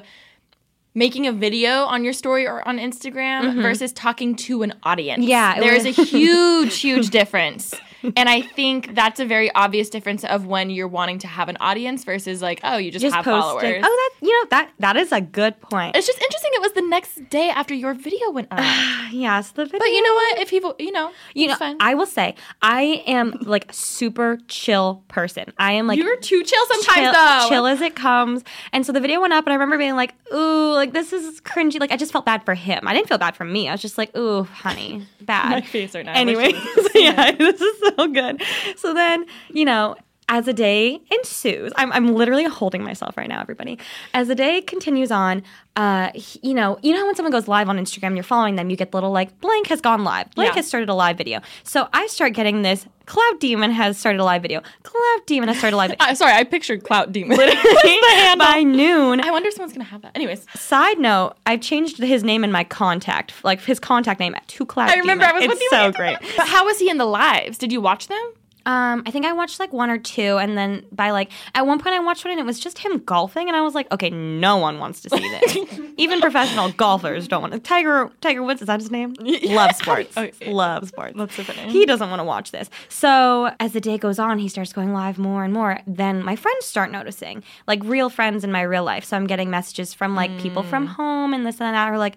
making 0.95 1.27
a 1.27 1.33
video 1.33 1.85
on 1.85 2.05
your 2.05 2.13
story 2.13 2.47
or 2.47 2.67
on 2.69 2.79
Instagram 2.79 3.61
versus 3.63 3.93
talking 3.93 4.35
to 4.37 4.63
an 4.63 4.75
audience. 4.83 5.21
Mm-hmm. 5.23 5.31
Yeah, 5.31 5.61
there 5.61 5.75
is 5.75 5.87
a 5.87 5.91
huge, 6.05 6.79
huge 6.81 7.11
difference. 7.11 7.75
And 8.17 8.29
I 8.29 8.43
think 8.43 8.97
that's 8.97 9.21
a 9.21 9.25
very 9.25 9.53
obvious 9.55 9.89
difference 9.89 10.25
of 10.25 10.45
when 10.45 10.71
you're 10.71 10.89
wanting 10.89 11.21
to 11.21 11.29
have 11.29 11.49
an 11.49 11.57
audience 11.61 12.03
versus 12.03 12.43
like, 12.43 12.61
oh, 12.65 12.77
you 12.77 12.91
just, 12.91 13.03
Just 13.03 13.15
have 13.15 13.25
posting. 13.25 13.41
followers. 13.61 13.85
Oh, 13.87 14.11
that 14.21 14.27
you 14.27 14.41
know 14.43 14.49
that 14.51 14.71
that 14.81 14.97
is 14.97 15.13
a 15.13 15.21
good 15.21 15.61
point. 15.61 15.95
it's 15.95 16.07
just 16.09 16.21
interesting. 16.21 16.51
It 16.55 16.61
was 16.63 16.73
the 16.73 16.83
next 16.83 17.31
day 17.31 17.49
after 17.51 17.75
your 17.75 17.95
video 17.95 18.31
went 18.31 18.49
up. 18.51 18.59
yes, 19.13 19.53
the 19.53 19.67
video. 19.67 19.79
but 19.79 19.87
you 19.87 20.03
know 20.03 20.15
what? 20.15 20.39
If 20.41 20.51
people, 20.51 20.75
you 20.81 20.91
know, 20.91 21.13
you 21.35 21.47
know, 21.47 21.55
fine. 21.55 21.77
I 21.79 21.95
will 21.95 22.07
say 22.07 22.35
I 22.61 23.05
am 23.07 23.35
like 23.43 23.71
a 23.71 23.73
super 23.73 24.39
chill 24.49 25.05
person. 25.07 25.53
I 25.59 25.73
am 25.75 25.87
like 25.87 25.97
you're 25.99 26.17
too 26.17 26.43
chill 26.43 26.67
sometimes, 26.73 26.97
chill, 26.97 27.13
though. 27.13 27.47
chill 27.49 27.67
as 27.69 27.81
it 27.81 27.95
comes. 27.95 28.43
And 28.73 28.85
so 28.85 28.93
the 28.93 29.01
video 29.01 29.21
went 29.21 29.33
up, 29.33 29.47
and 29.47 29.53
I 29.53 29.55
remember 29.55 29.79
being 29.79 29.95
like, 29.95 30.15
"Ooh, 30.35 30.73
like 30.83 30.93
this 30.93 31.13
is 31.13 31.41
cringy." 31.41 31.81
Like 31.81 31.93
I 31.93 31.97
just 31.97 32.13
felt 32.13 32.25
bad 32.25 32.45
for 32.45 32.55
him. 32.55 32.87
I 32.87 32.95
didn't 32.95 33.09
feel 33.09 33.19
bad 33.19 33.37
for 33.37 33.45
me. 33.45 33.69
I 33.69 33.73
was 33.73 33.83
just 33.83 33.99
like, 33.99 34.15
"Ooh, 34.17 34.45
honey, 34.45 35.07
bad." 35.23 35.51
My 35.51 35.61
face 35.61 35.95
right 35.95 36.05
now. 36.05 36.13
Anyway, 36.15 36.53
yeah, 36.95 37.33
this 37.33 37.61
is 37.61 37.79
so 37.97 38.09
good. 38.09 38.43
So 38.77 38.93
then, 38.95 39.27
you 39.51 39.65
know. 39.65 39.97
As 40.35 40.47
the 40.47 40.55
day 40.55 40.99
ensues, 41.11 41.73
I'm, 41.77 41.93
I'm 41.93 42.15
literally 42.15 42.45
holding 42.45 42.83
myself 42.83 43.19
right 43.19 43.29
now, 43.29 43.43
everybody. 43.43 43.79
As 44.15 44.29
the 44.29 44.35
day 44.35 44.63
continues 44.63 45.11
on, 45.11 45.43
uh, 45.77 46.09
he- 46.15 46.41
you 46.43 46.55
know, 46.55 46.79
you 46.83 46.93
know 46.95 47.01
how 47.01 47.05
when 47.07 47.15
someone 47.15 47.33
goes 47.33 47.49
live 47.49 47.69
on 47.69 47.77
Instagram, 47.77 48.15
you're 48.15 48.23
following 48.25 48.57
them, 48.57 48.71
you 48.71 48.77
get 48.77 48.93
the 48.93 48.97
little 48.97 49.11
like 49.11 49.39
blank 49.43 49.67
has 49.67 49.83
gone 49.83 50.05
live, 50.05 50.31
blank 50.35 50.53
Yeah. 50.53 50.55
has 50.57 50.67
started 50.67 50.89
a 50.89 50.95
live 50.95 51.19
video. 51.19 51.41
So 51.65 51.87
I 51.93 52.07
start 52.07 52.33
getting 52.33 52.63
this 52.63 52.87
clout 53.05 53.41
demon 53.41 53.73
has 53.73 53.99
started 53.99 54.21
a 54.21 54.25
live 54.25 54.41
video, 54.41 54.63
clout 54.85 55.27
demon 55.27 55.49
has 55.49 55.59
started 55.59 55.77
a 55.77 55.79
live 55.79 55.91
video. 55.99 56.07
Uh, 56.07 56.15
sorry, 56.15 56.33
I 56.33 56.45
pictured 56.45 56.83
Clout 56.83 57.13
Demon. 57.13 57.37
Literally 57.37 57.99
by 58.39 58.63
noon. 58.63 59.21
I 59.21 59.31
wonder 59.33 59.49
if 59.49 59.55
someone's 59.55 59.75
gonna 59.75 59.85
have 59.85 60.01
that. 60.01 60.13
Anyways, 60.15 60.47
Side 60.55 60.99
note, 60.99 61.35
I've 61.45 61.61
changed 61.61 61.99
his 61.99 62.25
name 62.25 62.43
in 62.43 62.51
my 62.51 62.65
contact, 62.65 63.35
like 63.45 63.61
his 63.61 63.79
contact 63.79 64.19
name 64.19 64.35
to 64.47 64.65
Clout. 64.65 64.89
I 64.89 64.95
remember 64.97 65.25
I 65.27 65.33
was 65.33 65.43
Demon. 65.43 65.57
with 65.59 65.63
it's 65.63 65.71
so 65.73 65.93
great. 65.93 66.17
But 66.39 66.49
how 66.49 66.65
was 66.65 66.79
he 66.79 66.89
in 66.89 66.97
the 66.97 67.05
lives? 67.05 67.59
Did 67.59 67.71
you 67.71 67.83
watch 67.83 68.09
them? 68.09 68.33
Um, 68.67 69.03
I 69.07 69.11
think 69.11 69.27
I 69.27 69.33
watched 69.33 69.59
like 69.59 69.73
one 69.73 69.91
or 69.91 69.99
two, 69.99 70.39
and 70.39 70.57
then 70.57 70.85
by 70.93 71.11
like 71.11 71.31
at 71.55 71.67
one 71.67 71.79
point 71.79 71.95
I 71.95 72.01
watched 72.01 72.25
one, 72.25 72.33
and 72.33 72.41
it 72.41 72.47
was 72.47 72.61
just 72.61 72.79
him 72.79 72.99
golfing, 72.99 73.49
and 73.49 73.57
I 73.57 73.63
was 73.63 73.75
like, 73.75 73.91
okay, 73.93 74.11
no 74.11 74.57
one 74.57 74.79
wants 74.79 75.01
to 75.03 75.11
see 75.11 75.29
this. 75.29 75.81
Even 75.97 76.21
professional 76.21 76.71
golfers 76.73 77.29
don't 77.29 77.43
want. 77.43 77.53
to. 77.53 77.59
Tiger 77.61 78.11
Tiger 78.21 78.43
Woods 78.43 78.63
is 78.63 78.67
that 78.67 78.81
his 78.81 78.91
name? 78.91 79.15
Love 79.45 79.75
sports. 79.77 80.17
Okay. 80.17 80.51
Love 80.53 80.89
sports. 80.89 81.15
That's 81.17 81.35
so 81.35 81.43
funny. 81.43 81.71
He 81.71 81.87
doesn't 81.87 82.09
want 82.11 82.21
to 82.21 82.25
watch 82.25 82.51
this. 82.51 82.71
So 82.89 83.51
as 83.61 83.73
the 83.73 83.81
day 83.81 83.99
goes 83.99 84.19
on, 84.19 84.39
he 84.39 84.49
starts 84.49 84.73
going 84.73 84.93
live 84.93 85.19
more 85.19 85.45
and 85.45 85.53
more. 85.53 85.81
Then 85.87 86.25
my 86.25 86.37
friends 86.37 86.65
start 86.67 86.91
noticing, 86.91 87.43
like 87.67 87.81
real 87.85 88.11
friends 88.11 88.45
in 88.45 88.53
my 88.53 88.63
real 88.63 88.85
life. 88.85 89.05
So 89.05 89.17
I'm 89.17 89.27
getting 89.27 89.51
messages 89.51 89.95
from 89.95 90.15
like 90.15 90.39
people 90.39 90.63
from 90.63 90.87
home 90.87 91.35
and 91.35 91.47
this 91.47 91.61
and 91.61 91.75
that, 91.75 91.91
or 91.93 91.99
like 91.99 92.17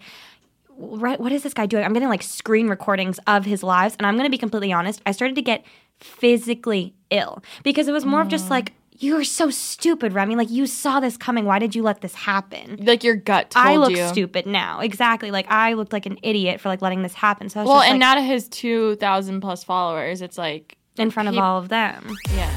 right, 0.78 1.20
what 1.20 1.32
is 1.32 1.44
this 1.44 1.54
guy 1.54 1.66
doing? 1.66 1.84
I'm 1.84 1.94
getting 1.94 2.10
like 2.10 2.24
screen 2.24 2.68
recordings 2.68 3.20
of 3.28 3.46
his 3.46 3.64
lives. 3.64 3.96
And 3.98 4.06
I'm 4.06 4.16
going 4.16 4.25
to 4.25 4.32
be 4.32 4.38
completely 4.38 4.74
honest, 4.74 5.02
I 5.06 5.12
started 5.12 5.36
to 5.36 5.42
get 5.42 5.64
physically 6.00 6.94
ill 7.10 7.44
because 7.64 7.88
it 7.88 7.92
was 7.92 8.06
more 8.06 8.22
of 8.22 8.28
just 8.28 8.48
mm. 8.48 8.52
like, 8.52 8.74
you 8.98 9.18
are 9.18 9.25
so 9.25 9.50
stupid, 9.50 10.14
Remi. 10.14 10.36
Like, 10.36 10.50
you 10.50 10.66
saw 10.68 11.02
this 11.02 11.18
coming. 11.18 11.46
Why 11.46 11.60
did 11.60 11.75
you 11.75 11.84
let 11.84 12.00
this 12.00 12.16
happen? 12.16 12.78
Like 12.82 13.04
your 13.04 13.16
gut 13.16 13.50
told 13.52 13.66
I 13.66 13.75
look 13.75 13.92
you. 13.92 14.08
stupid 14.08 14.46
now. 14.46 14.80
Exactly. 14.80 15.32
Like, 15.32 15.52
I 15.52 15.74
looked 15.74 15.92
like 15.92 16.06
an 16.06 16.18
idiot 16.24 16.62
for 16.62 16.70
like 16.70 16.82
letting 16.82 17.02
this 17.04 17.14
happen. 17.14 17.50
So 17.50 17.64
Well, 17.66 17.82
and 17.82 17.94
like, 17.94 18.00
now 18.00 18.16
to 18.16 18.22
his 18.22 18.48
two 18.48 18.96
thousand 18.96 19.42
plus 19.42 19.64
followers, 19.66 20.22
it's 20.22 20.38
like 20.38 20.78
in 20.98 21.12
front 21.12 21.28
of 21.28 21.34
peop- 21.34 21.44
all 21.44 21.60
of 21.60 21.68
them. 21.70 22.10
yeah. 22.34 22.52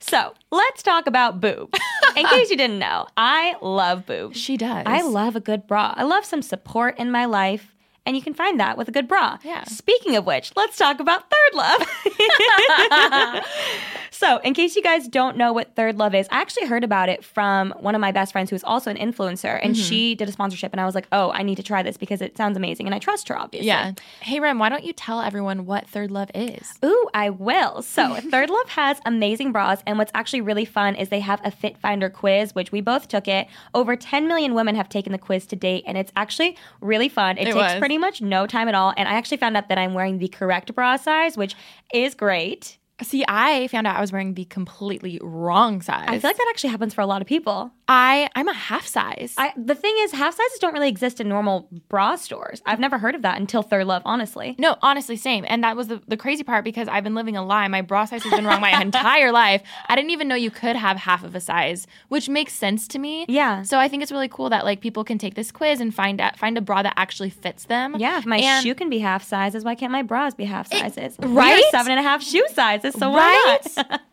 So 0.00 0.34
let's 0.50 0.82
talk 0.82 1.06
about 1.06 1.40
boobs. 1.40 1.78
In 2.16 2.26
case 2.26 2.50
you 2.50 2.56
didn't 2.56 2.78
know, 2.78 3.06
I 3.16 3.56
love 3.60 4.06
boobs. 4.06 4.36
She 4.38 4.56
does. 4.56 4.84
I 4.86 5.02
love 5.02 5.36
a 5.36 5.40
good 5.40 5.66
bra. 5.66 5.94
I 5.96 6.04
love 6.04 6.24
some 6.24 6.42
support 6.42 6.98
in 6.98 7.10
my 7.10 7.24
life. 7.24 7.74
And 8.06 8.16
you 8.16 8.22
can 8.22 8.34
find 8.34 8.58
that 8.58 8.78
with 8.78 8.88
a 8.88 8.92
good 8.92 9.06
bra. 9.06 9.38
Yeah. 9.44 9.64
Speaking 9.64 10.16
of 10.16 10.24
which, 10.24 10.52
let's 10.56 10.76
talk 10.76 11.00
about 11.00 11.24
ThirdLove. 11.30 11.86
so, 14.10 14.38
in 14.38 14.54
case 14.54 14.74
you 14.74 14.82
guys 14.82 15.06
don't 15.06 15.36
know 15.36 15.52
what 15.52 15.74
ThirdLove 15.76 16.14
is, 16.14 16.26
I 16.30 16.40
actually 16.40 16.66
heard 16.66 16.82
about 16.82 17.08
it 17.10 17.24
from 17.24 17.74
one 17.78 17.94
of 17.94 18.00
my 18.00 18.10
best 18.10 18.32
friends 18.32 18.50
who's 18.50 18.64
also 18.64 18.90
an 18.90 18.96
influencer, 18.96 19.60
and 19.62 19.76
she 19.76 20.12
mm-hmm. 20.12 20.18
did 20.18 20.28
a 20.28 20.32
sponsorship. 20.32 20.72
And 20.72 20.80
I 20.80 20.86
was 20.86 20.94
like, 20.94 21.08
oh, 21.12 21.30
I 21.32 21.42
need 21.42 21.56
to 21.56 21.62
try 21.62 21.82
this 21.82 21.98
because 21.98 22.22
it 22.22 22.36
sounds 22.38 22.56
amazing. 22.56 22.86
And 22.86 22.94
I 22.94 22.98
trust 22.98 23.28
her, 23.28 23.36
obviously. 23.36 23.68
Yeah. 23.68 23.92
Hey 24.20 24.40
Rem, 24.40 24.58
why 24.58 24.70
don't 24.70 24.84
you 24.84 24.92
tell 24.92 25.20
everyone 25.20 25.66
what 25.66 25.86
ThirdLove 25.86 26.30
is? 26.34 26.72
Ooh, 26.82 27.08
I 27.12 27.28
will. 27.30 27.82
So, 27.82 28.14
ThirdLove 28.14 28.68
has 28.68 28.98
amazing 29.04 29.52
bras, 29.52 29.82
and 29.86 29.98
what's 29.98 30.12
actually 30.14 30.40
really 30.40 30.64
fun 30.64 30.94
is 30.94 31.10
they 31.10 31.20
have 31.20 31.40
a 31.44 31.50
Fit 31.50 31.76
Finder 31.76 32.08
quiz, 32.08 32.54
which 32.54 32.72
we 32.72 32.80
both 32.80 33.08
took 33.08 33.28
it. 33.28 33.46
Over 33.74 33.94
10 33.94 34.26
million 34.26 34.54
women 34.54 34.74
have 34.74 34.88
taken 34.88 35.12
the 35.12 35.18
quiz 35.18 35.46
to 35.46 35.56
date, 35.56 35.84
and 35.86 35.98
it's 35.98 36.12
actually 36.16 36.56
really 36.80 37.08
fun. 37.08 37.36
It, 37.36 37.42
It 37.42 37.52
takes 37.52 37.56
was. 37.56 37.78
pretty 37.78 37.89
much 37.98 38.20
no 38.20 38.46
time 38.46 38.68
at 38.68 38.74
all, 38.74 38.92
and 38.96 39.08
I 39.08 39.12
actually 39.12 39.36
found 39.36 39.56
out 39.56 39.68
that 39.68 39.78
I'm 39.78 39.94
wearing 39.94 40.18
the 40.18 40.28
correct 40.28 40.74
bra 40.74 40.96
size, 40.96 41.36
which 41.36 41.54
is 41.92 42.14
great. 42.14 42.78
See, 43.02 43.24
I 43.28 43.66
found 43.68 43.86
out 43.86 43.96
I 43.96 44.00
was 44.00 44.12
wearing 44.12 44.34
the 44.34 44.44
completely 44.46 45.18
wrong 45.22 45.82
size. 45.82 46.06
I 46.08 46.18
feel 46.18 46.28
like 46.30 46.36
that 46.36 46.46
actually 46.50 46.70
happens 46.70 46.94
for 46.94 47.00
a 47.00 47.06
lot 47.06 47.20
of 47.22 47.26
people. 47.28 47.70
I 47.88 48.28
I'm 48.36 48.48
a 48.48 48.52
half 48.54 48.86
size. 48.86 49.34
I, 49.36 49.52
the 49.56 49.74
thing 49.74 49.94
is, 50.00 50.12
half 50.12 50.34
sizes 50.36 50.58
don't 50.60 50.72
really 50.72 50.88
exist 50.88 51.20
in 51.20 51.28
normal 51.28 51.68
bra 51.88 52.16
stores. 52.16 52.62
I've 52.66 52.78
never 52.78 52.98
heard 52.98 53.14
of 53.14 53.22
that 53.22 53.38
until 53.40 53.64
ThirdLove, 53.64 54.02
honestly. 54.04 54.54
no, 54.58 54.76
honestly, 54.82 55.16
same. 55.16 55.44
And 55.48 55.64
that 55.64 55.76
was 55.76 55.88
the, 55.88 56.00
the 56.06 56.16
crazy 56.16 56.44
part 56.44 56.62
because 56.64 56.86
I've 56.88 57.02
been 57.02 57.14
living 57.16 57.36
a 57.36 57.44
lie. 57.44 57.66
My 57.68 57.82
bra 57.82 58.04
size 58.04 58.22
has 58.22 58.32
been 58.32 58.44
wrong 58.46 58.60
my 58.60 58.80
entire 58.82 59.32
life. 59.32 59.62
I 59.88 59.96
didn't 59.96 60.10
even 60.10 60.28
know 60.28 60.36
you 60.36 60.50
could 60.52 60.76
have 60.76 60.96
half 60.98 61.24
of 61.24 61.34
a 61.34 61.40
size, 61.40 61.86
which 62.08 62.28
makes 62.28 62.52
sense 62.52 62.86
to 62.88 62.98
me. 62.98 63.24
Yeah. 63.28 63.62
So 63.62 63.78
I 63.78 63.88
think 63.88 64.02
it's 64.04 64.12
really 64.12 64.28
cool 64.28 64.50
that 64.50 64.64
like 64.64 64.80
people 64.80 65.02
can 65.02 65.18
take 65.18 65.34
this 65.34 65.50
quiz 65.50 65.80
and 65.80 65.92
find 65.94 66.20
out 66.20 66.38
find 66.38 66.56
a 66.56 66.60
bra 66.60 66.82
that 66.82 66.94
actually 66.96 67.30
fits 67.30 67.64
them. 67.64 67.96
Yeah, 67.98 68.18
if 68.18 68.26
my 68.26 68.38
And- 68.38 68.62
shoe 68.62 68.74
can 68.74 68.88
be 68.88 68.98
half 69.00 69.24
sizes, 69.24 69.64
why 69.64 69.74
can't 69.74 69.90
my 69.92 70.02
bras 70.02 70.34
be 70.34 70.44
half 70.44 70.68
sizes? 70.72 71.16
Are 71.18 71.28
right? 71.28 71.64
seven 71.72 71.90
and 71.90 71.98
a 71.98 72.02
half 72.02 72.22
shoe 72.22 72.46
sizes, 72.52 72.89
so 72.92 73.12
Right? 73.12 73.58
why 73.74 73.84
not? 73.88 74.00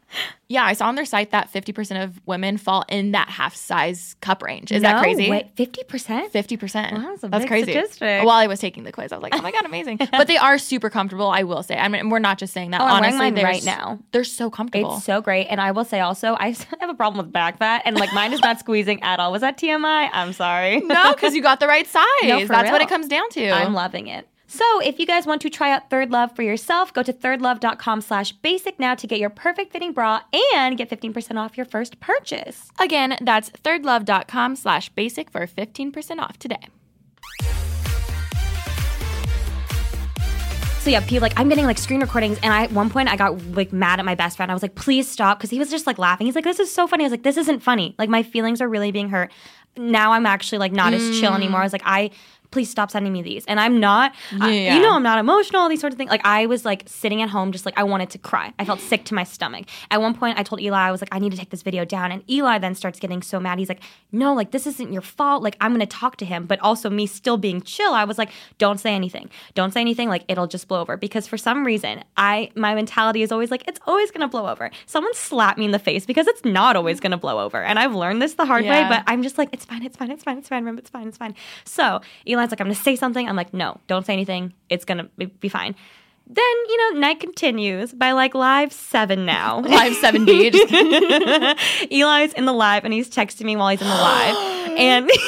Yeah, 0.49 0.63
I 0.63 0.71
saw 0.71 0.87
on 0.87 0.95
their 0.95 1.03
site 1.05 1.31
that 1.31 1.51
50% 1.51 2.01
of 2.01 2.21
women 2.25 2.55
fall 2.55 2.85
in 2.87 3.11
that 3.11 3.27
half 3.27 3.53
size 3.53 4.15
cup 4.21 4.41
range. 4.41 4.71
Is 4.71 4.81
that 4.81 5.01
crazy? 5.01 5.29
Wait, 5.29 5.49
fifty 5.57 5.83
percent? 5.83 6.31
50%. 6.31 6.93
Wow, 6.93 7.01
that's 7.01 7.21
that's 7.21 7.45
crazy. 7.45 7.73
statistic. 7.73 8.25
While 8.25 8.37
I 8.37 8.47
was 8.47 8.61
taking 8.61 8.83
the 8.85 8.93
quiz, 8.93 9.11
I 9.11 9.17
was 9.17 9.23
like, 9.23 9.35
oh 9.35 9.41
my 9.41 9.51
God, 9.51 9.65
amazing. 9.71 9.97
but 10.11 10.27
they 10.27 10.37
are 10.37 10.57
super 10.57 10.89
comfortable, 10.89 11.27
I 11.27 11.43
will 11.43 11.63
say. 11.63 11.77
I 11.77 11.89
mean, 11.89 12.09
we're 12.09 12.19
not 12.19 12.37
just 12.37 12.53
saying 12.53 12.71
that. 12.71 12.79
Oh, 12.79 12.85
I'm 12.85 13.01
wearing 13.01 13.15
Honestly, 13.15 13.19
mine 13.25 13.33
they're 13.35 13.43
right 13.43 13.65
now. 13.65 13.99
They're 14.13 14.23
so 14.23 14.49
comfortable. 14.49 14.95
It's 14.95 15.03
so 15.05 15.21
great, 15.21 15.47
and 15.47 15.59
I 15.59 15.71
will 15.71 15.83
say 15.83 15.99
also, 15.99 16.37
I 16.39 16.55
have 16.79 16.89
a 16.89 16.93
problem 16.93 17.25
with 17.25 17.33
back 17.33 17.57
fat, 17.57 17.81
and 17.83 17.97
like 17.97 18.13
mine 18.13 18.31
is 18.31 18.39
not 18.41 18.59
squeezing 18.59 19.03
at 19.03 19.19
all. 19.19 19.33
Was 19.33 19.41
that 19.41 19.57
TMI? 19.57 20.09
I'm 20.13 20.31
sorry. 20.31 20.79
no, 20.79 21.13
because 21.13 21.35
you 21.35 21.41
got 21.41 21.59
the 21.59 21.67
right 21.67 21.85
size. 21.85 22.05
No, 22.23 22.45
That's 22.45 22.71
what 22.71 22.81
it 22.81 22.87
comes 22.87 23.09
down 23.09 23.29
to. 23.31 23.49
I'm 23.49 23.73
loving 23.73 24.07
it. 24.07 24.25
So 24.49 24.79
if 24.79 24.97
you 24.97 25.05
guys 25.05 25.25
want 25.25 25.41
to 25.41 25.49
try 25.49 25.73
out 25.73 25.89
ThirdLove 25.89 26.33
for 26.33 26.41
yourself, 26.41 26.93
go 26.93 27.03
to 27.03 27.11
thirdlove.com 27.11 27.99
slash 27.99 28.31
basic 28.31 28.79
now 28.79 28.95
to 28.95 29.05
get 29.05 29.19
your 29.19 29.29
perfect 29.29 29.73
fitting 29.73 29.91
bra 29.91 30.21
and 30.55 30.77
get 30.77 30.89
15% 30.89 31.35
off 31.35 31.57
your 31.57 31.65
first 31.65 31.99
purchase. 31.99 32.71
Again, 32.79 33.17
that's 33.19 33.49
thirdlove.com 33.49 34.55
slash 34.55 34.87
basic 34.89 35.29
for 35.29 35.45
15% 35.45 36.19
off 36.19 36.39
today. 36.39 36.69
So 40.79 40.91
yeah, 40.91 41.01
people 41.01 41.19
like 41.19 41.37
I'm 41.37 41.49
getting 41.49 41.65
like 41.65 41.77
screen 41.77 41.99
recordings, 41.99 42.39
and 42.41 42.53
I 42.53 42.63
at 42.63 42.71
one 42.71 42.89
point 42.89 43.09
I 43.09 43.17
got 43.17 43.43
like 43.47 43.73
mad 43.73 43.99
at 43.99 44.05
my 44.05 44.15
best 44.15 44.37
friend. 44.37 44.49
I 44.49 44.55
was 44.55 44.61
like, 44.61 44.75
please 44.75 45.11
stop, 45.11 45.37
because 45.37 45.49
he 45.49 45.59
was 45.59 45.69
just 45.69 45.85
like 45.85 45.97
laughing. 45.97 46.27
He's 46.27 46.35
like, 46.35 46.45
this 46.45 46.59
is 46.59 46.73
so 46.73 46.87
funny. 46.87 47.03
I 47.03 47.07
was 47.07 47.11
like, 47.11 47.23
this 47.23 47.35
isn't 47.35 47.59
funny. 47.61 47.93
Like 47.99 48.07
my 48.07 48.23
feelings 48.23 48.61
are 48.61 48.69
really 48.69 48.93
being 48.93 49.09
hurt. 49.09 49.29
Now 49.75 50.13
I'm 50.13 50.25
actually 50.25 50.59
like 50.59 50.71
not 50.71 50.93
as 50.93 51.19
chill 51.19 51.31
mm. 51.31 51.35
anymore. 51.35 51.59
I 51.59 51.63
was 51.63 51.73
like, 51.73 51.81
I 51.83 52.11
please 52.51 52.69
stop 52.69 52.89
sending 52.91 53.11
me 53.13 53.21
these. 53.21 53.45
And 53.45 53.59
I'm 53.59 53.79
not, 53.79 54.13
I- 54.39 54.51
Yeah. 54.51 54.75
you 54.75 54.81
know, 54.81 54.93
I'm 54.93 55.03
not 55.03 55.19
emotional, 55.19 55.61
all 55.61 55.69
these 55.69 55.81
sorts 55.81 55.93
of 55.93 55.97
things. 55.97 56.09
Like 56.09 56.25
I 56.25 56.45
was 56.45 56.65
like 56.65 56.83
sitting 56.87 57.21
at 57.21 57.29
home, 57.29 57.51
just 57.51 57.65
like 57.65 57.77
I 57.77 57.83
wanted 57.83 58.09
to 58.11 58.17
cry. 58.17 58.53
I 58.59 58.65
felt 58.65 58.79
sick 58.79 59.03
to 59.05 59.13
my 59.13 59.23
stomach. 59.23 59.65
At 59.91 60.01
one 60.01 60.13
point, 60.13 60.39
I 60.39 60.43
told 60.43 60.61
Eli, 60.61 60.77
I 60.87 60.91
was 60.91 61.01
like, 61.01 61.09
I 61.13 61.19
need 61.19 61.31
to 61.31 61.37
take 61.37 61.49
this 61.49 61.61
video 61.61 61.83
down. 61.85 62.11
And 62.11 62.23
Eli 62.29 62.57
then 62.59 62.75
starts 62.75 62.99
getting 62.99 63.21
so 63.21 63.39
mad. 63.39 63.59
He's 63.59 63.69
like, 63.69 63.81
no, 64.11 64.33
like 64.33 64.51
this 64.51 64.65
isn't 64.67 64.93
your 64.93 65.01
fault. 65.01 65.43
Like 65.43 65.57
I'm 65.61 65.71
going 65.71 65.81
to 65.81 65.85
talk 65.85 66.15
to 66.17 66.25
him. 66.25 66.45
But 66.45 66.59
also 66.61 66.89
me 66.89 67.05
still 67.07 67.37
being 67.37 67.61
chill, 67.61 67.93
I 67.93 68.03
was 68.05 68.17
like, 68.17 68.31
don't 68.57 68.79
say 68.79 68.93
anything. 68.93 69.29
Don't 69.55 69.73
say 69.73 69.81
anything. 69.81 70.09
Like 70.09 70.23
it'll 70.27 70.47
just 70.47 70.67
blow 70.67 70.81
over. 70.81 70.97
Because 70.97 71.27
for 71.27 71.37
some 71.37 71.65
reason, 71.65 72.03
I, 72.15 72.51
my 72.55 72.73
mentality 72.75 73.21
is 73.21 73.31
always 73.31 73.51
like, 73.51 73.63
it's 73.67 73.79
always 73.85 74.11
going 74.11 74.21
to 74.21 74.27
blow 74.27 74.47
over. 74.47 74.71
Someone 74.85 75.13
slapped 75.13 75.59
me 75.59 75.65
in 75.65 75.71
the 75.71 75.79
face 75.79 76.05
because 76.05 76.27
it's 76.27 76.45
not 76.45 76.75
always 76.75 76.99
going 76.99 77.11
to 77.11 77.17
blow 77.17 77.39
over. 77.39 77.61
And 77.63 77.77
I've 77.79 77.93
learned 77.95 78.21
this 78.21 78.35
the 78.35 78.45
hard 78.45 78.63
way, 78.63 78.85
but 78.89 79.03
I'm 79.07 79.23
just 79.23 79.37
like, 79.37 79.49
it's 79.51 79.65
fine, 79.65 79.83
it's 79.83 79.97
fine, 79.97 80.11
it's 80.11 80.23
fine, 80.23 80.37
it's 80.37 80.47
fine, 80.49 80.59
remember, 80.63 80.79
it's 80.79 80.89
fine, 80.89 81.07
it's 81.07 81.17
fine. 81.17 81.35
So 81.65 82.01
Eli's 82.37 82.51
like, 82.51 82.61
I'm 82.61 82.67
gonna 82.67 82.75
say 82.75 82.95
something. 82.95 83.27
I'm 83.27 83.35
like, 83.35 83.53
no, 83.53 83.79
don't 83.87 84.05
say 84.05 84.13
anything. 84.13 84.53
It's 84.69 84.85
gonna 84.85 85.09
be, 85.17 85.49
fine. 85.49 85.75
Then, 86.29 86.43
you 86.45 86.93
know, 86.93 86.99
night 86.99 87.19
continues 87.19 87.93
by 87.93 88.11
like 88.11 88.35
live 88.35 88.73
seven 88.73 89.25
now. 89.25 89.59
Live 89.61 89.95
70. 89.95 90.49
Just- 90.51 90.73
Eli's 91.91 92.33
in 92.33 92.45
the 92.45 92.53
live 92.53 92.83
and 92.83 92.93
he's 92.93 93.09
texting 93.09 93.45
me 93.45 93.55
while 93.55 93.69
he's 93.69 93.81
in 93.81 93.87
the 93.87 93.93
live. 93.93 94.35
and 94.77 95.09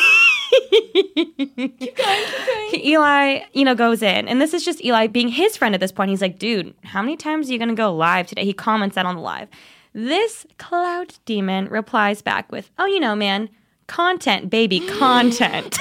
Eli, 2.73 3.39
you 3.53 3.65
know, 3.65 3.75
goes 3.75 4.01
in, 4.01 4.27
and 4.27 4.41
this 4.41 4.53
is 4.53 4.63
just 4.65 4.83
Eli 4.83 5.07
being 5.07 5.29
his 5.29 5.57
friend 5.57 5.73
at 5.73 5.81
this 5.81 5.91
point. 5.91 6.09
He's 6.09 6.21
like, 6.21 6.39
dude, 6.39 6.73
how 6.83 7.01
many 7.01 7.17
times 7.17 7.49
are 7.49 7.53
you 7.53 7.59
gonna 7.59 7.75
go 7.75 7.93
live 7.95 8.27
today? 8.27 8.45
He 8.45 8.53
comments 8.53 8.95
that 8.95 9.05
on 9.05 9.15
the 9.15 9.21
live. 9.21 9.47
This 9.93 10.45
clout 10.57 11.17
demon 11.25 11.67
replies 11.67 12.21
back 12.21 12.51
with, 12.51 12.69
oh, 12.77 12.85
you 12.85 12.99
know, 12.99 13.15
man, 13.15 13.49
content, 13.87 14.49
baby, 14.49 14.79
content. 14.81 15.77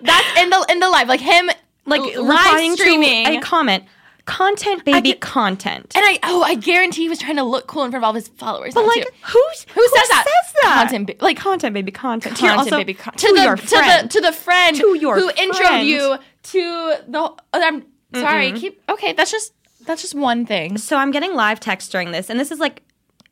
That's 0.00 0.40
in 0.40 0.50
the 0.50 0.66
in 0.70 0.80
the 0.80 0.88
live, 0.88 1.08
like 1.08 1.20
him 1.20 1.50
like 1.86 2.00
l- 2.16 2.24
live 2.24 2.72
streaming. 2.78 3.24
to 3.26 3.36
a 3.38 3.40
comment, 3.40 3.84
content, 4.24 4.84
baby, 4.84 5.14
content. 5.14 5.92
and 5.96 6.04
I 6.04 6.18
oh 6.24 6.42
I 6.42 6.54
guarantee 6.54 7.02
he 7.02 7.08
was 7.08 7.18
trying 7.18 7.36
to 7.36 7.42
look 7.44 7.66
cool 7.66 7.84
in 7.84 7.90
front 7.90 8.02
of 8.04 8.06
all 8.06 8.12
his 8.12 8.28
followers. 8.28 8.74
but 8.74 8.84
like, 8.86 9.06
who's 9.24 9.66
who 9.74 9.88
says 9.88 10.08
that? 10.08 10.24
Says 10.26 10.54
that? 10.62 10.76
Content, 10.90 11.06
ba- 11.06 11.24
like 11.24 11.36
content, 11.38 11.74
baby, 11.74 11.90
content. 11.92 12.36
To 12.36 12.40
content, 12.46 12.58
also- 12.58 12.76
baby. 12.78 12.94
To, 12.94 13.10
to, 13.10 13.32
the 13.34 13.42
your 13.42 13.56
to 13.56 13.66
friend. 13.66 14.04
the 14.04 14.08
to 14.12 14.20
the 14.20 14.32
friend 14.32 14.76
To 14.76 14.98
your 14.98 15.18
who 15.18 15.30
introed 15.32 15.56
friend. 15.56 15.88
you 15.88 16.16
to 16.44 16.94
the. 17.08 17.18
oh, 17.18 17.36
I'm 17.54 17.84
sorry. 18.14 18.48
Mm-hmm. 18.48 18.56
Keep 18.58 18.82
okay. 18.90 19.12
That's 19.14 19.30
just 19.30 19.52
that's 19.86 20.02
just 20.02 20.14
one 20.14 20.44
thing. 20.44 20.76
so 20.76 20.96
I'm 20.98 21.10
getting 21.10 21.34
live 21.34 21.60
text 21.60 21.90
during 21.92 22.12
this, 22.12 22.28
and 22.28 22.38
this 22.38 22.50
is 22.50 22.58
like, 22.58 22.82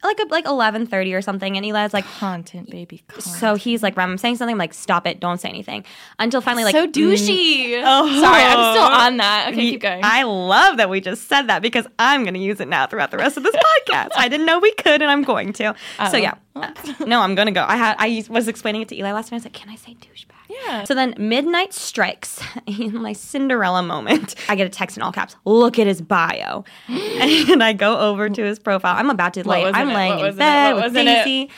like 0.05 0.19
a, 0.21 0.25
like 0.27 0.45
11:30 0.45 1.15
or 1.17 1.23
something, 1.23 1.57
and 1.57 1.65
Eli's 1.67 1.93
like. 1.95 2.05
Content, 2.19 2.71
baby. 2.71 3.03
Content. 3.09 3.37
So 3.37 3.55
he's 3.57 3.83
like, 3.83 3.99
I'm 3.99 4.17
saying 4.19 4.37
something. 4.37 4.55
I'm 4.55 4.59
like, 4.59 4.73
stop 4.75 5.07
it, 5.07 5.21
don't 5.21 5.39
say 5.41 5.49
anything. 5.49 5.85
Until 6.19 6.41
finally, 6.41 6.65
like, 6.65 6.75
so 6.75 6.87
douchey. 6.87 7.81
Oh. 7.85 8.21
Sorry, 8.21 8.43
I'm 8.43 8.75
still 8.75 8.85
on 8.85 9.17
that. 9.19 9.49
Okay, 9.53 9.71
keep 9.73 9.81
going. 9.81 10.01
I 10.05 10.23
love 10.23 10.77
that 10.79 10.89
we 10.91 11.01
just 11.01 11.29
said 11.29 11.43
that 11.49 11.63
because 11.63 11.87
I'm 11.99 12.23
going 12.23 12.35
to 12.35 12.41
use 12.41 12.61
it 12.61 12.69
now 12.69 12.87
throughout 12.87 13.11
the 13.11 13.17
rest 13.19 13.37
of 13.37 13.43
this 13.43 13.55
podcast. 13.55 14.11
I 14.17 14.29
didn't 14.29 14.47
know 14.47 14.59
we 14.59 14.73
could, 14.75 15.03
and 15.03 15.11
I'm 15.11 15.23
going 15.23 15.53
to. 15.55 15.75
So 16.11 16.17
yeah, 16.17 16.35
Uh, 16.55 16.73
no, 17.07 17.21
I'm 17.21 17.35
going 17.35 17.47
to 17.47 17.53
go. 17.53 17.65
I 17.67 17.77
had 17.77 17.97
I 17.99 18.25
was 18.29 18.49
explaining 18.49 18.83
it 18.83 18.89
to 18.89 18.97
Eli 18.97 19.13
last 19.13 19.31
night. 19.31 19.37
I 19.37 19.39
was 19.39 19.45
like, 19.45 19.53
"Can 19.55 19.69
I 19.69 19.77
say 19.77 19.95
douchebag?" 19.95 20.33
Yeah. 20.49 20.85
So 20.85 20.95
then 20.95 21.15
midnight 21.19 21.73
strikes 21.73 22.41
in 22.67 22.95
my 23.03 23.13
Cinderella 23.13 23.83
moment. 23.83 24.35
I 24.49 24.55
get 24.57 24.67
a 24.67 24.71
text 24.71 24.97
in 24.97 25.03
all 25.03 25.13
caps. 25.13 25.37
Look 25.45 25.79
at 25.79 25.87
his 25.87 26.01
bio, 26.01 26.65
and 26.89 27.63
I 27.65 27.73
go 27.73 27.99
over 27.99 28.29
to 28.29 28.43
his 28.45 28.59
profile. 28.59 28.95
I'm 28.97 29.11
about 29.11 29.35
to 29.35 29.49
lay. 29.49 29.65
I'm 29.65 29.91
it? 29.91 29.95
laying 29.95 30.11
What 30.17 30.19
in 30.21 30.25
was 30.27 30.35
in 30.37 30.41
it? 30.41 30.45
bed 30.45 30.73
with 30.75 30.85
was 30.85 30.95
in 30.97 31.09
it? 31.09 31.25
Daisy. 31.25 31.51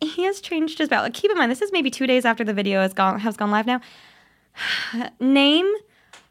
He 0.00 0.24
has 0.24 0.40
changed 0.40 0.78
his 0.78 0.88
bio. 0.88 1.02
Like, 1.02 1.14
keep 1.14 1.30
in 1.30 1.38
mind, 1.38 1.50
this 1.50 1.62
is 1.62 1.72
maybe 1.72 1.90
two 1.90 2.06
days 2.06 2.24
after 2.24 2.44
the 2.44 2.52
video 2.52 2.80
has 2.82 2.92
gone 2.92 3.18
has 3.20 3.36
gone 3.36 3.50
live 3.50 3.66
now 3.66 3.80
name 5.20 5.70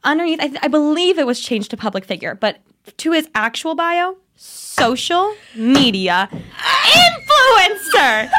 underneath 0.04 0.40
I, 0.40 0.48
th- 0.48 0.60
I 0.62 0.68
believe 0.68 1.18
it 1.18 1.26
was 1.26 1.40
changed 1.40 1.72
to 1.72 1.78
public 1.78 2.06
figure 2.06 2.36
but 2.36 2.60
to 2.98 3.12
his 3.12 3.28
actual 3.34 3.74
bio 3.76 4.18
social 4.36 5.34
media 5.56 6.30
influencer 6.32 8.30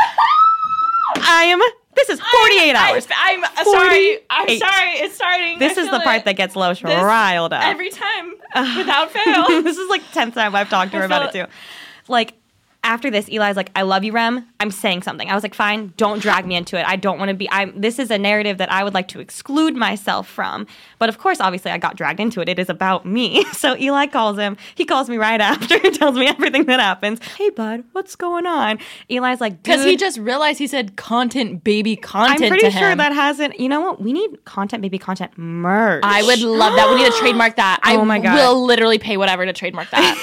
i 1.22 1.44
am 1.44 1.60
this 1.96 2.10
is 2.10 2.20
48 2.20 2.74
hours 2.74 3.06
I'm, 3.18 3.44
I'm 3.44 3.64
sorry. 3.64 4.18
I'm 4.30 4.58
sorry. 4.58 4.90
It's 5.00 5.14
starting. 5.14 5.58
this 5.58 5.76
I 5.76 5.80
is 5.82 5.90
the 5.90 6.00
part 6.00 6.18
it. 6.18 6.24
that 6.26 6.36
gets 6.36 6.54
Lois 6.54 6.82
riled 6.82 7.52
up 7.52 7.64
every 7.64 7.90
time 7.90 8.30
without 8.76 9.10
fail. 9.10 9.62
this 9.62 9.76
is 9.76 9.88
like 9.90 10.02
10th 10.12 10.34
time 10.34 10.54
I've 10.54 10.68
talked 10.68 10.92
to 10.92 10.98
her 10.98 11.04
about 11.04 11.34
it 11.34 11.38
too. 11.46 11.50
Like 12.08 12.34
after 12.86 13.10
this, 13.10 13.28
Eli's 13.28 13.56
like, 13.56 13.70
"I 13.76 13.82
love 13.82 14.04
you, 14.04 14.12
Rem. 14.12 14.46
I'm 14.60 14.70
saying 14.70 15.02
something." 15.02 15.28
I 15.28 15.34
was 15.34 15.42
like, 15.42 15.54
"Fine, 15.54 15.92
don't 15.96 16.20
drag 16.22 16.46
me 16.46 16.54
into 16.54 16.78
it. 16.78 16.86
I 16.86 16.96
don't 16.96 17.18
want 17.18 17.28
to 17.28 17.34
be. 17.34 17.48
I'm. 17.50 17.78
This 17.78 17.98
is 17.98 18.10
a 18.10 18.16
narrative 18.18 18.58
that 18.58 18.70
I 18.72 18.84
would 18.84 18.94
like 18.94 19.08
to 19.08 19.20
exclude 19.20 19.74
myself 19.76 20.28
from." 20.28 20.66
But 20.98 21.08
of 21.08 21.18
course, 21.18 21.40
obviously, 21.40 21.70
I 21.70 21.78
got 21.78 21.96
dragged 21.96 22.20
into 22.20 22.40
it. 22.40 22.48
It 22.48 22.58
is 22.58 22.68
about 22.70 23.04
me. 23.04 23.44
So 23.56 23.74
Eli 23.76 24.06
calls 24.06 24.36
him. 24.38 24.56
He 24.74 24.84
calls 24.84 25.08
me 25.08 25.16
right 25.16 25.40
after 25.52 25.76
and 25.82 25.94
tells 25.94 26.16
me 26.16 26.26
everything 26.26 26.66
that 26.66 26.78
happens. 26.78 27.20
Hey, 27.36 27.48
bud, 27.50 27.84
what's 27.92 28.14
going 28.14 28.44
on? 28.46 28.78
Eli's 29.08 29.40
like, 29.40 29.62
Because 29.62 29.84
he 29.84 29.96
just 29.96 30.18
realized 30.18 30.58
he 30.58 30.66
said 30.66 30.94
content, 30.96 31.64
baby, 31.64 31.96
content. 31.96 32.42
I'm 32.42 32.48
pretty 32.48 32.66
to 32.66 32.70
sure 32.70 32.90
him. 32.90 32.98
that 32.98 33.12
hasn't. 33.12 33.58
You 33.58 33.68
know 33.68 33.80
what? 33.80 34.00
We 34.02 34.12
need 34.12 34.44
content, 34.44 34.82
baby, 34.82 34.98
content 34.98 35.36
merch. 35.36 36.02
I 36.04 36.22
would 36.22 36.40
love 36.40 36.74
that. 36.76 36.88
We 36.90 36.96
need 37.02 37.10
to 37.10 37.18
trademark 37.18 37.56
that. 37.56 37.80
I 37.82 37.96
Oh 37.96 38.04
my 38.04 38.18
God. 38.18 38.34
Will 38.36 38.64
literally 38.64 38.98
pay 38.98 39.16
whatever 39.16 39.44
to 39.46 39.52
trademark 39.54 39.90
that. 39.90 40.16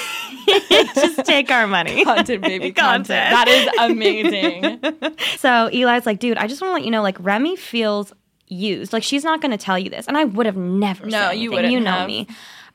just 0.94 1.24
take 1.24 1.50
our 1.50 1.66
money. 1.66 2.04
content, 2.04 2.42
baby, 2.42 2.53
content. 2.60 2.76
Content. 2.76 3.30
That 3.30 3.48
is 3.48 3.90
amazing. 3.90 4.80
So 5.38 5.68
Eli's 5.72 6.06
like, 6.06 6.18
dude, 6.20 6.38
I 6.38 6.46
just 6.46 6.60
want 6.62 6.70
to 6.70 6.74
let 6.74 6.84
you 6.84 6.90
know, 6.90 7.02
like 7.02 7.16
Remi 7.20 7.56
feels 7.56 8.12
used. 8.46 8.92
Like 8.92 9.02
she's 9.02 9.24
not 9.24 9.40
going 9.40 9.50
to 9.50 9.58
tell 9.58 9.78
you 9.78 9.90
this, 9.90 10.06
and 10.06 10.16
I 10.16 10.24
would 10.24 10.46
have 10.46 10.56
never. 10.56 11.04
No, 11.06 11.10
said 11.10 11.32
you 11.32 11.50
anything. 11.50 11.50
wouldn't 11.50 11.72
You 11.72 11.80
know 11.80 11.90
have. 11.90 12.06
me. 12.06 12.26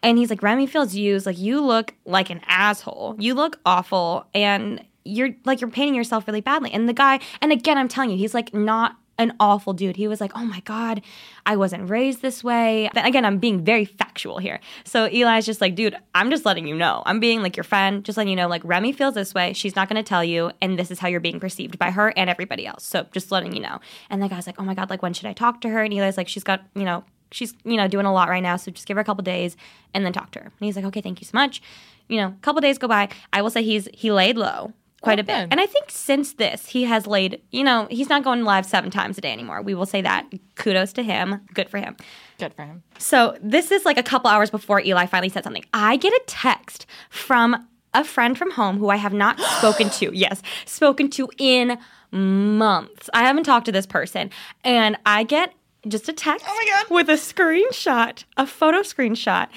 And 0.03 0.17
he's 0.17 0.29
like, 0.29 0.41
Remi 0.43 0.67
feels 0.67 0.93
used. 0.95 1.25
Like 1.25 1.37
you 1.39 1.61
look 1.61 1.93
like 2.05 2.29
an 2.29 2.41
asshole. 2.47 3.15
You 3.19 3.33
look 3.33 3.59
awful, 3.65 4.25
and 4.33 4.83
you're 5.03 5.29
like 5.45 5.61
you're 5.61 5.69
painting 5.69 5.95
yourself 5.95 6.27
really 6.27 6.41
badly. 6.41 6.71
And 6.71 6.87
the 6.87 6.93
guy, 6.93 7.19
and 7.41 7.51
again, 7.51 7.77
I'm 7.77 7.87
telling 7.87 8.11
you, 8.11 8.17
he's 8.17 8.33
like 8.33 8.53
not 8.53 8.95
an 9.19 9.33
awful 9.39 9.73
dude. 9.73 9.97
He 9.97 10.07
was 10.07 10.19
like, 10.19 10.31
oh 10.33 10.45
my 10.45 10.61
god, 10.61 11.03
I 11.45 11.57
wasn't 11.57 11.89
raised 11.89 12.21
this 12.21 12.43
way. 12.43 12.89
Again, 12.95 13.25
I'm 13.25 13.37
being 13.37 13.63
very 13.63 13.85
factual 13.85 14.39
here. 14.39 14.59
So 14.85 15.05
Eli's 15.05 15.45
just 15.45 15.61
like, 15.61 15.75
dude, 15.75 15.95
I'm 16.15 16.31
just 16.31 16.45
letting 16.45 16.65
you 16.65 16.75
know. 16.75 17.03
I'm 17.05 17.19
being 17.19 17.43
like 17.43 17.55
your 17.57 17.65
friend, 17.65 18.03
just 18.03 18.17
letting 18.17 18.31
you 18.31 18.37
know, 18.37 18.47
like 18.47 18.63
Remi 18.63 18.93
feels 18.93 19.13
this 19.13 19.33
way. 19.33 19.53
She's 19.53 19.75
not 19.75 19.89
gonna 19.89 20.01
tell 20.01 20.23
you, 20.23 20.51
and 20.61 20.79
this 20.79 20.89
is 20.89 20.97
how 20.97 21.09
you're 21.09 21.19
being 21.19 21.39
perceived 21.39 21.77
by 21.77 21.91
her 21.91 22.13
and 22.15 22.29
everybody 22.29 22.65
else. 22.65 22.85
So 22.85 23.05
just 23.11 23.31
letting 23.31 23.53
you 23.53 23.61
know. 23.61 23.79
And 24.09 24.23
the 24.23 24.29
guy's 24.29 24.47
like, 24.47 24.59
oh 24.59 24.63
my 24.63 24.73
god, 24.73 24.89
like 24.89 25.03
when 25.03 25.13
should 25.13 25.27
I 25.27 25.33
talk 25.33 25.61
to 25.61 25.69
her? 25.69 25.83
And 25.83 25.93
Eli's 25.93 26.17
like, 26.17 26.29
she's 26.29 26.43
got, 26.43 26.61
you 26.73 26.85
know, 26.85 27.03
she's, 27.31 27.53
you 27.65 27.75
know, 27.75 27.87
doing 27.87 28.05
a 28.05 28.13
lot 28.13 28.29
right 28.29 28.41
now. 28.41 28.55
So 28.55 28.71
just 28.71 28.87
give 28.87 28.95
her 28.95 29.01
a 29.01 29.05
couple 29.05 29.23
days 29.23 29.57
and 29.93 30.05
then 30.05 30.13
talk 30.13 30.31
to 30.31 30.39
her. 30.39 30.45
And 30.45 30.65
he's 30.65 30.77
like, 30.77 30.85
okay, 30.85 31.01
thank 31.01 31.19
you 31.19 31.25
so 31.25 31.37
much. 31.37 31.61
You 32.07 32.17
know, 32.17 32.27
a 32.27 32.41
couple 32.41 32.61
days 32.61 32.77
go 32.77 32.87
by. 32.87 33.09
I 33.33 33.41
will 33.41 33.51
say 33.51 33.63
he's 33.63 33.87
he 33.93 34.11
laid 34.11 34.37
low 34.37 34.73
quite 35.01 35.19
Oh, 35.19 35.21
a 35.21 35.23
bit. 35.23 35.47
And 35.51 35.59
I 35.59 35.65
think 35.65 35.85
since 35.89 36.33
this, 36.33 36.67
he 36.67 36.83
has 36.83 37.07
laid, 37.07 37.41
you 37.51 37.63
know, 37.63 37.87
he's 37.89 38.09
not 38.09 38.23
going 38.23 38.43
live 38.43 38.65
seven 38.65 38.89
times 38.91 39.17
a 39.17 39.21
day 39.21 39.31
anymore. 39.31 39.61
We 39.61 39.73
will 39.73 39.85
say 39.85 40.01
that. 40.01 40.27
Kudos 40.55 40.93
to 40.93 41.03
him. 41.03 41.41
Good 41.53 41.69
for 41.69 41.77
him. 41.77 41.95
Good 42.37 42.53
for 42.53 42.63
him. 42.63 42.83
So 42.97 43.37
this 43.41 43.71
is 43.71 43.85
like 43.85 43.97
a 43.97 44.03
couple 44.03 44.29
hours 44.29 44.49
before 44.49 44.81
Eli 44.81 45.05
finally 45.05 45.29
said 45.29 45.43
something. 45.43 45.65
I 45.73 45.97
get 45.97 46.13
a 46.13 46.21
text 46.27 46.85
from 47.09 47.67
a 47.93 48.03
friend 48.03 48.37
from 48.37 48.51
home 48.51 48.77
who 48.77 48.89
I 48.89 48.97
have 48.97 49.13
not 49.13 49.39
spoken 49.57 49.89
to. 49.91 50.11
Yes, 50.13 50.41
spoken 50.65 51.09
to 51.11 51.29
in 51.37 51.77
months. 52.11 53.09
I 53.13 53.23
haven't 53.23 53.43
talked 53.43 53.65
to 53.67 53.71
this 53.71 53.85
person. 53.85 54.29
And 54.63 54.97
I 55.05 55.23
get 55.23 55.53
just 55.87 56.09
a 56.09 56.13
text 56.13 56.45
oh 56.47 56.85
with 56.89 57.09
a 57.09 57.13
screenshot, 57.13 58.23
a 58.37 58.45
photo 58.45 58.79
screenshot. 58.79 59.47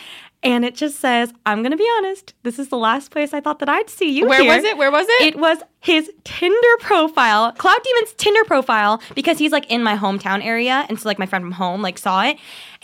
And 0.45 0.65
it 0.65 0.75
just 0.75 0.99
says, 0.99 1.33
I'm 1.47 1.63
going 1.63 1.71
to 1.71 1.77
be 1.77 1.89
honest, 1.99 2.35
this 2.43 2.59
is 2.59 2.69
the 2.69 2.77
last 2.77 3.13
place 3.13 3.33
I 3.33 3.41
thought 3.41 3.61
that 3.61 3.69
I'd 3.69 3.89
see 3.89 4.11
you 4.11 4.27
Where 4.27 4.43
here." 4.43 4.57
was 4.57 4.65
it? 4.65 4.77
Where 4.77 4.91
was 4.91 5.07
it? 5.09 5.23
It 5.23 5.37
was 5.39 5.59
his 5.81 6.11
Tinder 6.25 6.77
profile, 6.81 7.53
Clout 7.53 7.79
Demon's 7.85 8.13
Tinder 8.15 8.43
profile, 8.45 9.01
because 9.15 9.39
he's 9.39 9.53
like 9.53 9.71
in 9.71 9.85
my 9.85 9.97
hometown 9.97 10.45
area, 10.45 10.85
and 10.89 10.99
so 10.99 11.09
like 11.09 11.19
my 11.21 11.27
friend 11.27 11.45
from 11.45 11.53
home 11.53 11.81
like 11.81 11.97
saw 11.97 12.23
it, 12.25 12.39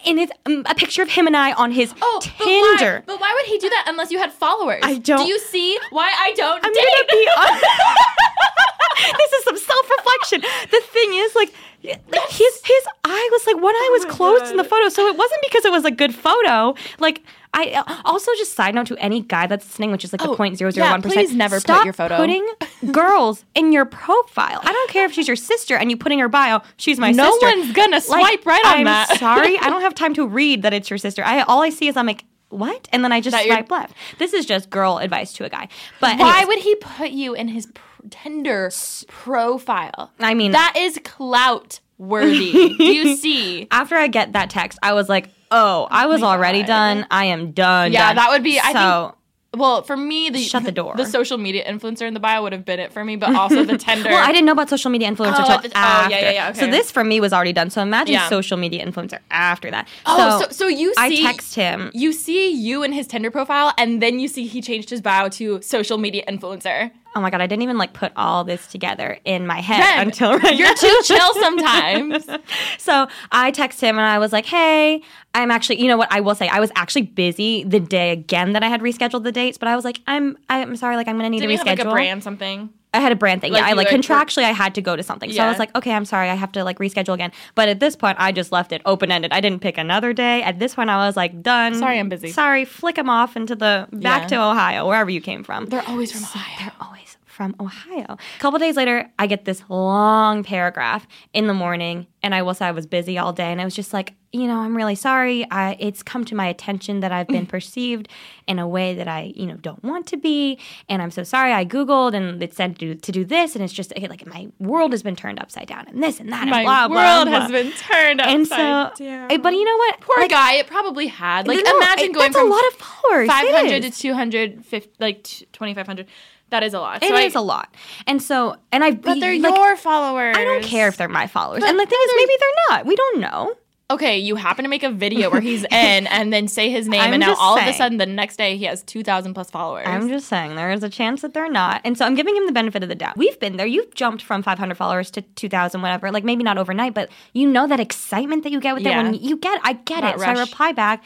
and 0.06 0.20
it's 0.20 0.30
um, 0.46 0.62
a 0.66 0.74
picture 0.76 1.02
of 1.02 1.08
him 1.10 1.26
and 1.26 1.36
I 1.36 1.52
on 1.54 1.72
his 1.72 1.92
Oh, 2.00 2.20
Tinder. 2.22 3.02
But 3.06 3.14
why, 3.14 3.16
but 3.16 3.20
why 3.20 3.34
would 3.36 3.46
he 3.46 3.58
do 3.58 3.68
that 3.70 3.86
unless 3.88 4.12
you 4.12 4.18
had 4.20 4.32
followers? 4.32 4.80
I 4.84 4.98
don't- 4.98 5.22
Do 5.22 5.28
you 5.28 5.40
see 5.40 5.76
why 5.90 6.12
I 6.16 6.32
don't 6.36 6.64
I'm 6.64 6.72
date? 6.72 6.84
gonna 6.84 7.06
be 7.10 7.28
honest. 7.38 7.64
this 9.18 9.32
is 9.32 9.44
some 9.44 9.56
self-reflection. 9.56 10.40
The 10.70 10.80
thing 10.92 11.10
is, 11.14 11.34
like, 11.34 11.52
his 11.82 12.60
his 12.64 12.84
eye 13.04 13.28
was 13.32 13.46
like 13.46 13.56
one 13.62 13.74
eye 13.74 13.90
was 13.92 14.04
closed 14.04 14.46
in 14.50 14.56
the 14.56 14.64
photo, 14.64 14.88
so 14.88 15.06
it 15.08 15.16
wasn't 15.16 15.40
because 15.42 15.64
it 15.64 15.72
was 15.72 15.84
a 15.84 15.90
good 15.90 16.14
photo. 16.14 16.74
Like, 16.98 17.22
I 17.54 17.70
uh, 17.86 18.02
also 18.04 18.30
just 18.36 18.54
side 18.54 18.74
note 18.74 18.86
to 18.88 18.96
any 18.98 19.20
guy 19.22 19.46
that's 19.46 19.64
listening, 19.66 19.90
which 19.90 20.04
is 20.04 20.12
like 20.12 20.20
the 20.22 20.28
Oh, 20.30 20.36
point 20.36 20.58
zero 20.58 20.70
zero 20.70 20.88
one 20.90 21.02
percent. 21.02 21.26
please 21.28 21.34
never 21.36 21.56
put 21.56 21.62
Stop 21.62 21.84
your 21.84 21.92
photo. 21.94 22.16
Putting 22.16 22.46
girls 22.92 23.44
in 23.54 23.72
your 23.72 23.84
profile. 23.84 24.60
I 24.62 24.72
don't 24.72 24.90
care 24.90 25.04
if 25.06 25.12
she's 25.12 25.26
your 25.26 25.36
sister 25.36 25.76
and 25.76 25.90
you 25.90 25.96
put 25.96 26.12
in 26.12 26.18
your 26.18 26.28
bio, 26.28 26.60
she's 26.76 26.98
my 26.98 27.10
No 27.10 27.30
sister. 27.32 27.46
No 27.46 27.56
one's 27.62 27.72
gonna 27.72 27.90
Like, 27.96 28.02
swipe 28.04 28.46
right 28.46 28.64
on 28.66 28.72
I'm 28.78 28.84
that. 28.84 29.16
sorry, 29.18 29.58
I 29.58 29.70
don't 29.70 29.80
have 29.82 29.94
time 29.94 30.14
to 30.14 30.26
read 30.26 30.62
that 30.62 30.72
it's 30.74 30.90
your 30.90 30.98
sister. 30.98 31.24
I 31.24 31.42
all 31.42 31.62
I 31.62 31.70
see 31.70 31.88
is 31.88 31.96
I'm 31.96 32.06
like. 32.06 32.24
What? 32.50 32.88
And 32.92 33.04
then 33.04 33.12
I 33.12 33.20
just 33.20 33.36
That 33.36 33.44
swipe 33.44 33.70
left. 33.70 33.94
This 34.16 34.32
is 34.32 34.46
just 34.46 34.70
girl 34.70 34.96
advice 34.96 35.34
to 35.34 35.44
a 35.44 35.50
guy. 35.50 35.68
But 36.00 36.18
Why 36.18 36.38
anyways, 36.40 36.46
would 36.46 36.58
he 36.64 36.74
put 36.76 37.10
you 37.10 37.34
in 37.34 37.48
his 37.48 37.66
pr- 37.66 38.06
Tinder 38.08 38.70
profile? 39.08 40.12
I 40.18 40.32
mean, 40.34 40.52
That 40.52 40.74
is 40.76 40.98
clout 41.04 41.80
worthy. 41.98 42.52
Do 42.78 42.84
you 42.84 43.16
see? 43.18 43.68
after 43.70 43.96
I 43.96 44.06
get 44.06 44.32
that 44.32 44.48
text, 44.48 44.78
I 44.82 44.94
was 44.94 45.08
like, 45.10 45.28
"Oh, 45.50 45.86
I 45.90 46.06
was 46.06 46.22
oh 46.22 46.26
already 46.26 46.62
done. 46.62 47.06
I 47.10 47.26
am 47.26 47.52
done." 47.52 47.92
Yeah, 47.92 48.08
done." 48.08 48.16
that 48.16 48.30
would 48.30 48.42
be- 48.42 48.60
I 48.60 48.72
So 48.72 49.14
Well, 49.56 49.82
for 49.82 49.96
me, 49.96 50.28
the 50.28 50.40
Shut 50.42 50.64
the 50.64 50.70
door. 50.72 50.92
The 50.94 51.06
social 51.06 51.38
media 51.38 51.64
influencer 51.64 52.02
in 52.06 52.12
the 52.12 52.20
bio 52.20 52.42
would 52.42 52.52
have 52.52 52.66
been 52.66 52.78
it 52.78 52.92
for 52.92 53.02
me, 53.02 53.16
but 53.16 53.34
also 53.40 53.64
the 53.64 53.78
Tinder. 53.78 54.10
well, 54.10 54.22
I 54.22 54.30
didn't 54.30 54.44
know 54.44 54.52
about 54.52 54.68
social 54.68 54.90
media 54.90 55.10
influencer 55.10 55.40
Oh, 55.40 55.60
the- 55.62 55.68
oh, 55.68 55.72
after. 55.74 56.10
yeah, 56.14 56.20
yeah, 56.20 56.30
yeah, 56.32 56.52
So 56.52 56.66
this 56.66 56.90
for 56.92 57.02
me 57.02 57.18
was 57.18 57.32
already 57.32 57.54
done. 57.54 57.70
So 57.70 57.80
imagine 57.80 58.12
Yeah. 58.12 58.28
social 58.28 58.58
media 58.58 58.84
influencer 58.84 59.18
after 59.30 59.70
that. 59.70 59.88
Oh, 60.04 60.42
so, 60.42 60.48
so 60.50 60.66
you 60.68 60.92
see, 60.94 61.24
I 61.24 61.32
text 61.32 61.54
him. 61.54 61.90
You 61.94 62.12
see 62.12 62.50
you 62.50 62.82
in 62.82 62.92
his 62.92 63.06
Tinder 63.06 63.30
profile, 63.30 63.72
and 63.78 64.02
then 64.02 64.20
you 64.20 64.28
see 64.28 64.46
he 64.46 64.60
changed 64.60 64.90
his 64.90 65.00
bio 65.00 65.30
to 65.30 65.62
social 65.62 65.96
media 65.96 66.24
influencer. 66.28 66.90
Oh 67.16 67.20
my 67.20 67.30
god, 67.30 67.40
I 67.40 67.46
didn't 67.46 67.62
even 67.62 67.78
like 67.78 67.94
put 67.94 68.12
all 68.16 68.44
this 68.44 68.66
together 68.68 69.18
in 69.24 69.46
my 69.46 69.60
head 69.60 70.00
until 70.06 70.38
right 70.38 70.56
You're 70.56 70.68
now. 70.68 70.74
too 70.74 71.00
chill 71.04 71.34
sometimes. 71.34 72.26
So 72.78 73.06
I 73.32 73.50
text 73.50 73.80
him 73.80 73.96
and 73.98 74.06
I 74.06 74.18
was 74.18 74.32
like, 74.32 74.46
"Hey, 74.46 75.02
I'm 75.34 75.50
actually, 75.50 75.80
you 75.82 75.88
know 75.88 75.96
what? 75.96 76.10
I 76.12 76.20
will 76.20 76.34
say 76.34 76.48
I 76.48 76.60
was 76.60 76.70
actually 76.76 77.02
busy 77.02 77.64
the 77.64 77.80
day 77.80 78.10
again 78.12 78.52
that 78.54 78.62
I 78.62 78.68
had 78.68 78.80
rescheduled 78.80 79.24
the 79.24 79.32
dates, 79.32 79.58
but 79.58 79.68
I 79.68 79.76
was 79.76 79.84
like, 79.84 80.00
I'm, 80.06 80.38
I'm 80.48 80.74
sorry, 80.76 80.96
like 80.96 81.06
I'm 81.08 81.16
gonna 81.16 81.28
need 81.30 81.40
Did 81.40 81.48
to 81.48 81.52
reschedule. 81.54 81.66
have 81.66 81.78
like 81.78 81.86
a 81.86 81.90
brand 81.90 82.22
something? 82.22 82.70
I 82.94 83.00
had 83.00 83.12
a 83.12 83.16
brand 83.16 83.42
thing. 83.42 83.52
Like 83.52 83.60
yeah, 83.60 83.68
I 83.68 83.72
like 83.74 83.90
like, 83.92 84.00
contractually 84.00 84.44
I 84.44 84.52
had 84.52 84.74
to 84.76 84.80
go 84.80 84.96
to 84.96 85.02
something. 85.02 85.30
So 85.30 85.42
I 85.42 85.48
was 85.48 85.58
like, 85.58 85.74
okay, 85.76 85.92
I'm 85.92 86.06
sorry, 86.06 86.30
I 86.30 86.34
have 86.34 86.52
to 86.52 86.64
like 86.64 86.78
reschedule 86.78 87.12
again. 87.12 87.32
But 87.54 87.68
at 87.68 87.80
this 87.80 87.94
point, 87.94 88.16
I 88.18 88.32
just 88.32 88.50
left 88.50 88.72
it 88.72 88.80
open 88.86 89.12
ended. 89.12 89.30
I 89.32 89.40
didn't 89.42 89.60
pick 89.60 89.76
another 89.76 90.14
day. 90.14 90.42
At 90.42 90.58
this 90.58 90.74
point, 90.74 90.88
I 90.88 91.06
was 91.06 91.14
like, 91.16 91.42
done. 91.42 91.74
Sorry, 91.74 91.98
I'm 91.98 92.08
busy. 92.08 92.30
Sorry, 92.30 92.64
flick 92.64 92.96
them 92.96 93.10
off 93.10 93.36
into 93.36 93.54
the 93.54 93.86
back 93.92 94.22
Yeah. 94.22 94.28
to 94.38 94.42
Ohio, 94.42 94.86
wherever 94.88 95.10
you 95.10 95.20
came 95.20 95.44
from. 95.44 95.66
They're 95.66 95.86
always 95.86 96.12
from 96.12 96.22
Ohio. 96.24 96.56
They're 96.58 96.72
always 96.80 97.17
from 97.38 97.54
Ohio. 97.60 98.04
A 98.08 98.40
couple 98.40 98.58
days 98.58 98.76
later, 98.76 99.08
I 99.16 99.28
get 99.28 99.44
this 99.44 99.62
long 99.68 100.42
paragraph 100.42 101.06
in 101.32 101.46
the 101.46 101.54
morning, 101.54 102.08
and 102.20 102.34
I 102.34 102.42
will 102.42 102.52
say 102.52 102.66
I 102.66 102.72
was 102.72 102.84
busy 102.84 103.16
all 103.16 103.32
day, 103.32 103.52
and 103.52 103.60
I 103.60 103.64
was 103.64 103.76
just 103.76 103.92
like, 103.92 104.14
you 104.32 104.48
know, 104.48 104.56
I'm 104.58 104.76
really 104.76 104.96
sorry. 104.96 105.46
I, 105.48 105.76
it's 105.78 106.02
come 106.02 106.24
to 106.26 106.34
my 106.34 106.46
attention 106.48 106.98
that 106.98 107.12
I've 107.12 107.28
been 107.28 107.46
perceived 107.56 108.08
in 108.48 108.58
a 108.58 108.66
way 108.66 108.92
that 108.96 109.06
I, 109.06 109.32
you 109.36 109.46
know, 109.46 109.54
don't 109.54 109.82
want 109.84 110.08
to 110.08 110.16
be, 110.16 110.58
and 110.88 111.00
I'm 111.00 111.12
so 111.12 111.22
sorry. 111.22 111.52
I 111.52 111.64
googled, 111.64 112.12
and 112.12 112.42
it 112.42 112.54
said 112.54 112.76
to, 112.80 112.96
to 112.96 113.12
do 113.12 113.24
this, 113.24 113.54
and 113.54 113.62
it's 113.62 113.72
just 113.72 113.96
like 113.96 114.26
my 114.26 114.48
world 114.58 114.90
has 114.92 115.04
been 115.04 115.14
turned 115.14 115.38
upside 115.38 115.68
down, 115.68 115.86
and 115.86 116.02
this 116.02 116.18
and 116.18 116.32
that, 116.32 116.48
My 116.48 116.62
and 116.62 116.66
blah 116.66 116.86
world 116.88 117.28
blah. 117.28 117.40
has 117.42 117.50
blah. 117.52 117.62
been 117.62 117.70
turned 117.72 118.20
upside 118.20 118.34
And 118.34 118.48
so, 118.48 118.56
down. 119.04 119.40
but 119.40 119.52
you 119.52 119.64
know 119.64 119.76
what? 119.76 120.00
Poor 120.00 120.16
Like, 120.18 120.30
guy. 120.30 120.54
It 120.54 120.66
probably 120.66 121.06
had 121.06 121.46
like 121.46 121.64
no, 121.64 121.76
imagine 121.76 122.06
it- 122.06 122.14
going 122.14 122.32
from 122.32 122.48
a 122.48 122.50
lot 122.50 122.66
of 122.66 122.72
followers. 122.74 123.28
500 123.28 123.82
to 123.84 123.90
200 123.92 124.64
fif- 124.64 124.88
like 124.98 125.24
twenty 125.52 125.72
five 125.72 125.86
hundred. 125.86 126.08
That 126.50 126.62
is 126.62 126.74
a 126.74 126.80
lot. 126.80 127.02
It 127.02 127.08
so 127.08 127.14
is 127.16 127.36
I, 127.36 127.40
a 127.40 127.42
lot, 127.42 127.74
and 128.06 128.22
so, 128.22 128.56
and 128.72 128.82
I, 128.82 128.92
But 128.92 129.20
they're 129.20 129.38
like, 129.38 129.54
your 129.54 129.76
followers. 129.76 130.36
I 130.36 130.44
don't 130.44 130.64
care 130.64 130.88
if 130.88 130.96
they're 130.96 131.08
my 131.08 131.26
followers. 131.26 131.60
But 131.60 131.68
and 131.70 131.78
the 131.78 131.86
thing 131.86 131.98
is, 132.04 132.10
maybe 132.16 132.32
they're 132.40 132.76
not. 132.76 132.86
We 132.86 132.96
don't 132.96 133.20
know. 133.20 133.54
Okay, 133.90 134.18
you 134.18 134.36
happen 134.36 134.64
to 134.64 134.68
make 134.68 134.82
a 134.82 134.90
video 134.90 135.30
where 135.30 135.40
he's 135.40 135.64
in 135.70 136.06
and 136.08 136.30
then 136.30 136.46
say 136.46 136.68
his 136.68 136.86
name, 136.88 137.00
I'm 137.00 137.14
and 137.14 137.20
now 137.20 137.34
all 137.38 137.58
of 137.58 137.66
a 137.66 137.72
sudden 137.72 137.96
the 137.96 138.04
next 138.04 138.36
day 138.36 138.58
he 138.58 138.66
has 138.66 138.82
2,000 138.82 139.32
plus 139.32 139.50
followers. 139.50 139.86
I'm 139.86 140.10
just 140.10 140.28
saying 140.28 140.56
there 140.56 140.70
is 140.70 140.82
a 140.82 140.90
chance 140.90 141.22
that 141.22 141.32
they're 141.32 141.50
not. 141.50 141.80
And 141.84 141.96
so 141.96 142.04
I'm 142.04 142.14
giving 142.14 142.36
him 142.36 142.44
the 142.44 142.52
benefit 142.52 142.82
of 142.82 142.90
the 142.90 142.94
doubt. 142.94 143.16
We've 143.16 143.40
been 143.40 143.56
there. 143.56 143.66
You've 143.66 143.94
jumped 143.94 144.22
from 144.22 144.42
500 144.42 144.74
followers 144.76 145.10
to 145.12 145.22
2,000, 145.22 145.80
whatever. 145.80 146.10
Like 146.10 146.22
maybe 146.22 146.42
not 146.44 146.58
overnight, 146.58 146.92
but 146.92 147.08
you 147.32 147.48
know 147.48 147.66
that 147.66 147.80
excitement 147.80 148.42
that 148.42 148.52
you 148.52 148.60
get 148.60 148.74
with 148.74 148.84
it 148.84 148.90
Yeah. 148.90 149.02
when 149.04 149.14
you 149.14 149.38
get, 149.38 149.58
I 149.64 149.72
get 149.72 150.02
That 150.02 150.16
it. 150.16 150.20
So 150.20 150.26
I 150.26 150.38
reply 150.38 150.72
back. 150.72 151.02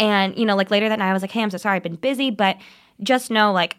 And, 0.00 0.36
you 0.36 0.44
know, 0.44 0.56
like 0.56 0.72
later 0.72 0.88
that 0.88 0.98
night, 0.98 1.10
I 1.10 1.12
was 1.12 1.22
like, 1.22 1.30
hey, 1.30 1.40
I'm 1.42 1.50
so 1.50 1.58
sorry. 1.58 1.76
I've 1.76 1.84
been 1.84 1.94
busy, 1.94 2.30
but 2.32 2.56
just 3.00 3.30
know, 3.30 3.52
like, 3.52 3.76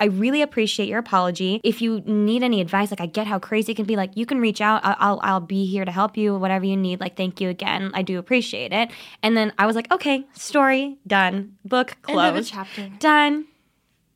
I- 0.00 0.06
really 0.06 0.42
appreciate 0.42 0.88
your 0.88 0.98
apology. 0.98 1.60
If 1.64 1.80
you 1.82 2.00
need 2.04 2.42
any 2.42 2.60
advice, 2.60 2.90
like 2.90 3.00
I 3.00 3.06
get 3.06 3.26
how 3.26 3.38
crazy 3.38 3.72
it 3.72 3.74
can 3.76 3.84
be. 3.84 3.96
Like 3.96 4.10
you 4.16 4.26
can 4.26 4.40
reach 4.40 4.60
out. 4.60 4.84
I- 4.84 4.96
I'll 4.98 5.20
I'll 5.22 5.40
be 5.40 5.64
here 5.66 5.84
to 5.84 5.90
help 5.90 6.16
you. 6.16 6.36
Whatever 6.36 6.64
you 6.66 6.76
need. 6.76 7.00
Like 7.00 7.16
thank 7.16 7.40
you 7.40 7.48
again. 7.48 7.90
I 7.94 8.02
do 8.02 8.18
appreciate 8.18 8.72
it. 8.72 8.90
And 9.22 9.36
then 9.36 9.52
I 9.58 9.66
was 9.66 9.76
like, 9.76 9.90
okay, 9.92 10.26
story 10.34 10.98
done. 11.06 11.56
Book 11.64 11.96
End 12.08 12.18
of 12.18 12.24
a 12.26 12.30
closed. 12.32 12.52
chapter. 12.52 12.88
Done. 12.98 13.46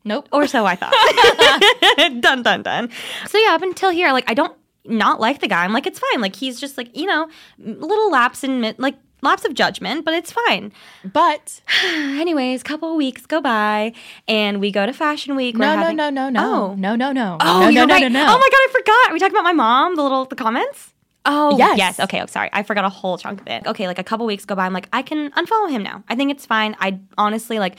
Nope. 0.04 0.28
Or 0.32 0.46
so 0.48 0.66
I 0.66 0.74
thought. 0.74 0.92
done, 2.20 2.42
done, 2.42 2.62
done. 2.62 2.90
So 3.28 3.38
yeah, 3.38 3.54
up 3.54 3.62
until 3.62 3.90
here, 3.90 4.12
like 4.12 4.28
I 4.28 4.34
don't 4.34 4.56
not 4.84 5.20
like 5.20 5.40
the 5.40 5.46
guy. 5.48 5.64
I'm 5.64 5.72
like, 5.72 5.86
it's 5.86 6.00
fine. 6.00 6.20
Like 6.20 6.34
he's 6.34 6.58
just 6.60 6.76
like 6.76 6.96
you 6.96 7.06
know, 7.06 7.28
little 7.58 8.10
lapse 8.10 8.42
in 8.42 8.74
like 8.78 8.96
lapse 9.22 9.44
of 9.44 9.54
judgment, 9.54 10.04
but 10.04 10.12
it's 10.14 10.32
fine. 10.32 10.72
But 11.04 11.60
Anyways, 11.84 12.62
couple 12.62 12.94
weeks 12.96 13.24
go 13.26 13.40
by, 13.40 13.92
and 14.28 14.60
we 14.60 14.70
go 14.70 14.84
to 14.86 14.92
Fashion 14.92 15.34
Week. 15.36 15.56
No, 15.56 15.74
no, 15.80 15.92
no, 15.92 16.10
no, 16.10 16.28
no, 16.28 16.40
Oh. 16.70 16.74
no, 16.74 16.94
no, 16.96 17.12
no. 17.12 17.36
Oh, 17.40 17.60
no, 17.62 17.68
you're 17.68 17.86
no, 17.86 17.94
right. 17.94 18.02
no, 18.02 18.08
no, 18.08 18.20
Oh 18.24 18.38
my 18.38 18.48
god, 18.50 18.60
I 18.60 18.68
forgot. 18.72 19.10
Are 19.10 19.12
we 19.14 19.18
talking 19.18 19.34
about 19.34 19.44
my 19.44 19.52
mom? 19.52 19.96
The 19.96 20.02
little 20.02 20.24
the 20.26 20.36
comments. 20.36 20.92
Oh 21.24 21.56
Yes. 21.56 21.78
yes. 21.78 22.00
Okay. 22.00 22.20
Oh, 22.20 22.26
sorry. 22.26 22.50
I 22.52 22.64
forgot 22.64 22.84
a 22.84 22.88
whole 22.88 23.16
chunk 23.16 23.40
of 23.40 23.46
it. 23.46 23.64
Okay, 23.66 23.86
like 23.86 23.98
a 24.00 24.04
couple 24.04 24.26
weeks 24.26 24.44
go 24.44 24.56
by. 24.56 24.66
I'm 24.66 24.72
like, 24.72 24.88
I 24.92 25.02
can 25.02 25.30
unfollow 25.32 25.70
him 25.70 25.82
now. 25.84 26.02
I 26.08 26.16
think 26.16 26.30
it's 26.32 26.44
fine. 26.44 26.74
I 26.80 26.98
honestly 27.16 27.58
like. 27.58 27.76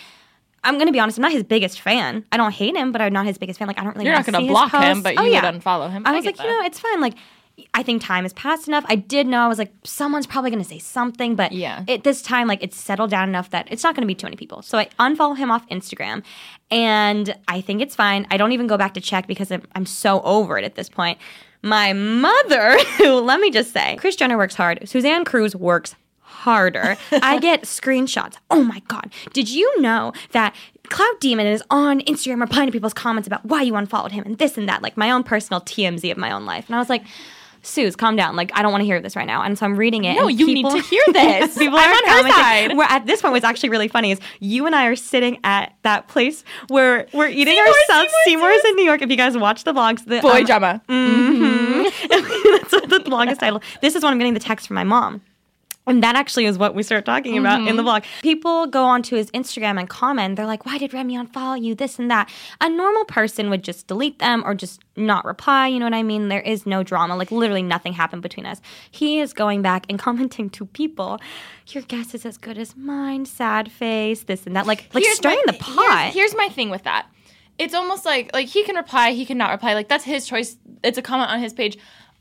I'm 0.66 0.78
gonna 0.78 0.94
be 0.94 1.00
honest. 1.02 1.18
I'm 1.18 1.24
not 1.24 1.34
his 1.34 1.44
biggest 1.44 1.82
fan. 1.82 2.24
I 2.32 2.38
don't 2.38 2.54
hate 2.54 2.74
him, 2.74 2.94
but 2.94 3.02
I'm 3.02 3.12
not 3.12 3.26
his 3.26 3.38
biggest 3.38 3.60
fan. 3.60 3.68
Like 3.68 3.78
I 3.78 3.84
don't 3.84 3.96
really. 3.98 4.06
You're 4.06 4.16
not 4.16 4.26
gonna 4.26 4.48
block 4.48 4.72
him, 4.72 5.02
but 5.02 5.16
Oh, 5.18 5.24
you 5.24 5.34
yeah. 5.34 5.44
would 5.52 5.62
unfollow 5.62 5.92
him. 5.92 6.04
I 6.06 6.12
I 6.12 6.16
was 6.16 6.24
like, 6.24 6.40
you 6.40 6.46
know, 6.46 6.62
it's 6.64 6.80
fine. 6.80 7.02
Like, 7.02 7.16
I 7.76 7.84
think 7.84 8.02
time 8.04 8.24
has 8.24 8.34
passed 8.34 8.68
enough. 8.68 8.84
I 8.88 8.96
did 8.96 9.28
know. 9.28 9.40
I 9.42 9.48
was 9.48 9.60
like, 9.60 9.72
someone's 9.84 10.26
probably 10.26 10.50
going 10.50 10.62
to 10.64 10.68
say 10.68 10.80
something, 10.80 11.36
but 11.36 11.52
Yeah. 11.52 11.84
at 11.88 12.04
this 12.04 12.22
time, 12.22 12.48
like, 12.48 12.64
it's 12.64 12.76
settled 12.78 13.12
down 13.12 13.30
enough 13.30 13.52
that 13.52 13.68
it's 13.70 13.84
not 13.84 13.96
going 13.96 14.02
to 14.02 14.08
be 14.08 14.16
too 14.16 14.26
many 14.26 14.36
people. 14.38 14.62
So 14.64 14.78
I 14.80 14.86
unfollow 15.00 15.38
him 15.38 15.52
off 15.52 15.68
Instagram, 15.70 16.24
and 16.72 17.36
I 17.48 17.62
think 17.62 17.82
it's 17.82 17.96
fine. 17.96 18.26
I 18.32 18.38
don't 18.38 18.52
even 18.54 18.68
go 18.68 18.78
back 18.78 18.94
to 18.96 19.02
check 19.02 19.28
because 19.28 19.52
I'm, 19.52 19.62
I'm 19.76 19.86
so 19.86 20.22
over 20.22 20.58
it 20.58 20.64
at 20.66 20.76
this 20.76 20.90
point. 20.90 21.20
My 21.62 21.94
mother, 21.94 22.78
who 22.98 23.20
let 23.20 23.40
me 23.40 23.52
just 23.52 23.72
say, 23.72 23.96
Kris 23.98 24.16
Jenner 24.16 24.38
works 24.38 24.56
hard. 24.56 24.88
Suzanne 24.90 25.24
Cruz 25.24 25.56
works 25.56 25.96
harder. 26.22 26.98
I 27.12 27.38
get 27.40 27.64
screenshots. 27.64 28.36
Oh 28.50 28.64
my 28.64 28.82
God. 28.88 29.12
Did 29.34 29.50
you 29.50 29.80
know 29.80 30.12
that 30.32 30.56
Clout 30.90 31.20
Demon 31.22 31.48
is 31.48 31.64
on 31.70 32.02
Instagram 32.02 32.42
replying 32.42 32.68
to 32.68 32.72
people's 32.72 32.94
comments 32.94 33.28
about 33.28 33.46
why 33.46 33.62
you 33.62 33.76
unfollowed 33.76 34.12
him 34.12 34.26
and 34.26 34.38
this 34.40 34.58
and 34.58 34.68
that? 34.68 34.82
Like 34.82 34.98
my 34.98 35.12
own 35.12 35.24
personal 35.24 35.62
TMZ 35.62 36.12
of 36.12 36.18
my 36.18 36.32
own 36.32 36.46
life. 36.46 36.66
And 36.68 36.76
I 36.76 36.80
was 36.80 36.90
like, 36.90 37.04
Suze, 37.64 37.96
calm 37.96 38.16
down. 38.16 38.36
Like, 38.36 38.52
I 38.54 38.62
don't 38.62 38.72
want 38.72 38.82
to 38.82 38.86
hear 38.86 39.00
this 39.02 39.16
right 39.16 39.26
now. 39.26 39.42
And 39.42 39.58
so 39.58 39.66
I'm 39.66 39.76
reading 39.78 40.04
it. 40.04 40.16
No, 40.16 40.28
you 40.28 40.46
need 40.46 40.66
to 40.70 40.80
hear 40.82 41.04
this. 41.14 41.58
people 41.58 41.78
are 41.78 41.82
on 41.82 41.96
her 41.96 42.02
commenting. 42.06 42.32
side. 42.34 42.78
Where 42.78 42.88
at 42.90 43.06
this 43.06 43.22
point, 43.22 43.32
what's 43.32 43.46
actually 43.46 43.70
really 43.70 43.88
funny 43.88 44.12
is 44.12 44.20
you 44.40 44.66
and 44.66 44.76
I 44.76 44.88
are 44.88 44.96
sitting 44.96 45.40
at 45.44 45.74
that 45.84 46.08
place 46.08 46.44
where 46.68 47.08
we're 47.14 47.30
eating 47.30 47.56
Seymour, 47.56 47.68
our 47.68 47.74
South 47.88 48.12
Seymour, 48.26 48.50
Seymour's 48.52 48.66
in 48.66 48.76
New 48.76 48.84
York. 48.84 49.02
If 49.02 49.10
you 49.10 49.18
guys 49.18 49.38
watch 49.38 49.64
the 49.64 49.74
vlogs, 49.74 50.06
the 50.06 50.20
Boy 50.22 50.40
um, 50.40 50.46
drama. 50.46 50.82
That's 50.88 52.72
the 52.72 53.04
longest 53.08 53.40
title. 53.40 53.62
This 53.82 53.96
is 53.96 54.04
when 54.04 54.12
I'm 54.14 54.20
getting 54.20 54.34
the 54.34 54.40
text 54.40 54.68
from 54.68 54.76
my 54.76 54.84
mom. 54.84 55.22
And 55.86 56.02
that 56.02 56.16
actually 56.16 56.46
is 56.46 56.58
what 56.58 56.76
we 56.76 56.82
start 56.84 57.04
talking 57.04 57.38
about 57.38 57.60
in 57.60 57.68
Mm-hmm. 57.68 57.76
the 57.78 57.84
vlog. 57.84 58.06
People 58.22 58.68
go 58.68 58.86
onto 58.86 59.18
his 59.18 59.30
Instagram 59.32 59.78
and 59.78 59.90
comment. 59.90 60.38
They're 60.38 60.46
like, 60.46 60.66
why 60.66 60.78
did 60.78 60.94
Remi 60.94 61.18
unfollow 61.18 61.62
you? 61.62 61.76
This 61.76 62.00
and 62.00 62.10
that. 62.10 62.30
A 62.62 62.70
normal 62.70 63.04
person 63.04 63.50
would 63.50 63.64
just 63.66 63.88
delete 63.88 64.20
them 64.20 64.44
or 64.46 64.56
just 64.56 64.82
not 64.96 65.26
reply. 65.26 65.68
You 65.68 65.80
know 65.80 65.86
what 65.86 65.94
I 65.94 66.04
mean? 66.04 66.30
There 66.30 66.40
is 66.40 66.66
no 66.66 66.84
drama. 66.84 67.18
Like, 67.18 67.32
literally 67.32 67.64
nothing 67.64 67.92
happened 67.92 68.22
between 68.22 68.46
us. 68.46 68.62
He 68.92 69.20
is 69.20 69.34
going 69.34 69.62
back 69.62 69.86
and 69.90 70.00
commenting 70.06 70.50
to 70.52 70.66
people, 70.68 71.20
your 71.68 71.84
guess 71.84 72.16
is 72.16 72.26
as 72.26 72.38
good 72.38 72.58
as 72.58 72.78
mine, 72.78 73.26
sad 73.26 73.70
face, 73.70 74.24
this 74.24 74.46
and 74.48 74.56
that. 74.56 74.66
Like, 74.66 74.88
like 74.94 75.04
Here's 75.04 75.18
stirring 75.18 75.42
my- 75.48 75.52
the 75.52 75.60
pot. 75.60 76.04
Here's, 76.04 76.14
here's 76.14 76.36
my 76.36 76.48
thing 76.48 76.70
with 76.70 76.84
that. 76.84 77.08
It's 77.60 77.76
almost 77.76 78.04
like 78.04 78.32
like 78.34 78.48
he 78.48 78.64
can 78.64 78.76
reply, 78.76 79.12
he 79.12 79.26
can 79.28 79.38
not 79.38 79.52
reply. 79.52 79.76
Like 79.76 79.88
that's 79.88 80.04
his 80.04 80.26
choice. 80.26 80.58
It's 80.84 80.98
a 80.98 81.04
comment 81.04 81.30
on 81.30 81.40
his 81.40 81.54
page. 81.54 81.78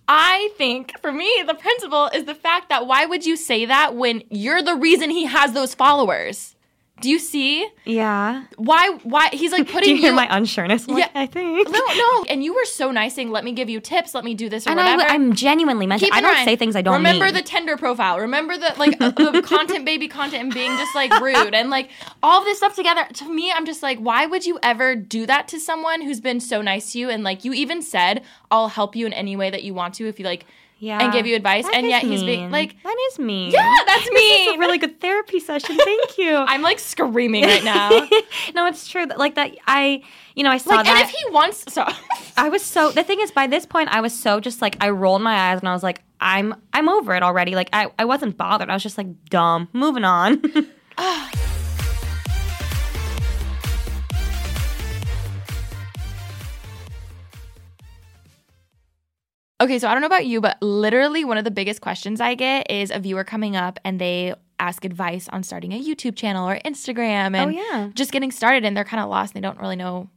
I 0.09 0.51
think 0.59 0.99
for 1.01 1.13
me, 1.13 1.45
the 1.47 1.55
principle 1.55 2.11
is 2.13 2.25
the 2.25 2.35
fact 2.35 2.69
that 2.69 2.87
why 2.87 3.07
would 3.07 3.25
you 3.25 3.37
say 3.37 3.65
that 3.67 3.95
when 3.95 4.23
you're 4.31 4.63
the 4.63 4.75
reason 4.75 5.11
he 5.11 5.27
has 5.27 5.53
those 5.53 5.75
followers? 5.75 6.55
Do 7.03 7.11
you 7.11 7.19
see 7.19 7.69
yeah. 7.85 8.45
why? 8.57 8.97
Why 9.03 9.29
he's 9.33 9.53
like 9.53 9.69
putting. 9.73 9.83
Do 9.83 9.91
you 9.91 9.97
hear 10.01 10.11
you- 10.11 10.17
my 10.17 10.27
unsureness? 10.29 10.89
Like, 10.89 10.99
Yeah. 10.99 11.09
I 11.15 11.27
think. 11.27 11.69
No, 11.69 11.79
no. 11.79 12.25
And 12.31 12.43
you 12.43 12.55
were 12.55 12.65
so 12.65 12.91
nice 12.91 13.15
saying, 13.15 13.31
"Let 13.31 13.45
me 13.45 13.53
give 13.53 13.69
you 13.69 13.81
tips. 13.81 14.15
Let 14.15 14.25
me 14.25 14.35
do 14.35 14.49
this 14.49 14.67
or 14.67 14.71
And 14.71 14.81
I, 14.81 14.97
whatever." 14.97 15.13
am 15.13 15.35
genuinely. 15.35 15.87
Keep 15.99 16.15
I 16.15 16.21
don't 16.21 16.33
mind, 16.33 16.45
say 16.47 16.57
things 16.57 16.77
I 16.77 16.83
don't 16.83 16.95
mean. 17.03 17.13
remember 17.15 17.27
mean. 17.27 17.35
the 17.35 17.43
Tinder 17.43 17.77
profile. 17.77 18.19
Remember 18.21 18.57
the 18.57 18.73
like 18.79 18.97
uh, 19.01 19.11
the 19.11 19.43
content 19.45 19.85
baby 19.85 20.09
content 20.09 20.45
and 20.45 20.55
being 20.55 20.71
just 20.79 20.95
like 20.95 21.13
rude 21.21 21.55
and 21.55 21.69
like 21.71 21.91
all 22.23 22.39
of 22.39 22.45
this 22.45 22.59
stuff 22.59 22.75
together. 22.77 23.05
To 23.15 23.29
me, 23.29 23.53
I'm 23.53 23.67
just 23.67 23.83
like, 23.83 23.99
why 23.99 24.25
would 24.27 24.47
you 24.47 24.59
ever 24.63 24.95
do 24.97 25.27
that 25.27 25.49
to 25.49 25.59
someone 25.61 26.03
who's 26.03 26.21
been 26.21 26.41
so 26.41 26.63
nice 26.63 26.93
to 26.93 26.99
you 27.01 27.11
and 27.11 27.25
like 27.25 27.45
you 27.45 27.53
even 27.53 27.83
said, 27.83 28.23
"I'll 28.51 28.69
help 28.69 28.95
you 28.97 29.07
in 29.07 29.13
any 29.13 29.35
way 29.37 29.51
that 29.51 29.65
you 29.65 29.75
want 29.75 29.95
to." 29.95 30.07
If 30.07 30.19
you 30.21 30.25
like, 30.25 30.47
yeah. 30.83 30.99
and 31.03 31.13
give 31.13 31.27
you 31.27 31.37
advice, 31.37 31.65
That 31.65 31.75
and 31.77 31.87
yet 31.87 32.03
he's 32.03 32.23
being 32.25 32.51
like, 32.51 32.75
that 32.83 32.97
is 33.13 33.19
mean. 33.21 33.53
"Yeah, 33.53 33.77
that's 33.87 34.11
me." 34.11 34.55
a 34.55 34.59
really 34.59 34.79
good 34.79 35.01
therapy 35.01 35.39
session. 35.39 35.77
Thank 35.77 36.19
you. 36.19 36.35
I'm 36.53 36.61
like 36.61 36.79
screaming 36.81 37.45
right 37.45 37.63
now. 37.65 37.89
no, 38.55 38.67
it's 38.67 38.89
true. 38.89 39.07
that- 39.07 39.19
Like 39.19 39.37
that, 39.37 39.53
I, 39.67 40.03
you 40.35 40.43
know, 40.43 40.51
I 40.51 40.59
saw 40.59 40.71
like, 40.71 40.87
and 40.89 40.97
that. 40.99 41.05
if 41.05 41.11
he 41.11 41.31
wants, 41.31 41.73
so 41.73 41.87
I 42.37 42.49
was 42.49 42.63
so. 42.63 42.91
The 42.91 43.05
thing 43.05 43.21
is, 43.21 43.31
by 43.31 43.47
this 43.47 43.65
point, 43.65 43.91
I 43.91 44.01
was 44.01 44.13
so 44.13 44.41
just 44.41 44.61
like 44.61 44.77
I 44.81 44.91
rolled 44.91 45.23
my 45.23 45.51
eyes 45.53 45.61
and 45.61 45.69
I 45.69 45.73
was 45.73 45.83
like, 45.85 46.03
I'm, 46.21 46.55
I'm 46.73 46.89
over 46.89 47.15
it 47.15 47.23
already. 47.23 47.55
Like 47.55 47.69
I, 47.73 47.91
I 47.99 48.05
wasn't 48.05 48.37
bothered. 48.37 48.69
I 48.69 48.75
was 48.75 48.83
just 48.83 48.99
like, 48.99 49.09
dumb. 49.31 49.69
Moving 49.73 50.05
on. 50.05 50.43
Okay, 59.63 59.79
so 59.79 59.87
I 59.87 59.93
don't 59.93 60.01
know 60.01 60.09
about 60.09 60.27
you, 60.27 60.41
but 60.41 60.61
literally 60.61 61.25
one 61.25 61.39
of 61.39 61.45
the 61.45 61.51
biggest 61.53 61.81
questions 61.81 62.21
I 62.21 62.35
get 62.35 62.69
is 62.69 62.91
a 62.91 62.99
viewer 62.99 63.23
coming 63.23 63.55
up 63.55 63.79
and 63.85 64.01
they 64.01 64.35
ask 64.59 64.85
advice 64.85 65.29
on 65.29 65.45
starting 65.45 65.73
a 65.73 65.81
YouTube 65.81 66.17
channel 66.17 66.49
or 66.49 66.59
Instagram 66.65 67.37
oh, 67.37 67.43
and 67.43 67.51
Oh, 67.57 67.63
yeah. 67.71 67.89
just 67.95 68.11
getting 68.11 68.33
started 68.33 68.65
and 68.65 68.77
they're 68.77 68.83
kind 68.85 69.01
of 69.01 69.09
lost 69.09 69.35
and 69.37 69.43
they 69.43 69.47
don't 69.49 69.61
really 69.61 69.77
know. 69.77 70.09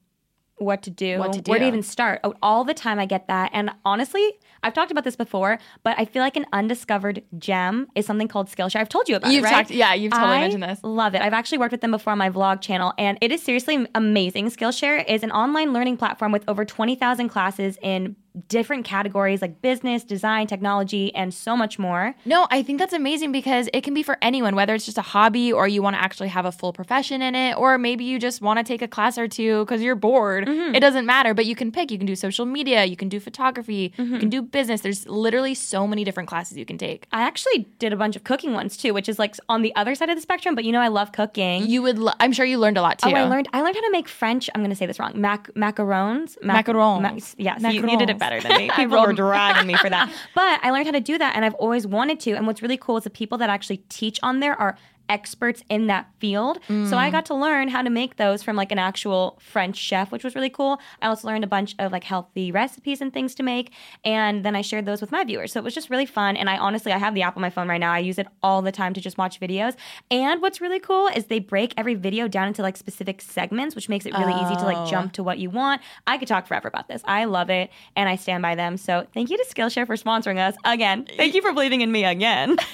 what 0.57 0.81
to 0.83 0.89
do, 0.89 1.19
What 1.19 1.33
to 1.33 1.41
where 1.51 1.59
to 1.59 1.67
even 1.67 1.83
start. 1.83 2.21
Oh, 2.23 2.33
all 2.41 2.63
the 2.63 2.73
time 2.73 2.97
I 2.97 3.05
get 3.05 3.27
that. 3.27 3.51
And 3.53 3.69
honestly, 3.83 4.33
I've 4.63 4.73
talked 4.73 4.89
about 4.89 5.03
this 5.03 5.15
before, 5.17 5.59
but 5.83 5.95
I 5.99 6.05
feel 6.05 6.23
like 6.23 6.37
an 6.37 6.45
undiscovered 6.53 7.21
gem 7.37 7.87
is 7.93 8.05
something 8.07 8.27
called 8.27 8.47
Skillshare. 8.47 8.77
I've 8.79 8.89
told 8.89 9.07
you 9.09 9.15
about 9.17 9.31
You've 9.31 9.43
it, 9.43 9.47
right? 9.47 9.51
talked- 9.67 9.71
yeah, 9.71 9.93
you've 9.93 10.13
totally 10.13 10.37
I 10.37 10.39
mentioned 10.39 10.63
this. 10.63 10.79
Love 10.81 11.13
it. 11.13 11.21
I've 11.21 11.33
actually 11.33 11.57
worked 11.59 11.73
with 11.73 11.81
them 11.81 11.91
before 11.91 12.13
on 12.13 12.17
my 12.17 12.31
vlog 12.31 12.61
channel, 12.61 12.93
and 12.97 13.17
it 13.21 13.31
is 13.31 13.43
seriously 13.43 13.85
amazing. 13.93 14.47
Skillshare 14.49 15.07
is 15.07 15.21
an 15.23 15.31
online 15.31 15.71
learning 15.73 15.97
platform 15.97 16.31
with 16.31 16.43
over 16.47 16.63
20,000 16.65 17.29
classes 17.29 17.77
in 17.81 18.15
different 18.47 18.85
categories 18.85 19.41
like 19.41 19.61
business, 19.61 20.03
design, 20.03 20.47
technology, 20.47 21.13
and 21.15 21.33
so 21.33 21.55
much 21.55 21.79
more. 21.79 22.15
No, 22.25 22.47
I 22.51 22.63
think 22.63 22.79
that's 22.79 22.93
amazing 22.93 23.31
because 23.31 23.69
it 23.73 23.81
can 23.81 23.93
be 23.93 24.03
for 24.03 24.17
anyone, 24.21 24.55
whether 24.55 24.73
it's 24.73 24.85
just 24.85 24.97
a 24.97 25.03
hobby 25.03 25.51
or 25.51 25.67
you 25.67 25.81
want 25.81 25.95
to 25.95 26.01
actually 26.01 26.29
have 26.29 26.45
a 26.45 26.51
full 26.51 26.73
profession 26.73 27.21
in 27.21 27.35
it, 27.35 27.57
or 27.57 27.77
maybe 27.77 28.03
you 28.03 28.19
just 28.19 28.41
want 28.41 28.57
to 28.57 28.63
take 28.63 28.81
a 28.81 28.87
class 28.87 29.17
or 29.17 29.27
two 29.27 29.65
because 29.65 29.81
you're 29.81 29.95
bored. 29.95 30.47
Mm-hmm. 30.47 30.75
It 30.75 30.79
doesn't 30.79 31.05
matter, 31.05 31.33
but 31.33 31.45
you 31.45 31.55
can 31.55 31.71
pick. 31.71 31.91
You 31.91 31.97
can 31.97 32.07
do 32.07 32.15
social 32.15 32.45
media, 32.45 32.85
you 32.85 32.95
can 32.95 33.09
do 33.09 33.19
photography, 33.19 33.93
you 33.97 34.03
mm-hmm. 34.05 34.19
can 34.19 34.29
do 34.29 34.41
business. 34.41 34.81
There's 34.81 35.07
literally 35.07 35.53
so 35.53 35.87
many 35.87 36.03
different 36.03 36.29
classes 36.29 36.57
you 36.57 36.65
can 36.65 36.77
take. 36.77 37.07
I 37.11 37.21
actually 37.21 37.67
did 37.79 37.93
a 37.93 37.97
bunch 37.97 38.15
of 38.15 38.23
cooking 38.23 38.53
ones 38.53 38.77
too, 38.77 38.93
which 38.93 39.09
is 39.09 39.19
like 39.19 39.35
on 39.49 39.61
the 39.61 39.75
other 39.75 39.95
side 39.95 40.09
of 40.09 40.15
the 40.15 40.21
spectrum, 40.21 40.55
but 40.55 40.63
you 40.63 40.71
know 40.71 40.81
I 40.81 40.89
love 40.89 41.11
cooking. 41.11 41.67
You 41.67 41.81
would, 41.83 41.97
lo- 41.97 42.13
I'm 42.19 42.31
sure 42.31 42.45
you 42.45 42.59
learned 42.59 42.77
a 42.77 42.81
lot 42.81 42.99
too. 42.99 43.09
Oh, 43.09 43.13
I 43.13 43.23
learned 43.23 43.47
I 43.53 43.61
learned 43.61 43.75
how 43.75 43.81
to 43.81 43.91
make 43.91 44.07
French. 44.07 44.49
I'm 44.53 44.61
going 44.61 44.69
to 44.69 44.75
say 44.75 44.85
this 44.85 44.99
wrong. 44.99 45.19
Mac 45.19 45.51
macarons. 45.53 46.41
Mac- 46.43 46.65
Macarons. 46.65 47.01
ma- 47.01 47.19
yes, 47.37 47.61
you, 47.61 47.81
you 47.81 47.97
did 47.97 48.09
it 48.09 48.17
Macarons. 48.17 48.24
Better 48.29 48.41
than 48.41 48.57
me. 48.57 48.69
People 48.75 49.01
were 49.01 49.13
dragging 49.13 49.67
me 49.67 49.75
for 49.75 49.89
that. 49.89 50.11
But 50.33 50.59
I 50.63 50.71
learned 50.71 50.85
how 50.85 50.91
to 50.91 50.99
do 50.99 51.17
that, 51.17 51.35
and 51.35 51.45
I've 51.45 51.53
always 51.55 51.87
wanted 51.87 52.19
to. 52.21 52.31
And 52.33 52.45
what's 52.47 52.61
really 52.61 52.77
cool 52.77 52.97
is 52.97 53.03
the 53.03 53.09
people 53.09 53.37
that 53.37 53.49
actually 53.49 53.77
teach 53.89 54.19
on 54.21 54.39
there 54.39 54.55
are 54.59 54.77
experts 55.09 55.63
in 55.69 55.87
that 55.87 56.07
field. 56.19 56.59
So 56.67 56.73
Mm. 56.73 56.93
I 56.97 57.09
got 57.09 57.25
to 57.27 57.35
learn 57.35 57.67
how 57.69 57.81
to 57.81 57.89
make 57.89 58.17
those 58.17 58.41
from 58.43 58.55
like 58.55 58.71
an 58.71 58.79
actual 58.79 59.37
French 59.41 59.77
chef, 59.77 60.11
which 60.11 60.23
was 60.23 60.35
really 60.35 60.49
cool. 60.49 60.79
I 61.01 61.07
also 61.07 61.27
learned 61.27 61.43
a 61.43 61.47
bunch 61.47 61.75
of 61.79 61.91
like 61.91 62.03
healthy 62.03 62.51
recipes 62.51 63.01
and 63.01 63.13
things 63.13 63.35
to 63.35 63.43
make, 63.43 63.71
and 64.03 64.43
then 64.43 64.55
I 64.55 64.61
shared 64.61 64.85
those 64.85 65.01
with 65.01 65.11
my 65.11 65.23
viewers. 65.23 65.51
So 65.53 65.59
it 65.59 65.63
was 65.63 65.73
just 65.73 65.89
really 65.89 66.05
fun. 66.05 66.37
And 66.37 66.49
I 66.49 66.57
honestly, 66.57 66.91
I 66.91 66.97
have 66.97 67.13
the 67.15 67.21
app 67.21 67.35
on 67.37 67.41
my 67.41 67.49
phone 67.49 67.67
right 67.67 67.79
now. 67.79 67.91
I 67.91 67.99
use 67.99 68.17
it 68.19 68.27
all 68.43 68.61
the 68.61 68.71
time 68.71 68.93
to 68.93 69.01
just 69.01 69.17
watch 69.17 69.39
videos. 69.39 69.75
And 70.11 70.41
what's 70.41 70.59
really 70.61 70.79
cool 70.79 71.07
is 71.07 71.25
they 71.25 71.39
break 71.39 71.73
every 71.77 71.95
video 71.95 72.27
down 72.27 72.47
into 72.47 72.61
like 72.61 72.77
specific 72.77 73.21
segments, 73.21 73.75
which 73.75 73.89
makes 73.89 74.05
it 74.05 74.13
really 74.13 74.33
easy 74.33 74.55
to 74.55 74.61
Oh. 74.61 74.65
like 74.65 74.89
jump 74.89 75.13
to 75.13 75.23
what 75.23 75.37
you 75.39 75.49
want. 75.49 75.81
I 76.07 76.17
could 76.17 76.27
talk 76.27 76.47
forever 76.47 76.67
about 76.67 76.87
this. 76.87 77.01
I 77.05 77.25
love 77.25 77.49
it, 77.49 77.69
and 77.95 78.09
I 78.09 78.15
stand 78.15 78.41
by 78.41 78.55
them. 78.55 78.77
So 78.77 79.05
thank 79.13 79.29
you 79.29 79.37
to 79.37 79.45
Skillshare 79.45 79.85
for 79.85 79.95
sponsoring 79.95 80.37
us 80.39 80.55
again. 80.63 81.07
Thank 81.17 81.33
you 81.35 81.41
for 81.41 81.53
believing 81.53 81.81
in 81.81 81.91
me 81.91 82.05
again. 82.05 82.57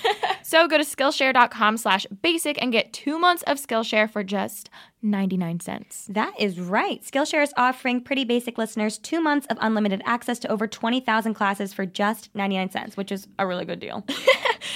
So 0.43 0.67
go 0.67 0.77
to 0.77 0.83
Skillshare.com 0.83 1.77
slash 1.77 2.05
basic 2.21 2.61
and 2.61 2.71
get 2.71 2.93
two 2.93 3.17
months 3.19 3.43
of 3.43 3.57
Skillshare 3.57 4.09
for 4.09 4.23
just 4.23 4.69
99 5.01 5.59
cents. 5.59 6.07
That 6.09 6.33
is 6.39 6.59
right. 6.59 7.01
Skillshare 7.03 7.43
is 7.43 7.53
offering 7.57 8.01
Pretty 8.01 8.23
Basic 8.23 8.57
listeners 8.57 8.97
two 8.97 9.21
months 9.21 9.47
of 9.49 9.57
unlimited 9.61 10.01
access 10.05 10.39
to 10.39 10.51
over 10.51 10.67
20,000 10.67 11.33
classes 11.33 11.73
for 11.73 11.85
just 11.85 12.29
99 12.35 12.69
cents, 12.69 12.97
which 12.97 13.11
is 13.11 13.27
a 13.39 13.47
really 13.47 13.65
good 13.65 13.79
deal. 13.79 14.05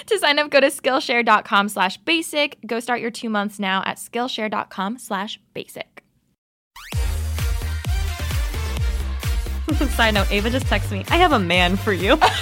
To 0.07 0.19
sign 0.19 0.39
up, 0.39 0.49
go 0.49 0.59
to 0.59 0.67
Skillshare.com 0.67 1.69
slash 1.69 1.97
basic. 1.97 2.57
Go 2.65 2.79
start 2.79 3.01
your 3.01 3.11
two 3.11 3.29
months 3.29 3.59
now 3.59 3.83
at 3.85 3.97
Skillshare.com 3.97 4.97
slash 4.97 5.39
basic. 5.53 6.04
Side 9.95 10.13
note, 10.13 10.31
Ava 10.31 10.51
just 10.51 10.67
texted 10.67 10.91
me, 10.91 11.03
I 11.09 11.17
have 11.17 11.31
a 11.31 11.39
man 11.39 11.75
for 11.75 11.91
you. 11.91 12.17
Perfect. 12.17 12.35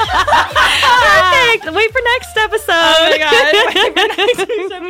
Oh 1.65 1.71
Wait 1.73 1.89
for 1.91 2.01
next 2.03 2.35
episode. 2.37 3.17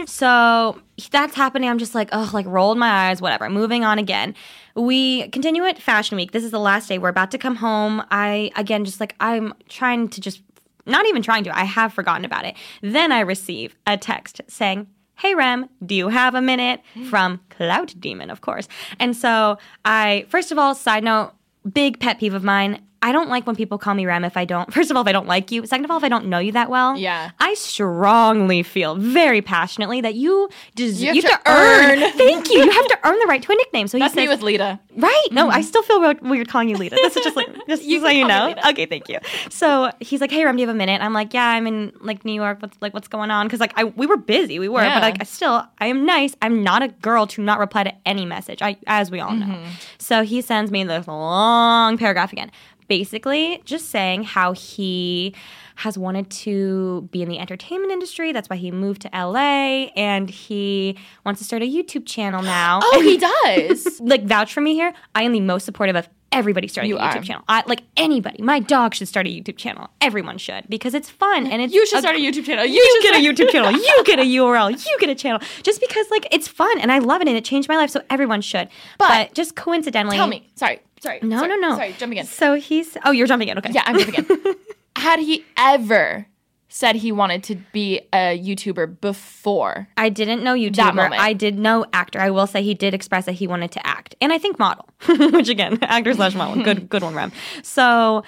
so 0.10 0.82
that's 1.12 1.36
happening. 1.36 1.70
I'm 1.70 1.78
just 1.78 1.94
like, 1.94 2.10
oh, 2.12 2.28
like 2.34 2.48
rolled 2.48 2.80
my 2.80 3.10
eyes, 3.10 3.22
whatever. 3.22 3.48
Moving 3.50 3.84
on 3.84 4.00
again. 4.00 4.34
We 4.76 5.28
continue 5.30 5.64
at 5.66 5.78
Fashion 5.80 6.16
Week. 6.16 6.32
This 6.32 6.44
is 6.44 6.50
the 6.52 6.60
last 6.60 6.90
day. 6.90 6.98
We're 6.98 7.10
about 7.10 7.30
to 7.32 7.38
come 7.38 7.58
home. 7.58 8.02
I, 8.10 8.50
again, 8.56 8.86
just 8.86 9.00
like, 9.00 9.16
I'm 9.20 9.54
trying 9.70 10.10
to 10.10 10.20
just, 10.22 10.42
not 10.88 11.06
even 11.06 11.22
trying 11.22 11.44
to, 11.44 11.56
I 11.56 11.66
have 11.66 11.94
forgotten 11.94 12.26
about 12.26 12.46
it. 12.46 12.56
Then 12.82 13.12
I 13.12 13.20
receive 13.20 13.76
a 13.86 13.96
text 13.98 14.42
saying, 14.48 14.88
Hey 15.16 15.36
Rem, 15.36 15.70
do 15.86 15.94
you 15.94 16.08
have 16.10 16.34
a 16.34 16.42
minute? 16.42 16.82
Hmm. 16.96 17.04
From 17.06 17.40
Clout 17.50 17.94
Demon, 18.00 18.32
of 18.32 18.42
course. 18.42 18.68
And 19.00 19.16
so 19.16 19.60
I, 19.86 20.26
first 20.30 20.52
of 20.52 20.58
all, 20.58 20.74
side 20.74 21.04
note, 21.04 21.34
big 21.72 22.00
pet 22.00 22.20
peeve 22.20 22.34
of 22.34 22.44
mine. 22.44 22.82
I 23.04 23.12
don't 23.12 23.30
like 23.30 23.46
when 23.46 23.56
people 23.56 23.78
call 23.78 23.94
me 23.94 24.06
Rem 24.06 24.24
if 24.24 24.38
I 24.38 24.46
don't. 24.46 24.74
First 24.78 24.90
of 24.90 24.98
all, 24.98 25.02
if 25.04 25.08
I 25.08 25.12
don't 25.12 25.28
like 25.28 25.52
you. 25.52 25.66
Second 25.68 25.86
of 25.86 25.92
all, 25.92 25.98
if 25.98 26.04
I 26.04 26.10
don't 26.10 26.26
know 26.28 26.40
you 26.40 26.54
that 26.54 26.70
well. 26.70 26.98
Yeah. 26.98 27.32
I 27.40 27.54
strongly 27.54 28.64
feel 28.64 28.96
very 28.96 29.42
passionately 29.42 30.02
that 30.02 30.16
you 30.16 30.50
deserve. 30.76 31.16
You 31.16 31.22
have 31.22 31.44
to 31.44 31.52
earn. 31.52 32.00
Thank 32.18 32.50
you. 32.50 32.64
You 32.64 32.72
have 32.72 32.88
to 32.88 32.98
earn 33.04 33.20
the 33.20 33.26
right 33.28 33.42
to 33.44 33.52
a 33.52 33.56
nickname. 33.56 33.88
So 33.88 33.98
he 33.98 34.04
That's 34.04 34.14
says, 34.14 34.24
me 34.24 34.30
with 34.30 34.42
Lita. 34.42 34.80
Right. 34.96 35.28
No, 35.32 35.50
I 35.50 35.62
still 35.62 35.84
feel 35.84 36.00
weird, 36.22 36.48
calling 36.48 36.70
you 36.70 36.78
Lita. 36.78 36.96
This 36.96 37.18
is 37.18 37.24
just 37.24 37.36
like 37.36 37.48
just 37.68 37.84
You 37.84 38.00
so 38.00 38.08
can 38.08 38.16
you 38.16 38.26
know. 38.28 38.56
Okay, 38.70 38.86
thank 38.86 39.10
you. 39.10 39.20
So 39.50 39.92
he's 40.00 40.22
like, 40.22 40.32
"Hey, 40.32 40.46
Rem, 40.46 40.56
do 40.56 40.62
you 40.62 40.68
have 40.68 40.76
a 40.76 40.78
minute?" 40.78 41.02
I'm 41.02 41.14
like, 41.14 41.34
"Yeah, 41.34 41.48
I'm 41.48 41.68
in 41.68 41.92
like 42.00 42.24
New 42.24 42.34
York. 42.34 42.62
What's 42.62 42.78
like 42.82 42.94
what's 42.94 43.08
going 43.10 43.32
on?" 43.32 43.48
Because 43.48 43.60
like 43.60 43.74
I 43.76 43.84
we 43.84 44.06
were 44.06 44.18
busy, 44.18 44.60
we 44.60 44.70
were, 44.70 44.82
Yeah. 44.82 44.96
but 44.96 45.02
like 45.04 45.18
I 45.20 45.26
still 45.26 45.66
I 45.80 45.88
am 45.88 46.06
nice. 46.06 46.36
I'm 46.42 46.64
not 46.64 46.82
a 46.84 46.88
girl 46.88 47.28
to 47.28 47.42
not 47.42 47.60
reply 47.60 47.84
to 47.84 47.94
any 48.06 48.26
message. 48.26 48.62
I 48.62 48.78
as 48.88 49.12
we 49.12 49.20
all 49.20 49.34
know. 49.34 49.46
Mm-hmm. 49.48 49.70
So 49.98 50.24
he 50.24 50.42
sends 50.42 50.72
me 50.72 50.84
this 50.84 51.08
long 51.08 51.98
paragraph 51.98 52.32
again, 52.32 52.52
basically 52.98 53.62
just 53.66 53.90
saying 53.90 54.24
how 54.24 54.52
he 54.54 55.34
has 55.78 55.98
wanted 55.98 56.30
to 56.30 57.08
be 57.12 57.24
in 57.24 57.30
the 57.30 57.40
entertainment 57.40 57.92
industry. 57.92 58.32
That's 58.32 58.48
why 58.50 58.58
he 58.58 58.70
moved 58.70 59.02
to 59.02 59.10
LA 59.12 59.90
and 59.96 60.30
he 60.30 60.96
wants 61.26 61.40
to 61.40 61.46
start 61.46 61.64
a 61.64 61.66
YouTube 61.66 62.06
channel 62.06 62.44
now. 62.44 62.80
Oh, 62.84 63.02
he 63.02 63.18
does. 63.68 64.00
like 64.00 64.24
vouch 64.26 64.54
for 64.54 64.62
me 64.62 64.74
here. 64.76 64.94
I 65.16 65.24
am 65.24 65.32
the 65.32 65.40
most 65.40 65.66
supportive 65.66 65.96
of 65.96 66.08
everybody 66.32 66.68
starting 66.68 66.90
You 66.90 66.98
a 66.98 67.02
YouTube 67.02 67.22
are. 67.22 67.24
channel. 67.24 67.44
I, 67.48 67.64
like 67.66 67.82
anybody, 67.98 68.44
my 68.44 68.60
dog 68.60 68.94
should 68.94 69.08
start 69.08 69.26
a 69.26 69.30
YouTube 69.32 69.58
channel. 69.58 69.90
Everyone 70.00 70.38
should 70.38 70.66
because 70.70 70.94
it's 70.94 71.10
fun 71.10 71.48
and 71.48 71.60
it's 71.64 71.74
you 71.74 71.86
should 71.88 71.98
a- 72.00 72.02
start 72.02 72.16
a 72.16 72.20
YouTube 72.20 72.46
channel. 72.46 72.66
You, 72.66 72.74
You 72.76 72.92
should 73.02 73.12
get 73.12 73.16
a 73.20 73.28
YouTube 73.28 73.50
channel. 73.52 73.72
You 73.88 74.04
get 74.06 74.20
a 74.20 74.24
URL. 74.24 74.70
You 74.86 74.98
get 75.00 75.10
a 75.10 75.16
channel. 75.16 75.40
Just 75.64 75.80
because 75.82 76.06
like 76.12 76.28
it's 76.32 76.48
fun 76.48 76.80
and 76.80 76.92
I 76.92 77.00
love 77.00 77.22
it 77.24 77.28
and 77.28 77.36
it 77.36 77.44
changed 77.46 77.68
my 77.68 77.78
life, 77.78 77.90
so 77.90 78.02
everyone 78.12 78.42
should. 78.42 78.68
But, 79.00 79.34
just 79.34 79.56
coincidentally, 79.56 80.18
Tell 80.18 80.28
me. 80.28 80.48
Sorry. 80.56 80.80
Sorry. 81.04 81.20
No, 81.22 81.38
sorry, 81.38 81.50
no, 81.50 81.56
no. 81.58 81.76
Sorry, 81.76 81.94
jumping 81.98 82.18
in. 82.20 82.26
So 82.26 82.56
he's. 82.56 82.96
Oh, 83.04 83.12
you're 83.12 83.28
jumping 83.28 83.50
in. 83.50 83.58
Okay. 83.58 83.72
Yeah, 83.74 83.84
I'm 83.86 84.00
jumping 84.00 84.26
in. 84.26 84.56
Had 84.96 85.20
he 85.20 85.44
ever 85.58 86.28
said 86.70 86.96
he 86.96 87.12
wanted 87.12 87.44
to 87.44 87.56
be 87.74 88.00
a 88.14 88.40
YouTuber 88.40 89.02
before? 89.02 89.90
I 89.98 90.08
didn't 90.08 90.46
know 90.46 90.56
YouTuber. 90.56 90.76
That 90.78 90.96
moment. 90.96 91.22
I 91.22 91.34
did 91.34 91.60
know 91.60 91.86
actor. 91.92 92.22
I 92.22 92.30
will 92.30 92.48
say 92.48 92.64
he 92.64 92.74
did 92.74 92.94
express 92.94 93.26
that 93.26 93.34
he 93.34 93.48
wanted 93.48 93.74
to 93.74 93.86
act, 93.86 94.16
and 94.22 94.32
I 94.32 94.38
think 94.38 94.58
model, 94.58 94.88
which 95.34 95.50
again, 95.50 95.78
actor 95.82 96.14
slash 96.14 96.36
model. 96.36 96.64
Good, 96.64 96.88
good 96.88 97.04
one, 97.04 97.16
Rem. 97.16 97.34
So, 97.64 98.24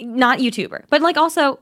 not 0.00 0.40
YouTuber, 0.40 0.86
but 0.90 1.00
like 1.00 1.16
also, 1.16 1.60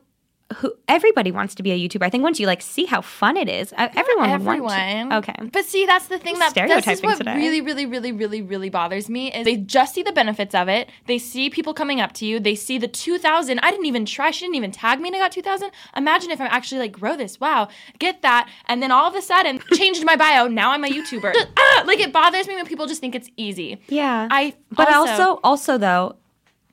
who 0.59 0.73
everybody 0.87 1.33
wants 1.33 1.57
to 1.57 1.63
be 1.63 1.73
a 1.73 1.77
YouTuber. 1.89 2.05
I 2.05 2.09
think 2.11 2.23
once 2.23 2.39
you 2.39 2.47
like 2.47 2.63
see 2.63 2.85
how 2.85 3.01
fun 3.01 3.37
it 3.37 3.49
is, 3.49 3.73
uh, 3.73 3.89
everyone, 3.97 4.31
would 4.31 4.45
want 4.45 4.73
Everyone. 4.79 5.11
to. 5.11 5.17
Okay. 5.19 5.49
But 5.53 5.65
see, 5.65 5.87
that's 5.87 6.07
the 6.07 6.19
thing 6.19 6.39
that 6.39 6.55
this 6.55 6.87
is 6.87 7.03
what 7.03 7.19
today. 7.19 7.35
really, 7.37 7.61
really, 7.61 7.85
really, 7.85 8.13
really, 8.13 8.43
really 8.43 8.71
bothers 8.71 9.09
me 9.09 9.33
is 9.33 9.45
they 9.45 9.57
just 9.57 9.93
see 9.95 10.05
the 10.05 10.13
benefits 10.13 10.55
of 10.55 10.69
it. 10.69 10.89
They 11.07 11.19
see 11.19 11.51
people 11.51 11.75
coming 11.75 12.01
up 12.01 12.13
to 12.15 12.27
you. 12.27 12.39
They 12.39 12.55
see 12.55 12.79
the 12.79 12.87
2,000. 12.87 13.59
I 13.59 13.71
didn't 13.73 13.87
even 13.87 14.07
try. 14.07 14.31
She 14.31 14.45
didn't 14.45 14.55
even 14.55 14.71
tag 14.71 15.01
me 15.01 15.09
and 15.09 15.17
I 15.17 15.19
got 15.19 15.33
2,000. 15.33 15.71
Imagine 15.97 16.31
if 16.31 16.41
I'm 16.41 16.49
actually 16.51 16.79
like, 16.79 16.93
grow 16.93 17.17
this. 17.17 17.41
Wow. 17.41 17.69
Get 17.99 18.23
that. 18.23 18.49
And 18.67 18.81
then 18.81 18.93
all 18.93 19.09
of 19.09 19.17
a 19.17 19.23
sudden, 19.23 19.61
changed 19.75 20.05
my 20.05 20.15
bio. 20.15 20.47
Now 20.47 20.71
I'm 20.71 20.85
a 20.85 20.89
YouTuber. 20.89 21.35
ah, 21.57 21.83
like 21.87 21.99
it 21.99 22.13
bothers 22.13 22.47
me 22.47 22.55
when 22.55 22.67
people 22.67 22.87
just 22.87 23.01
think 23.01 23.17
it's 23.17 23.31
easy. 23.37 23.81
Yeah. 23.89 24.29
I 24.31 24.55
But 24.71 24.93
also- 24.95 25.11
also, 25.13 25.41
also 25.43 25.79
though, 25.79 26.17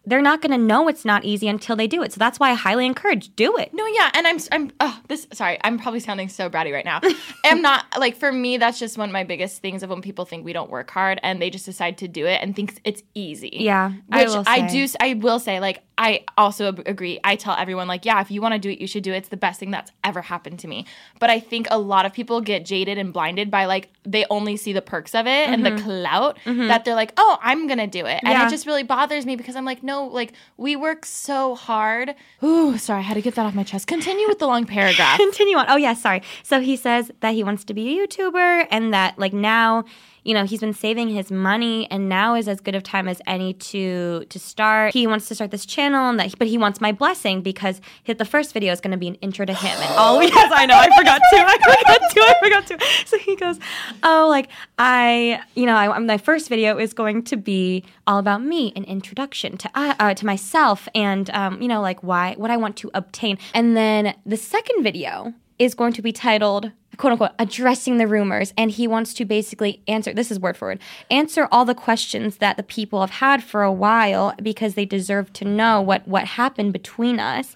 they're 0.05 0.21
not 0.21 0.41
going 0.41 0.51
to 0.51 0.57
know 0.57 0.87
it's 0.89 1.05
not 1.05 1.23
easy 1.23 1.47
until 1.47 1.75
they 1.75 1.87
do 1.87 2.03
it. 2.03 2.11
So 2.11 2.19
that's 2.19 2.39
why 2.39 2.51
I 2.51 2.55
highly 2.55 2.85
encourage 2.85 3.33
do 3.35 3.55
it. 3.57 3.73
No, 3.73 3.85
yeah, 3.87 4.11
and 4.13 4.27
I'm 4.27 4.37
I'm 4.51 4.71
oh 4.79 4.99
this 5.07 5.27
sorry, 5.33 5.57
I'm 5.63 5.79
probably 5.79 5.99
sounding 6.01 6.29
so 6.29 6.49
bratty 6.49 6.73
right 6.73 6.85
now. 6.85 6.99
I'm 7.45 7.61
not 7.61 7.85
like 7.97 8.17
for 8.17 8.31
me 8.31 8.57
that's 8.57 8.79
just 8.79 8.97
one 8.97 9.09
of 9.09 9.13
my 9.13 9.23
biggest 9.23 9.61
things 9.61 9.81
of 9.83 9.89
when 9.89 10.01
people 10.01 10.25
think 10.25 10.43
we 10.43 10.51
don't 10.53 10.69
work 10.69 10.91
hard 10.91 11.19
and 11.23 11.41
they 11.41 11.49
just 11.49 11.65
decide 11.65 11.97
to 11.99 12.07
do 12.07 12.25
it 12.25 12.39
and 12.41 12.55
think 12.55 12.79
it's 12.83 13.01
easy. 13.13 13.57
Yeah, 13.61 13.93
I 14.11 14.23
Which 14.23 14.29
will 14.29 14.43
I, 14.45 14.67
do 14.67 14.87
I 14.99 15.13
will 15.13 15.39
say 15.39 15.59
like 15.59 15.83
I 15.97 16.23
also 16.37 16.69
agree. 16.69 17.19
I 17.23 17.35
tell 17.35 17.55
everyone 17.55 17.87
like, 17.87 18.03
yeah, 18.03 18.19
if 18.19 18.31
you 18.31 18.41
want 18.41 18.53
to 18.55 18.59
do 18.59 18.71
it, 18.71 18.81
you 18.81 18.87
should 18.87 19.03
do 19.03 19.13
it. 19.13 19.17
It's 19.17 19.29
the 19.29 19.37
best 19.37 19.59
thing 19.59 19.69
that's 19.69 19.91
ever 20.03 20.23
happened 20.23 20.57
to 20.59 20.67
me. 20.67 20.87
But 21.19 21.29
I 21.29 21.39
think 21.39 21.67
a 21.69 21.77
lot 21.77 22.07
of 22.07 22.13
people 22.13 22.41
get 22.41 22.65
jaded 22.65 22.97
and 22.97 23.13
blinded 23.13 23.51
by 23.51 23.65
like 23.65 23.89
they 24.03 24.25
only 24.31 24.57
see 24.57 24.73
the 24.73 24.81
perks 24.81 25.13
of 25.13 25.27
it 25.27 25.49
and 25.49 25.63
the 25.65 25.79
clout 25.83 26.37
that 26.45 26.83
they're 26.83 26.95
like, 26.95 27.13
"Oh, 27.15 27.37
I'm 27.41 27.67
going 27.67 27.77
to 27.77 27.87
do 27.87 28.05
it." 28.05 28.19
And 28.23 28.33
Mm-hmm. 28.33 28.41
Yeah. 28.41 28.47
it 28.47 28.49
just 28.49 28.65
really 28.65 28.81
bothers 28.83 29.25
me 29.25 29.35
because 29.35 29.55
I'm 29.55 29.65
like, 29.65 29.83
"No, 29.83 29.92
like 30.01 30.33
we 30.57 30.75
work 30.75 31.05
so 31.05 31.55
hard." 31.55 32.15
Ooh, 32.43 32.77
sorry, 32.77 32.99
I 32.99 33.03
had 33.03 33.15
to 33.15 33.21
get 33.21 33.35
that 33.35 33.45
off 33.45 33.53
my 33.53 33.63
chest. 33.63 33.87
Continue 33.87 34.27
with 34.27 34.39
the 34.39 34.47
long 34.47 34.65
paragraph. 34.65 35.17
continue 35.27 35.57
on. 35.57 35.65
Oh 35.69 35.77
yeah, 35.77 35.93
sorry. 35.93 36.21
So 36.43 36.59
he 36.59 36.75
says 36.75 37.11
that 37.21 37.33
he 37.33 37.43
wants 37.43 37.63
to 37.65 37.73
be 37.73 37.99
a 37.99 38.07
YouTuber 38.07 38.67
and 38.69 38.93
that 38.93 39.17
like 39.17 39.33
now, 39.33 39.85
you 40.23 40.33
know, 40.33 40.45
he's 40.45 40.61
been 40.61 40.73
saving 40.73 41.09
his 41.09 41.31
money 41.31 41.89
and 41.91 42.07
now 42.07 42.35
is 42.35 42.47
as 42.47 42.61
good 42.61 42.75
of 42.75 42.83
time 42.83 43.07
as 43.07 43.21
any 43.27 43.53
to 43.53 44.25
to 44.29 44.39
start. 44.39 44.93
He 44.93 45.05
wants 45.07 45.27
to 45.27 45.35
start 45.35 45.51
this 45.51 45.65
channel 45.65 46.09
and 46.09 46.19
that 46.19 46.37
but 46.37 46.47
he 46.47 46.57
wants 46.57 46.79
my 46.79 46.91
blessing 46.91 47.41
because 47.41 47.81
his, 48.03 48.17
the 48.17 48.25
first 48.25 48.53
video 48.53 48.71
is 48.71 48.79
going 48.79 48.91
to 48.91 48.97
be 48.97 49.07
an 49.07 49.15
intro 49.15 49.45
to 49.45 49.53
him. 49.53 49.77
And 49.77 49.93
oh 49.97 50.21
yes, 50.35 50.51
I 50.53 50.65
know. 50.65 50.75
I 50.75 50.89
forgot 50.97 51.21
to. 51.31 51.37
I 51.37 51.57
forgot 51.57 52.09
to. 52.11 52.21
I 52.21 52.35
forgot 52.41 52.67
to. 52.67 52.77
So 53.05 53.17
he 53.17 53.35
goes, 53.35 53.59
"Oh, 54.01 54.27
like 54.29 54.49
I, 54.77 55.41
you 55.55 55.65
know, 55.65 55.75
I, 55.75 55.99
my 55.99 56.17
first 56.17 56.49
video 56.49 56.77
is 56.77 56.93
going 56.93 57.23
to 57.25 57.37
be 57.37 57.83
all 58.07 58.17
about 58.17 58.43
me, 58.43 58.71
an 58.75 58.83
introduction 58.85 59.57
to 59.57 59.69
uh, 59.75 59.93
uh, 59.99 60.13
to 60.13 60.25
myself 60.25 60.87
and 60.95 61.29
um, 61.31 61.61
you 61.61 61.67
know, 61.67 61.81
like 61.81 62.01
why 62.01 62.35
what 62.37 62.49
I 62.49 62.57
want 62.57 62.77
to 62.77 62.91
obtain. 62.93 63.37
And 63.53 63.75
then 63.75 64.15
the 64.25 64.37
second 64.37 64.83
video 64.83 65.33
is 65.59 65.75
going 65.75 65.93
to 65.93 66.01
be 66.01 66.11
titled 66.11 66.71
quote 66.97 67.11
unquote 67.13 67.31
addressing 67.39 67.97
the 67.97 68.07
rumors 68.07 68.53
and 68.57 68.71
he 68.71 68.87
wants 68.87 69.13
to 69.13 69.25
basically 69.25 69.81
answer 69.87 70.13
this 70.13 70.29
is 70.31 70.39
word 70.39 70.55
for 70.57 70.67
word 70.69 70.79
answer 71.09 71.47
all 71.51 71.65
the 71.65 71.75
questions 71.75 72.37
that 72.37 72.55
the 72.57 72.63
people 72.63 73.01
have 73.01 73.09
had 73.09 73.43
for 73.43 73.63
a 73.63 73.71
while 73.71 74.33
because 74.41 74.75
they 74.75 74.85
deserve 74.85 75.31
to 75.33 75.45
know 75.45 75.81
what 75.81 76.07
what 76.07 76.25
happened 76.25 76.71
between 76.73 77.19
us 77.19 77.55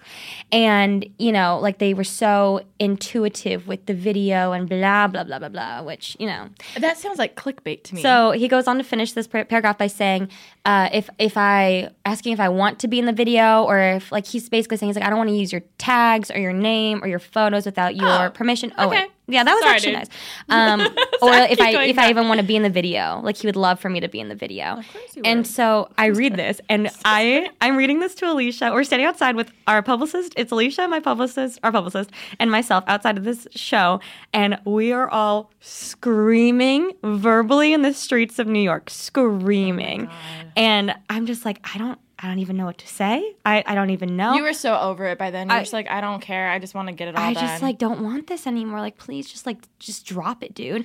and 0.52 1.06
you 1.18 1.30
know 1.32 1.58
like 1.60 1.78
they 1.78 1.94
were 1.94 2.04
so 2.04 2.60
intuitive 2.78 3.66
with 3.68 3.84
the 3.86 3.94
video 3.94 4.52
and 4.52 4.68
blah 4.68 5.06
blah 5.06 5.22
blah 5.24 5.38
blah 5.38 5.48
blah 5.48 5.82
which 5.82 6.16
you 6.18 6.26
know 6.26 6.48
That 6.78 6.96
sounds 6.98 7.18
like 7.18 7.36
clickbait 7.36 7.82
to 7.84 7.94
me. 7.94 8.02
so 8.02 8.32
he 8.32 8.48
goes 8.48 8.66
on 8.66 8.78
to 8.78 8.84
finish 8.84 9.12
this 9.12 9.26
par- 9.26 9.44
paragraph 9.44 9.78
by 9.78 9.86
saying, 9.86 10.28
uh, 10.64 10.88
if 10.92 11.08
if 11.18 11.36
I 11.36 11.90
asking 12.04 12.32
if 12.32 12.40
I 12.40 12.48
want 12.48 12.78
to 12.80 12.88
be 12.88 12.98
in 12.98 13.06
the 13.06 13.12
video, 13.12 13.62
or 13.64 13.78
if 13.78 14.10
like 14.12 14.26
he's 14.26 14.48
basically 14.48 14.76
saying 14.78 14.88
he's 14.90 14.96
like 14.96 15.04
I 15.04 15.10
don't 15.10 15.18
want 15.18 15.30
to 15.30 15.36
use 15.36 15.52
your 15.52 15.62
tags 15.78 16.30
or 16.30 16.38
your 16.38 16.52
name 16.52 17.02
or 17.02 17.08
your 17.08 17.18
photos 17.18 17.66
without 17.66 17.94
your 17.96 18.26
Oh, 18.26 18.30
permission. 18.30 18.72
Oh, 18.78 18.88
okay. 18.88 19.02
wait. 19.02 19.10
Yeah, 19.30 19.44
that 19.44 19.52
was 19.54 19.62
Sorry, 19.62 19.74
actually 19.74 19.92
dude. 19.92 20.08
nice. 20.08 20.08
Um, 20.48 20.80
or 21.22 21.34
if 21.34 21.60
I 21.60 21.84
if 21.84 21.98
I 21.98 22.08
even 22.08 22.28
want 22.28 22.40
to 22.40 22.46
be 22.46 22.56
in 22.56 22.62
the 22.62 22.70
video, 22.70 23.20
like 23.22 23.36
he 23.36 23.46
would 23.46 23.56
love 23.56 23.78
for 23.78 23.90
me 23.90 24.00
to 24.00 24.08
be 24.08 24.20
in 24.20 24.28
the 24.30 24.34
video. 24.34 24.76
course 24.76 25.14
he 25.14 25.20
and 25.22 25.46
so 25.46 25.90
I 25.98 26.06
read 26.06 26.36
this, 26.36 26.62
and 26.70 26.90
I 27.04 27.50
I'm 27.60 27.76
reading 27.76 28.00
this 28.00 28.14
to 28.16 28.24
Alisha. 28.24 28.72
We're 28.72 28.84
standing 28.84 29.06
outside 29.06 29.36
with 29.36 29.52
our 29.66 29.82
publicist. 29.82 30.32
It's 30.36 30.50
Alisha, 30.50 30.88
my 30.88 31.00
publicist, 31.00 31.60
our 31.62 31.70
publicist, 31.70 32.10
and 32.38 32.50
myself 32.50 32.84
outside 32.86 33.18
of 33.18 33.24
this 33.24 33.46
show, 33.54 34.00
and 34.32 34.58
we 34.64 34.92
are 34.92 35.08
all 35.10 35.52
screaming 35.60 36.92
verbally 37.02 37.74
in 37.74 37.82
the 37.82 37.92
streets 37.92 38.38
of 38.38 38.46
New 38.46 38.62
York, 38.62 38.88
screaming. 38.88 40.08
and 40.56 40.94
I'm 41.10 41.26
just 41.26 41.44
like, 41.44 41.60
I 41.74 41.78
don't, 41.78 41.98
I 42.20 42.26
don't 42.26 42.40
even 42.40 42.56
know 42.56 42.66
what 42.66 42.78
to 42.78 42.88
say. 42.88 43.34
I, 43.46 43.62
I 43.64 43.74
don't 43.76 43.90
even 43.90 44.16
know. 44.16 44.34
you 44.34 44.42
were 44.42 44.52
so 44.52 44.76
over 44.78 45.06
it 45.06 45.18
by 45.18 45.30
then. 45.30 45.48
You 45.48 45.54
I- 45.56 45.60
just 45.60 45.72
like, 45.72 45.88
I 45.88 46.00
don't 46.00 46.20
care. 46.20 46.50
I 46.50 46.58
just 46.58 46.74
want 46.74 46.88
to 46.88 46.92
get 46.94 47.08
it 47.08 47.16
all 47.16 47.22
I 47.22 47.32
done. 47.32 47.44
just 47.46 47.62
like 47.62 47.78
don't 47.78 48.02
want 48.02 48.26
this 48.26 48.46
anymore. 48.46 48.80
Like, 48.80 48.98
please, 48.98 49.30
just 49.30 49.46
like, 49.46 49.58
just 49.78 50.04
drop 50.04 50.42
it, 50.42 50.52
dude. 50.54 50.84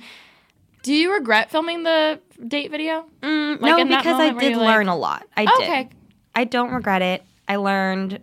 Do 0.82 0.94
you 0.94 1.12
regret 1.12 1.50
filming 1.50 1.82
the 1.82 2.20
date 2.46 2.70
video? 2.70 3.06
Mm, 3.22 3.60
Like, 3.60 3.86
no, 3.86 3.96
because 3.96 4.20
I 4.20 4.30
did 4.32 4.50
you're 4.52 4.58
like- 4.60 4.68
learn 4.68 4.88
a 4.88 4.96
lot. 4.96 5.26
I 5.36 5.44
Okay. 5.60 5.82
did. 5.84 5.88
I 6.36 6.44
don't 6.44 6.72
regret 6.72 7.02
it. 7.02 7.22
I 7.48 7.56
learned. 7.56 8.20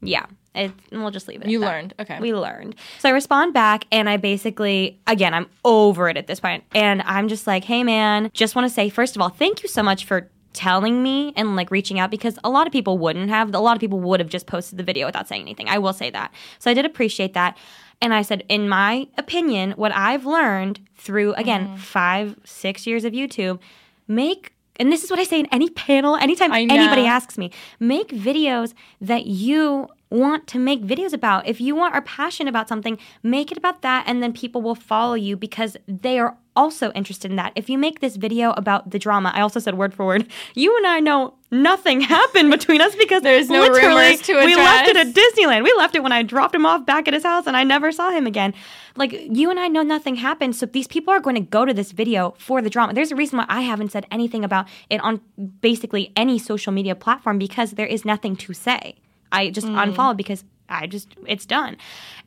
Yeah, 0.00 0.26
it, 0.54 0.72
we'll 0.90 1.10
just 1.10 1.26
leave 1.28 1.40
it. 1.40 1.44
at 1.44 1.50
You 1.50 1.60
learned. 1.60 1.94
Okay. 1.98 2.18
We 2.20 2.34
learned. 2.34 2.74
So 2.98 3.08
I 3.08 3.12
respond 3.12 3.54
back, 3.54 3.86
and 3.92 4.08
I 4.10 4.16
basically, 4.18 5.00
again, 5.06 5.32
I'm 5.32 5.46
over 5.64 6.08
it 6.08 6.16
at 6.16 6.26
this 6.26 6.38
point, 6.40 6.64
and 6.74 7.02
I'm 7.02 7.28
just 7.28 7.46
like, 7.46 7.64
hey, 7.64 7.82
man, 7.84 8.30
just 8.34 8.54
want 8.54 8.66
to 8.68 8.74
say 8.74 8.88
first 8.88 9.16
of 9.16 9.22
all, 9.22 9.28
thank 9.30 9.62
you 9.62 9.68
so 9.68 9.82
much 9.82 10.04
for 10.04 10.28
telling 10.52 11.02
me 11.02 11.32
and 11.36 11.56
like 11.56 11.70
reaching 11.70 11.98
out 11.98 12.10
because 12.10 12.38
a 12.44 12.50
lot 12.50 12.66
of 12.66 12.72
people 12.72 12.98
wouldn't 12.98 13.30
have. 13.30 13.54
A 13.54 13.58
lot 13.58 13.76
of 13.76 13.80
people 13.80 14.00
would 14.00 14.20
have 14.20 14.28
just 14.28 14.46
posted 14.46 14.78
the 14.78 14.84
video 14.84 15.06
without 15.06 15.28
saying 15.28 15.42
anything. 15.42 15.68
I 15.68 15.78
will 15.78 15.92
say 15.92 16.10
that. 16.10 16.32
So 16.58 16.70
i 16.70 16.74
did 16.74 16.84
appreciate 16.84 17.34
that. 17.34 17.56
And 18.00 18.12
i 18.12 18.22
said 18.22 18.44
in 18.48 18.68
my 18.68 19.06
opinion 19.16 19.72
what 19.72 19.92
i've 19.94 20.26
learned 20.26 20.80
through 20.96 21.34
again 21.34 21.68
mm-hmm. 21.68 21.76
five 21.76 22.36
six 22.44 22.84
years 22.84 23.04
of 23.04 23.12
youtube 23.12 23.60
make 24.08 24.52
and 24.76 24.90
this 24.90 25.04
is 25.04 25.10
what 25.10 25.20
i 25.20 25.24
say 25.24 25.38
in 25.38 25.46
any 25.52 25.70
panel 25.70 26.16
anytime 26.16 26.52
anybody 26.52 27.06
asks 27.06 27.38
me 27.38 27.52
make 27.78 28.08
videos 28.08 28.74
that 29.00 29.26
you 29.26 29.88
want 30.12 30.46
to 30.48 30.58
make 30.58 30.82
videos 30.82 31.12
about. 31.12 31.46
If 31.46 31.60
you 31.60 31.74
want 31.74 31.94
are 31.94 32.02
passionate 32.02 32.50
about 32.50 32.68
something 32.68 32.98
make 33.22 33.50
it 33.50 33.58
about 33.58 33.82
that 33.82 34.04
and 34.06 34.22
then 34.22 34.32
people 34.32 34.60
will 34.62 34.74
follow 34.74 35.14
you 35.14 35.36
because 35.36 35.76
they 35.88 36.18
are 36.18 36.36
also 36.54 36.92
interested 36.92 37.30
in 37.30 37.36
that. 37.38 37.52
If 37.56 37.70
you 37.70 37.78
make 37.78 38.00
this 38.00 38.16
video 38.16 38.50
about 38.52 38.90
the 38.90 38.98
drama 38.98 39.32
i 39.34 39.40
also 39.40 39.58
said 39.58 39.76
word 39.76 39.94
for 39.94 40.04
word 40.04 40.26
you 40.54 40.76
and 40.76 40.86
i 40.86 41.00
know 41.00 41.34
nothing 41.50 42.00
happened 42.16 42.50
between 42.50 42.80
us 42.80 42.94
because 42.96 43.22
There's 43.22 43.48
no 43.48 43.68
rumors 43.68 44.20
to 44.22 44.32
address. 44.32 44.46
we 44.46 44.56
left 44.56 44.88
it 44.88 44.96
at 44.96 45.08
disneyland. 45.08 45.64
We 45.64 45.74
left 45.76 45.94
it 45.94 46.02
when 46.02 46.12
i 46.12 46.22
dropped 46.22 46.54
him 46.54 46.66
off 46.66 46.84
back 46.84 47.08
at 47.08 47.14
his 47.14 47.22
house 47.24 47.46
and 47.46 47.56
i 47.56 47.64
never 47.64 47.90
saw 47.90 48.10
him 48.10 48.26
again. 48.26 48.52
Like 48.96 49.12
you 49.12 49.50
and 49.50 49.58
i 49.58 49.68
know 49.68 49.82
nothing 49.82 50.16
happened 50.16 50.56
so 50.56 50.66
these 50.66 50.88
people 50.88 51.12
are 51.14 51.20
going 51.20 51.36
to 51.36 51.40
go 51.58 51.64
to 51.64 51.72
this 51.72 51.92
video 51.92 52.34
for 52.38 52.60
the 52.60 52.70
drama. 52.70 52.92
There's 52.92 53.12
a 53.12 53.16
reason 53.16 53.38
why 53.38 53.46
i 53.48 53.62
haven't 53.62 53.92
said 53.92 54.06
anything 54.10 54.44
about 54.44 54.68
it 54.90 55.00
on 55.00 55.20
basically 55.60 56.12
any 56.16 56.38
social 56.38 56.72
media 56.72 56.94
platform 56.94 57.38
because 57.38 57.72
there 57.72 57.86
is 57.86 58.04
nothing 58.04 58.36
to 58.36 58.52
say 58.52 58.96
i 59.32 59.50
just 59.50 59.66
mm. 59.66 59.82
unfollowed 59.82 60.16
because 60.16 60.44
i 60.68 60.86
just 60.86 61.08
it's 61.26 61.46
done 61.46 61.76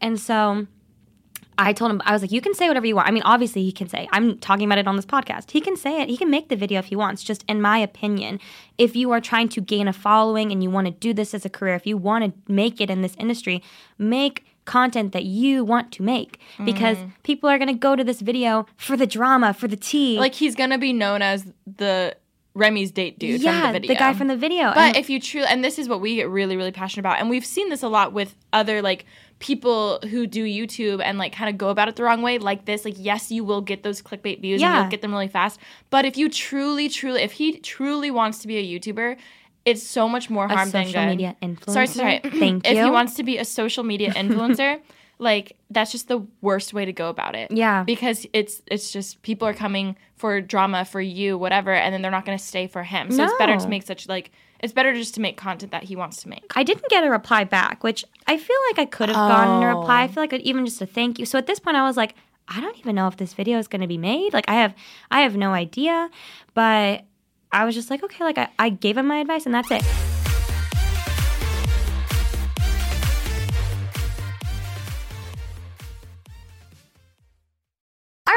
and 0.01 0.19
so 0.19 0.67
I 1.57 1.73
told 1.73 1.91
him, 1.91 2.01
I 2.05 2.11
was 2.11 2.21
like, 2.21 2.31
you 2.31 2.41
can 2.41 2.53
say 2.53 2.67
whatever 2.67 2.85
you 2.85 2.95
want. 2.95 3.07
I 3.07 3.11
mean, 3.11 3.23
obviously, 3.23 3.63
he 3.63 3.71
can 3.71 3.87
say, 3.87 4.07
I'm 4.11 4.37
talking 4.39 4.65
about 4.65 4.77
it 4.77 4.87
on 4.87 4.95
this 4.95 5.05
podcast. 5.05 5.51
He 5.51 5.61
can 5.61 5.77
say 5.77 6.01
it. 6.01 6.09
He 6.09 6.17
can 6.17 6.29
make 6.29 6.49
the 6.49 6.55
video 6.55 6.79
if 6.79 6.85
he 6.85 6.95
wants. 6.95 7.23
Just 7.23 7.45
in 7.47 7.61
my 7.61 7.77
opinion, 7.77 8.39
if 8.77 8.95
you 8.95 9.11
are 9.11 9.21
trying 9.21 9.49
to 9.49 9.61
gain 9.61 9.87
a 9.87 9.93
following 9.93 10.51
and 10.51 10.61
you 10.61 10.69
want 10.69 10.87
to 10.87 10.91
do 10.91 11.13
this 11.13 11.33
as 11.33 11.45
a 11.45 11.49
career, 11.49 11.75
if 11.75 11.87
you 11.87 11.97
want 11.97 12.25
to 12.25 12.51
make 12.51 12.81
it 12.81 12.89
in 12.89 13.01
this 13.01 13.15
industry, 13.17 13.63
make 13.97 14.45
content 14.65 15.13
that 15.13 15.23
you 15.23 15.63
want 15.63 15.91
to 15.91 16.01
make 16.01 16.39
because 16.65 16.97
mm. 16.97 17.11
people 17.21 17.47
are 17.47 17.59
going 17.59 17.67
to 17.67 17.73
go 17.73 17.95
to 17.95 18.03
this 18.03 18.19
video 18.19 18.65
for 18.75 18.97
the 18.97 19.07
drama, 19.07 19.53
for 19.53 19.67
the 19.67 19.77
tea. 19.77 20.17
like 20.19 20.33
he's 20.33 20.55
gonna 20.55 20.79
be 20.79 20.91
known 20.91 21.21
as 21.21 21.45
the 21.67 22.15
Remi's 22.55 22.91
date 22.91 23.19
dude 23.19 23.41
yeah, 23.41 23.61
from 23.63 23.73
the 23.73 23.79
video. 23.81 23.93
The 23.95 23.99
guy 23.99 24.13
from 24.13 24.27
the 24.27 24.37
video. 24.37 24.69
But 24.73 24.77
And- 24.77 24.95
if 24.97 25.09
you 25.09 25.19
truly, 25.19 25.47
and 25.47 25.63
this 25.63 25.77
is 25.77 25.89
what 25.89 25.99
we 26.01 26.15
get 26.15 26.29
really, 26.29 26.55
really 26.55 26.71
passionate 26.71 27.01
about, 27.01 27.19
and 27.19 27.29
we've 27.29 27.45
seen 27.45 27.69
this 27.69 27.83
a 27.83 27.89
lot 27.89 28.13
with 28.13 28.35
other 28.53 28.81
like 28.81 29.05
people 29.39 29.99
who 30.09 30.25
do 30.25 30.45
YouTube 30.45 31.01
and 31.03 31.17
like 31.17 31.33
kind 31.33 31.49
of 31.49 31.57
go 31.57 31.67
about 31.69 31.89
it 31.89 31.97
the 31.97 32.03
wrong 32.03 32.21
way, 32.21 32.37
like 32.37 32.63
this. 32.65 32.85
Like, 32.85 32.95
yes, 32.97 33.29
you 33.29 33.43
will 33.43 33.59
get 33.61 33.83
those 33.83 34.01
clickbait 34.01 34.39
views 34.41 34.61
and 34.61 34.71
Yeah. 34.71 34.81
you'll 34.81 34.89
get 34.89 35.01
them 35.01 35.11
really 35.11 35.27
fast. 35.27 35.59
But 35.89 36.05
if 36.05 36.17
you 36.17 36.29
truly, 36.29 36.87
truly, 36.87 37.21
if 37.21 37.33
he 37.33 37.57
truly 37.59 38.09
wants 38.09 38.39
to 38.39 38.47
be 38.47 38.57
a 38.57 38.79
YouTuber, 38.79 39.17
it's 39.65 39.83
so 39.83 40.07
much 40.07 40.29
more 40.29 40.45
a 40.45 40.55
harm 40.55 40.69
than 40.71 40.85
social 40.85 41.01
good. 41.01 41.09
media 41.09 41.35
influencer. 41.41 41.69
Sorry, 41.71 41.87
sorry. 41.87 42.19
Thank 42.23 42.65
you. 42.67 42.71
If 42.77 42.85
he 42.85 42.89
wants 42.89 43.15
to 43.15 43.23
be 43.23 43.37
a 43.37 43.43
social 43.45 43.83
media 43.83 44.11
influencer, 44.15 44.79
like 45.17 45.55
that's 45.69 45.91
just 45.91 46.07
the 46.07 46.25
worst 46.41 46.73
way 46.73 46.85
to 46.85 46.93
go 46.93 47.09
about 47.09 47.35
it. 47.35 47.51
Yeah. 47.51 47.83
Because 47.83 48.25
it's 48.33 48.61
it's 48.67 48.91
just 48.91 49.21
people 49.21 49.47
are 49.47 49.53
coming 49.53 49.95
for 50.15 50.41
drama 50.41 50.85
for 50.85 51.01
you, 51.01 51.37
whatever, 51.37 51.73
and 51.73 51.93
then 51.93 52.01
they're 52.01 52.11
not 52.11 52.25
going 52.25 52.37
to 52.37 52.43
stay 52.43 52.67
for 52.67 52.83
him. 52.83 53.11
So 53.11 53.23
it's 53.23 53.33
better 53.37 53.57
to 53.57 53.67
make 53.67 53.83
such 53.83 54.07
like 54.07 54.31
it's 54.59 54.73
better 54.73 54.93
just 54.93 55.15
to 55.15 55.21
make 55.21 55.37
content 55.37 55.71
that 55.71 55.83
he 55.83 55.95
wants 55.95 56.21
to 56.23 56.29
make. 56.29 56.51
I 56.55 56.63
didn't 56.63 56.89
get 56.89 57.03
a 57.03 57.09
reply 57.09 57.43
back, 57.43 57.83
which 57.83 58.05
I 58.27 58.37
feel 58.37 58.57
like 58.69 58.79
I 58.79 58.85
could 58.85 59.09
have 59.09 59.15
gotten 59.15 59.63
a 59.63 59.67
oh. 59.67 59.79
reply. 59.79 60.01
Oh. 60.01 60.03
I 60.05 60.07
feel 60.07 60.23
like 60.23 60.33
even 60.33 60.65
just 60.65 60.81
a 60.81 60.85
thank 60.85 61.19
you. 61.19 61.25
So 61.25 61.37
at 61.37 61.47
this 61.47 61.59
point, 61.59 61.77
I 61.77 61.83
was 61.83 61.97
like, 61.97 62.15
I 62.47 62.61
don't 62.61 62.77
even 62.77 62.95
know 62.95 63.07
if 63.07 63.17
this 63.17 63.33
video 63.33 63.57
is 63.57 63.67
going 63.67 63.81
to 63.81 63.87
be 63.87 63.97
made. 63.97 64.33
Like 64.33 64.45
I 64.47 64.55
have, 64.55 64.73
I 65.11 65.21
have 65.21 65.35
no 65.35 65.51
idea. 65.51 66.09
But 66.53 67.05
I 67.51 67.65
was 67.65 67.75
just 67.75 67.89
like, 67.89 68.03
okay, 68.03 68.23
like 68.23 68.37
I, 68.37 68.49
I 68.57 68.69
gave 68.69 68.97
him 68.97 69.07
my 69.07 69.19
advice, 69.19 69.45
and 69.45 69.53
that's 69.53 69.71
it. 69.71 70.14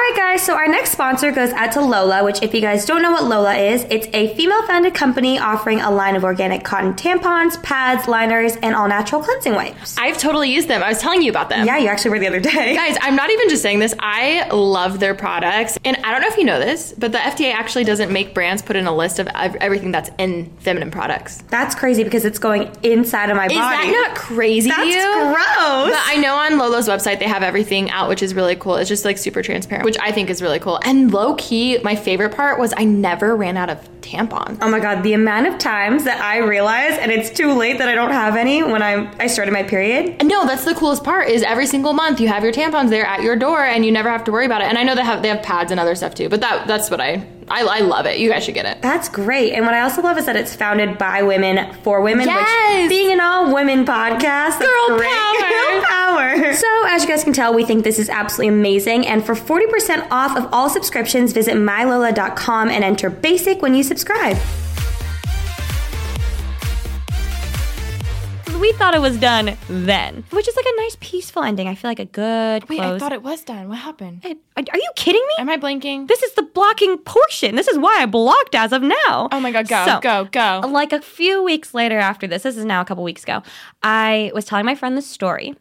Right, 0.09 0.17
guys, 0.17 0.43
so 0.45 0.55
our 0.55 0.69
next 0.69 0.93
sponsor 0.93 1.33
goes 1.33 1.51
out 1.53 1.73
to 1.73 1.81
Lola, 1.81 2.25
which, 2.25 2.43
if 2.43 2.55
you 2.55 2.61
guys 2.61 2.85
don't 2.85 3.03
know 3.03 3.13
what 3.13 3.25
Lola 3.25 3.55
is, 3.55 3.85
it's 3.91 4.07
a 4.13 4.35
female 4.35 4.67
founded 4.67 4.95
company 4.95 5.39
offering 5.39 5.81
a 5.81 5.91
line 5.91 6.17
of 6.17 6.25
organic 6.25 6.65
cotton 6.65 6.95
tampons, 6.95 7.63
pads, 7.63 8.09
liners, 8.09 8.57
and 8.63 8.75
all 8.75 8.89
natural 8.89 9.23
cleansing 9.23 9.55
wipes. 9.55 9.97
I've 9.99 10.19
totally 10.19 10.51
used 10.51 10.69
them. 10.69 10.83
I 10.83 10.89
was 10.89 10.99
telling 10.99 11.23
you 11.23 11.31
about 11.31 11.49
them. 11.49 11.67
Yeah, 11.67 11.79
you 11.79 11.89
actually 11.89 12.13
were 12.13 12.19
the 12.19 12.27
other 12.27 12.41
day. 12.41 12.75
Guys, 12.75 12.97
I'm 13.01 13.17
not 13.17 13.31
even 13.31 13.49
just 13.49 13.63
saying 13.63 13.81
this. 13.81 13.95
I 13.99 14.49
love 14.51 15.01
their 15.01 15.15
products. 15.15 15.79
And 15.85 15.97
I 15.99 16.13
don't 16.13 16.23
know 16.23 16.29
if 16.29 16.37
you 16.37 16.45
know 16.45 16.59
this, 16.59 16.95
but 16.97 17.13
the 17.13 17.19
FDA 17.19 17.53
actually 17.53 17.85
doesn't 17.85 18.13
make 18.13 18.35
brands 18.35 18.63
put 18.63 18.77
in 18.77 18.87
a 18.87 18.95
list 18.95 19.19
of 19.19 19.29
everything 19.29 19.91
that's 19.93 20.11
in 20.19 20.47
feminine 20.59 20.91
products. 20.91 21.43
That's 21.49 21.75
crazy 21.75 22.05
because 22.05 22.25
it's 22.25 22.39
going 22.39 22.71
inside 22.83 23.31
of 23.31 23.37
my 23.37 23.47
Is 23.47 23.53
body. 23.53 23.89
Is 23.89 23.95
that 23.95 24.09
not 24.09 24.17
crazy 24.17 24.69
That's 24.71 24.83
to 24.83 24.89
you? 24.89 25.03
gross. 25.03 25.91
But 25.91 26.03
I 26.07 26.17
know 26.21 26.35
on 26.35 26.59
Lola's 26.59 26.89
website 26.89 27.19
they 27.19 27.27
have 27.29 27.43
everything 27.43 27.91
out, 27.91 28.09
which 28.09 28.23
is 28.23 28.35
really 28.35 28.57
cool. 28.57 28.77
It's 28.77 28.89
just 28.89 29.05
like 29.05 29.19
super 29.19 29.43
transparent, 29.43 29.85
which 29.85 29.98
I 30.01 30.13
think 30.13 30.31
is 30.31 30.41
really 30.43 30.59
cool. 30.59 30.79
And 30.85 31.13
low 31.13 31.35
key, 31.37 31.79
my 31.83 31.95
favorite 31.97 32.35
part 32.35 32.59
was 32.59 32.73
I 32.77 32.85
never 32.85 33.37
ran 33.37 33.57
out 33.57 33.71
of 33.71 33.89
tampons. 34.01 34.59
Oh 34.63 34.69
my 34.71 34.81
god, 34.81 35.03
the 35.03 35.13
amount 35.13 35.47
of 35.49 35.59
times 35.59 36.05
that 36.05 36.21
I 36.21 36.39
realize 36.39 36.97
and 36.99 37.11
it's 37.13 37.31
too 37.31 37.53
late 37.53 37.79
that 37.79 37.89
I 37.89 37.95
don't 37.95 38.11
have 38.13 38.37
any 38.37 38.63
when 38.63 38.83
I 38.83 39.13
I 39.23 39.27
started 39.27 39.53
my 39.53 39.63
period. 39.63 40.17
And 40.21 40.29
no, 40.29 40.47
that's 40.47 40.65
the 40.65 40.75
coolest 40.75 41.05
part 41.05 41.29
is 41.29 41.43
every 41.43 41.67
single 41.67 41.93
month 41.93 42.21
you 42.21 42.29
have 42.29 42.43
your 42.43 42.53
tampons 42.53 42.91
there 42.91 43.05
at 43.05 43.23
your 43.23 43.37
door 43.37 43.63
and 43.65 43.85
you 43.85 43.93
never 43.93 44.09
have 44.09 44.25
to 44.25 44.33
worry 44.33 44.47
about 44.47 44.63
it. 44.63 44.69
And 44.69 44.79
I 44.79 44.83
know 44.85 44.95
they 44.95 45.05
have 45.05 45.23
they 45.23 45.29
have 45.29 45.43
pads 45.43 45.71
and 45.71 45.79
other 45.81 45.95
stuff 45.95 46.15
too, 46.15 46.29
but 46.29 46.41
that 46.41 46.67
that's 46.67 46.91
what 46.91 47.01
I 47.01 47.27
I, 47.51 47.63
I 47.65 47.81
love 47.81 48.05
it. 48.07 48.19
You 48.19 48.29
guys 48.29 48.45
should 48.45 48.55
get 48.55 48.67
it. 48.67 48.83
That's 48.83 49.09
great. 49.09 49.55
And 49.55 49.65
what 49.65 49.73
I 49.75 49.81
also 49.81 50.03
love 50.03 50.19
is 50.19 50.27
that 50.27 50.37
it's 50.37 50.55
founded 50.55 50.99
by 50.99 51.23
women 51.23 51.73
for 51.83 52.03
women, 52.03 52.27
Yes! 52.27 52.83
which 52.83 52.91
being 52.91 53.11
an 53.11 53.21
all 53.21 53.53
women 53.55 53.87
podcast, 53.87 54.61
Girl 54.61 54.99
great. 54.99 55.09
power. 55.11 55.49
Girl 55.49 55.83
power. 55.83 55.98
So, 56.59 56.87
as 56.87 57.03
you 57.03 57.09
guys 57.09 57.23
can 57.25 57.33
tell, 57.33 57.55
we 57.55 57.65
think 57.65 57.85
this 57.85 57.99
is 57.99 58.09
absolutely 58.09 58.49
amazing. 58.49 59.07
And 59.07 59.25
for 59.25 59.35
40% 59.35 60.09
off 60.11 60.37
of 60.37 60.49
all 60.53 60.69
subscriptions, 60.69 61.33
visit 61.33 61.55
mylola.com 61.55 62.69
and 62.69 62.83
enter 62.83 63.11
basic 63.11 63.63
when 63.63 63.75
you 63.75 63.83
subscribe. 63.83 64.37
We 68.61 68.73
thought 68.73 68.95
it 68.95 69.01
was 69.01 69.17
done 69.19 69.57
then, 69.69 70.25
which 70.31 70.49
is 70.49 70.57
like 70.57 70.67
a 70.67 70.77
nice 70.81 70.97
peaceful 71.01 71.45
ending. 71.45 71.69
I 71.69 71.77
feel 71.77 71.91
like 71.91 72.01
a 72.01 72.05
good 72.05 72.69
Wait, 72.69 72.79
close. 72.79 72.97
I 72.97 72.99
thought 72.99 73.13
it 73.13 73.23
was 73.23 73.43
done. 73.45 73.69
What 73.69 73.79
happened? 73.79 74.23
Are 74.25 74.65
are 74.73 74.77
you 74.77 74.91
kidding 74.97 75.23
me? 75.23 75.35
Am 75.39 75.49
I 75.49 75.57
blinking? 75.57 76.09
This 76.09 76.25
is 76.25 76.33
the 76.35 76.43
blocking 76.43 76.99
portion. 76.99 77.55
This 77.55 77.69
is 77.69 77.79
why 77.79 77.99
I 78.01 78.07
blocked 78.07 78.57
as 78.57 78.73
of 78.73 78.83
now. 78.83 79.29
Oh 79.31 79.39
my 79.39 79.53
god, 79.53 79.69
go, 79.69 79.85
So, 79.87 80.01
go, 80.01 80.25
go. 80.33 80.69
Like 80.69 80.93
a 80.93 81.01
few 81.01 81.43
weeks 81.45 81.73
later 81.73 81.99
after 81.99 82.27
this, 82.27 82.43
this 82.43 82.57
is 82.57 82.65
now 82.65 82.81
a 82.81 82.85
couple 82.85 83.05
weeks 83.05 83.23
ago, 83.23 83.43
I 83.85 84.33
was 84.35 84.45
telling 84.45 84.67
my 84.67 84.75
friend 84.75 84.97
this 84.97 85.07
story. 85.07 85.55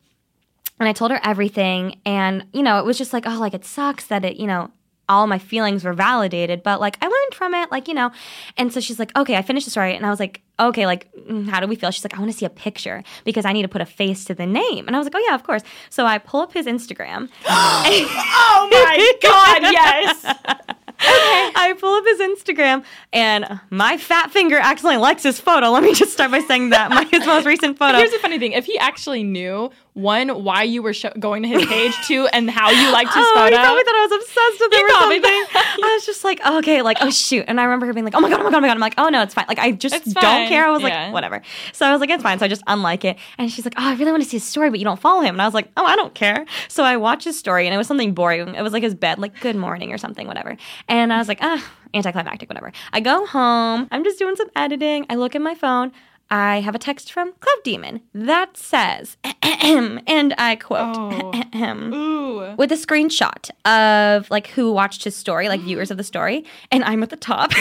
And 0.80 0.88
I 0.88 0.94
told 0.94 1.12
her 1.12 1.20
everything. 1.24 2.00
And, 2.06 2.46
you 2.54 2.64
know, 2.64 2.80
it 2.80 2.86
was 2.86 2.98
just 2.98 3.14
like, 3.14 3.26
oh, 3.28 3.38
like 3.40 3.54
it 3.54 3.66
sucks 3.66 4.08
that 4.08 4.24
it, 4.26 4.38
you 4.38 4.48
know, 4.48 4.72
all 5.10 5.26
my 5.26 5.40
feelings 5.40 5.84
were 5.86 5.94
validated, 5.94 6.64
but 6.64 6.82
like 6.82 6.98
I 7.02 7.06
learned 7.06 7.34
from 7.34 7.54
it, 7.54 7.72
like, 7.72 7.88
you 7.88 7.94
know. 7.94 8.12
And 8.58 8.74
so 8.74 8.80
she's 8.80 9.00
like, 9.00 9.16
okay, 9.16 9.36
I 9.38 9.42
finished 9.42 9.66
the 9.66 9.72
story. 9.72 9.96
And 9.96 10.06
I 10.06 10.10
was 10.10 10.20
like, 10.20 10.42
okay, 10.60 10.86
like, 10.86 11.14
mm, 11.16 11.48
how 11.48 11.60
do 11.60 11.68
we 11.68 11.76
feel? 11.76 11.92
She's 11.92 12.04
like, 12.04 12.16
I 12.16 12.20
want 12.20 12.32
to 12.32 12.38
see 12.38 12.46
a 12.46 12.50
picture 12.50 13.04
because 13.24 13.46
I 13.46 13.54
need 13.54 13.62
to 13.62 13.70
put 13.70 13.82
a 13.82 13.86
face 13.86 14.26
to 14.26 14.36
the 14.36 14.46
name. 14.46 14.86
And 14.88 14.96
I 14.96 15.00
was 15.00 15.06
like, 15.06 15.16
oh, 15.16 15.26
yeah, 15.28 15.36
of 15.36 15.44
course. 15.44 15.62
So 15.90 16.06
I 16.06 16.18
pull 16.18 16.42
up 16.42 16.54
his 16.54 16.66
Instagram. 16.66 17.30
oh 17.46 18.68
my 18.70 19.14
God, 19.22 19.62
yes. 19.72 20.36
I 21.00 21.76
pull 21.80 21.94
up 21.94 22.06
his 22.06 22.20
Instagram 22.20 22.84
and 23.14 23.60
my 23.70 23.98
fat 23.98 24.32
finger 24.32 24.58
accidentally 24.58 24.98
likes 25.02 25.24
his 25.24 25.40
photo. 25.40 25.70
Let 25.70 25.84
me 25.84 25.94
just 25.94 26.14
start 26.14 26.32
by 26.32 26.40
saying 26.40 26.70
that. 26.72 26.90
My, 26.90 27.04
his 27.06 27.26
most 27.26 27.46
recent 27.46 27.78
photo. 27.78 27.98
Here's 27.98 28.12
the 28.12 28.20
funny 28.20 28.40
thing: 28.40 28.54
if 28.54 28.66
he 28.66 28.78
actually 28.78 29.24
knew 29.24 29.72
one 29.94 30.30
why 30.44 30.62
you 30.62 30.84
were 30.84 30.94
sh- 30.94 31.06
going 31.20 31.42
to 31.42 31.50
his 31.50 31.66
page, 31.66 31.94
two 32.06 32.28
and 32.28 32.50
how 32.52 32.70
you 32.70 32.92
liked 32.92 33.12
his 33.14 33.26
oh, 33.26 33.34
photo, 33.34 33.56
he 33.56 33.62
probably 33.62 33.84
thought 33.84 33.96
I 33.96 34.08
was 34.08 34.12
obsessed 34.22 34.60
with 34.60 34.74
him 34.74 34.86
or 34.86 34.90
something. 34.90 35.84
I 35.84 35.94
was 35.96 36.06
just 36.06 36.24
like, 36.24 36.46
okay, 36.46 36.82
like, 36.84 36.98
oh 37.02 37.10
shoot. 37.10 37.46
And 37.48 37.60
I 37.60 37.64
remember 37.64 37.86
her 37.88 37.94
being 37.94 38.06
like, 38.06 38.14
oh 38.16 38.20
my 38.20 38.30
god, 38.30 38.40
oh 38.40 38.44
my 38.44 38.52
god, 38.52 38.58
oh 38.58 38.62
my 38.62 38.68
god. 38.68 38.74
I'm 38.76 38.80
like, 38.80 38.94
oh 38.98 39.10
no, 39.10 39.24
it's 39.24 39.34
fine. 39.34 39.46
Like 39.48 39.58
I 39.60 39.72
just 39.72 39.96
It's 39.96 40.06
don't 40.14 40.22
fine. 40.22 40.48
care. 40.48 40.68
I 40.68 40.72
was 40.72 40.82
Yeah. 40.84 41.06
like, 41.06 41.14
whatever. 41.14 41.42
So 41.74 41.86
I 41.86 41.92
was 41.92 42.00
like, 42.00 42.10
it's 42.12 42.22
fine. 42.24 42.38
So 42.40 42.46
I 42.46 42.48
just 42.48 42.62
unlike 42.68 43.06
it. 43.06 43.18
And 43.40 43.52
she's 43.52 43.66
like, 43.66 43.74
oh, 43.78 43.84
I 43.88 43.94
really 43.96 44.12
want 44.12 44.24
to 44.24 44.30
see 44.30 44.38
his 44.38 44.44
story, 44.44 44.70
but 44.70 44.78
you 44.80 44.86
don't 44.86 45.00
follow 45.00 45.22
him. 45.22 45.34
And 45.36 45.42
I 45.42 45.46
was 45.46 45.54
like, 45.56 45.70
oh, 45.78 45.86
I 45.86 45.96
don't 45.96 46.14
care. 46.14 46.46
So 46.68 46.84
I 46.84 46.98
watched 46.98 47.24
his 47.26 47.38
story 47.40 47.66
and 47.66 47.74
it 47.74 47.78
was 47.78 47.88
something 47.88 48.14
boring. 48.14 48.54
It 48.56 48.62
was 48.62 48.74
like 48.74 48.84
his 48.84 48.94
bed, 48.96 49.18
like 49.18 49.40
good 49.40 49.56
morning 49.56 49.92
or 49.94 49.98
something, 49.98 50.28
whatever. 50.28 50.58
And 50.88 51.12
I 51.12 51.18
was 51.18 51.28
like, 51.28 51.40
ah, 51.42 51.64
anticlimactic, 51.94 52.50
whatever. 52.50 52.72
I 52.94 53.00
go 53.00 53.26
home. 53.26 53.88
I'm 53.92 54.04
just 54.04 54.20
doing 54.20 54.36
some 54.36 54.50
editing. 54.56 55.06
I 55.10 55.16
look 55.16 55.36
at 55.36 55.42
my 55.42 55.56
phone. 55.56 55.92
I 56.30 56.60
have 56.60 56.76
a 56.76 56.80
text 56.80 57.12
from 57.14 57.32
Clout 57.40 57.64
Demon 57.64 58.02
that 58.14 58.58
says, 58.58 59.16
and 59.42 60.36
I 60.38 60.58
quote, 60.58 60.96
Oh. 60.98 62.54
With 62.58 62.72
a 62.72 62.76
screenshot 62.76 63.50
of 63.66 64.30
like 64.30 64.48
who 64.48 64.72
watched 64.72 65.04
his 65.04 65.16
story, 65.16 65.48
like 65.48 65.62
viewers 65.62 65.90
of 65.92 65.98
the 65.98 66.04
story, 66.04 66.44
and 66.72 66.84
I'm 66.84 67.02
at 67.04 67.10
the 67.12 67.16
top. 67.18 67.52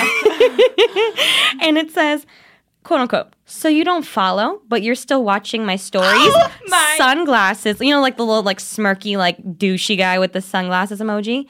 and 1.61 1.79
it 1.79 1.91
says, 1.93 2.27
quote 2.83 3.01
unquote, 3.01 3.35
so 3.45 3.69
you 3.69 3.85
don't 3.85 4.05
follow, 4.07 4.61
but 4.69 4.83
you're 4.83 4.95
still 4.95 5.23
watching 5.25 5.65
my 5.65 5.77
stories. 5.77 6.35
my- 6.67 6.95
Sunglasses, 6.97 7.81
you 7.81 7.91
know, 7.91 8.01
like 8.01 8.17
the 8.17 8.25
little 8.25 8.43
like 8.43 8.59
smirky, 8.59 9.17
like 9.17 9.43
douchey 9.43 9.97
guy 9.97 10.19
with 10.19 10.33
the 10.33 10.41
sunglasses 10.43 11.01
emoji. 11.01 11.47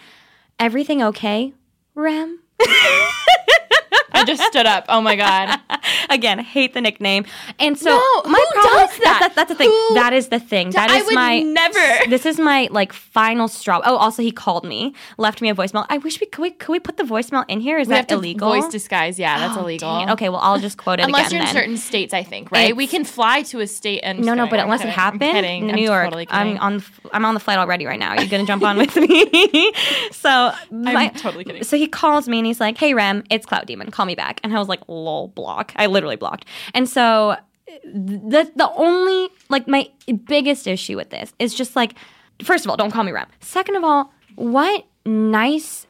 Everything 0.59 1.03
okay, 1.03 1.53
Rem? 1.97 2.38
I 4.17 4.25
just 4.25 4.43
stood 4.45 4.67
up. 4.67 4.85
Oh 4.89 5.01
my 5.01 5.17
God. 5.17 5.59
Again, 6.11 6.39
hate 6.39 6.75
the 6.75 6.81
nickname. 6.81 7.25
And 7.59 7.79
so 7.79 7.91
No, 7.91 8.31
my 8.31 8.39
who 8.39 8.61
problem 8.61 8.87
does 8.89 8.99
that? 8.99 9.19
That's, 9.21 9.35
that's 9.35 9.49
the 9.51 9.55
thing. 9.55 9.69
Who 9.69 9.95
that 9.95 10.12
is 10.12 10.29
the 10.29 10.41
thing. 10.41 10.71
That 10.71 10.91
is 10.91 11.07
would 11.07 11.14
my 11.14 11.41
never. 11.41 12.09
This 12.11 12.27
is 12.27 12.39
my 12.39 12.69
like 12.71 12.93
final 12.93 13.49
straw. 13.49 13.81
Oh, 13.85 13.97
also 13.97 14.23
he 14.23 14.33
called 14.33 14.64
me, 14.64 14.95
left 15.19 15.41
me 15.43 15.49
a 15.51 15.55
voicemail. 15.55 15.87
I 15.89 15.99
wish 15.99 16.21
we 16.21 16.27
could 16.27 16.43
we 16.43 16.51
could 16.51 16.73
we 16.73 16.81
put 16.81 16.97
the 16.97 17.03
voicemail 17.05 17.45
in 17.49 17.61
here? 17.61 17.79
Is 17.79 17.89
We 17.89 17.95
have 17.95 18.07
that 18.07 18.14
to 18.14 18.19
illegal? 18.19 18.49
voice 18.51 18.69
disguise. 18.69 19.19
Yeah, 19.19 19.39
that's 19.39 19.57
Oh, 19.57 19.62
illegal. 19.62 20.11
Okay, 20.12 20.29
well 20.29 20.41
I'll 20.41 20.59
just 20.59 20.77
quote 20.79 20.99
it 21.01 21.05
Unless 21.07 21.29
again 21.29 21.33
you're 21.41 21.41
in 21.49 21.55
then. 21.55 21.55
certain 21.62 21.77
states, 21.77 22.14
I 22.14 22.23
think, 22.23 22.51
right? 22.51 22.75
we 22.77 22.87
can 22.87 23.05
fly 23.05 23.43
to 23.43 23.61
a 23.61 23.67
state 23.67 24.01
and 24.03 24.21
no, 24.21 24.35
no, 24.35 24.45
but 24.45 24.51
kidding, 24.51 24.64
unless 24.64 24.81
it 24.83 24.89
happened 24.89 25.23
I'm 25.25 25.45
in 25.45 25.71
I'm 25.71 25.77
New 25.77 25.83
York, 25.85 26.05
totally 26.07 26.27
I'm 26.31 26.59
on 26.59 26.83
I'm 27.12 27.25
on 27.25 27.35
the 27.35 27.41
flight 27.41 27.59
already 27.59 27.87
right 27.87 27.99
now. 27.99 28.11
Are 28.17 28.23
you 28.23 28.29
gonna 28.29 28.47
jump 28.47 28.62
on 28.62 28.77
with 28.77 28.97
me? 28.97 29.73
so 30.12 30.53
my- 30.71 31.09
totally 31.09 31.45
kidding. 31.45 31.62
So 31.64 31.77
he 31.77 31.87
calls 31.87 32.29
me 32.29 32.39
and 32.39 32.47
he's 32.47 32.61
like, 32.61 32.79
"Hey 32.79 32.95
Rem, 32.95 33.25
it's 33.31 33.47
Clout 33.47 33.67
Demon. 33.67 33.91
Call 33.91 34.06
me 34.07 34.15
back." 34.15 34.41
And 34.43 34.55
I 34.55 34.59
was 34.59 34.69
like, 34.69 34.81
"Lol, 34.89 35.29
block." 35.29 35.73
I 35.77 35.87
literally 35.87 36.17
blocked. 36.17 36.47
And 36.75 36.89
so 36.89 37.37
the 37.85 38.51
the 38.55 38.71
only 38.77 39.29
like 39.49 39.69
my 39.69 39.91
biggest 40.25 40.67
issue 40.67 40.97
with 40.97 41.11
this 41.11 41.33
is 41.39 41.55
just 41.55 41.77
like, 41.77 41.95
first 42.43 42.65
of 42.65 42.71
all, 42.71 42.77
don't 42.77 42.91
call 42.91 43.05
me 43.05 43.13
Rem. 43.13 43.27
Second 43.41 43.77
of 43.77 43.85
all, 43.85 44.13
what 44.37 44.85
nice 45.05 45.86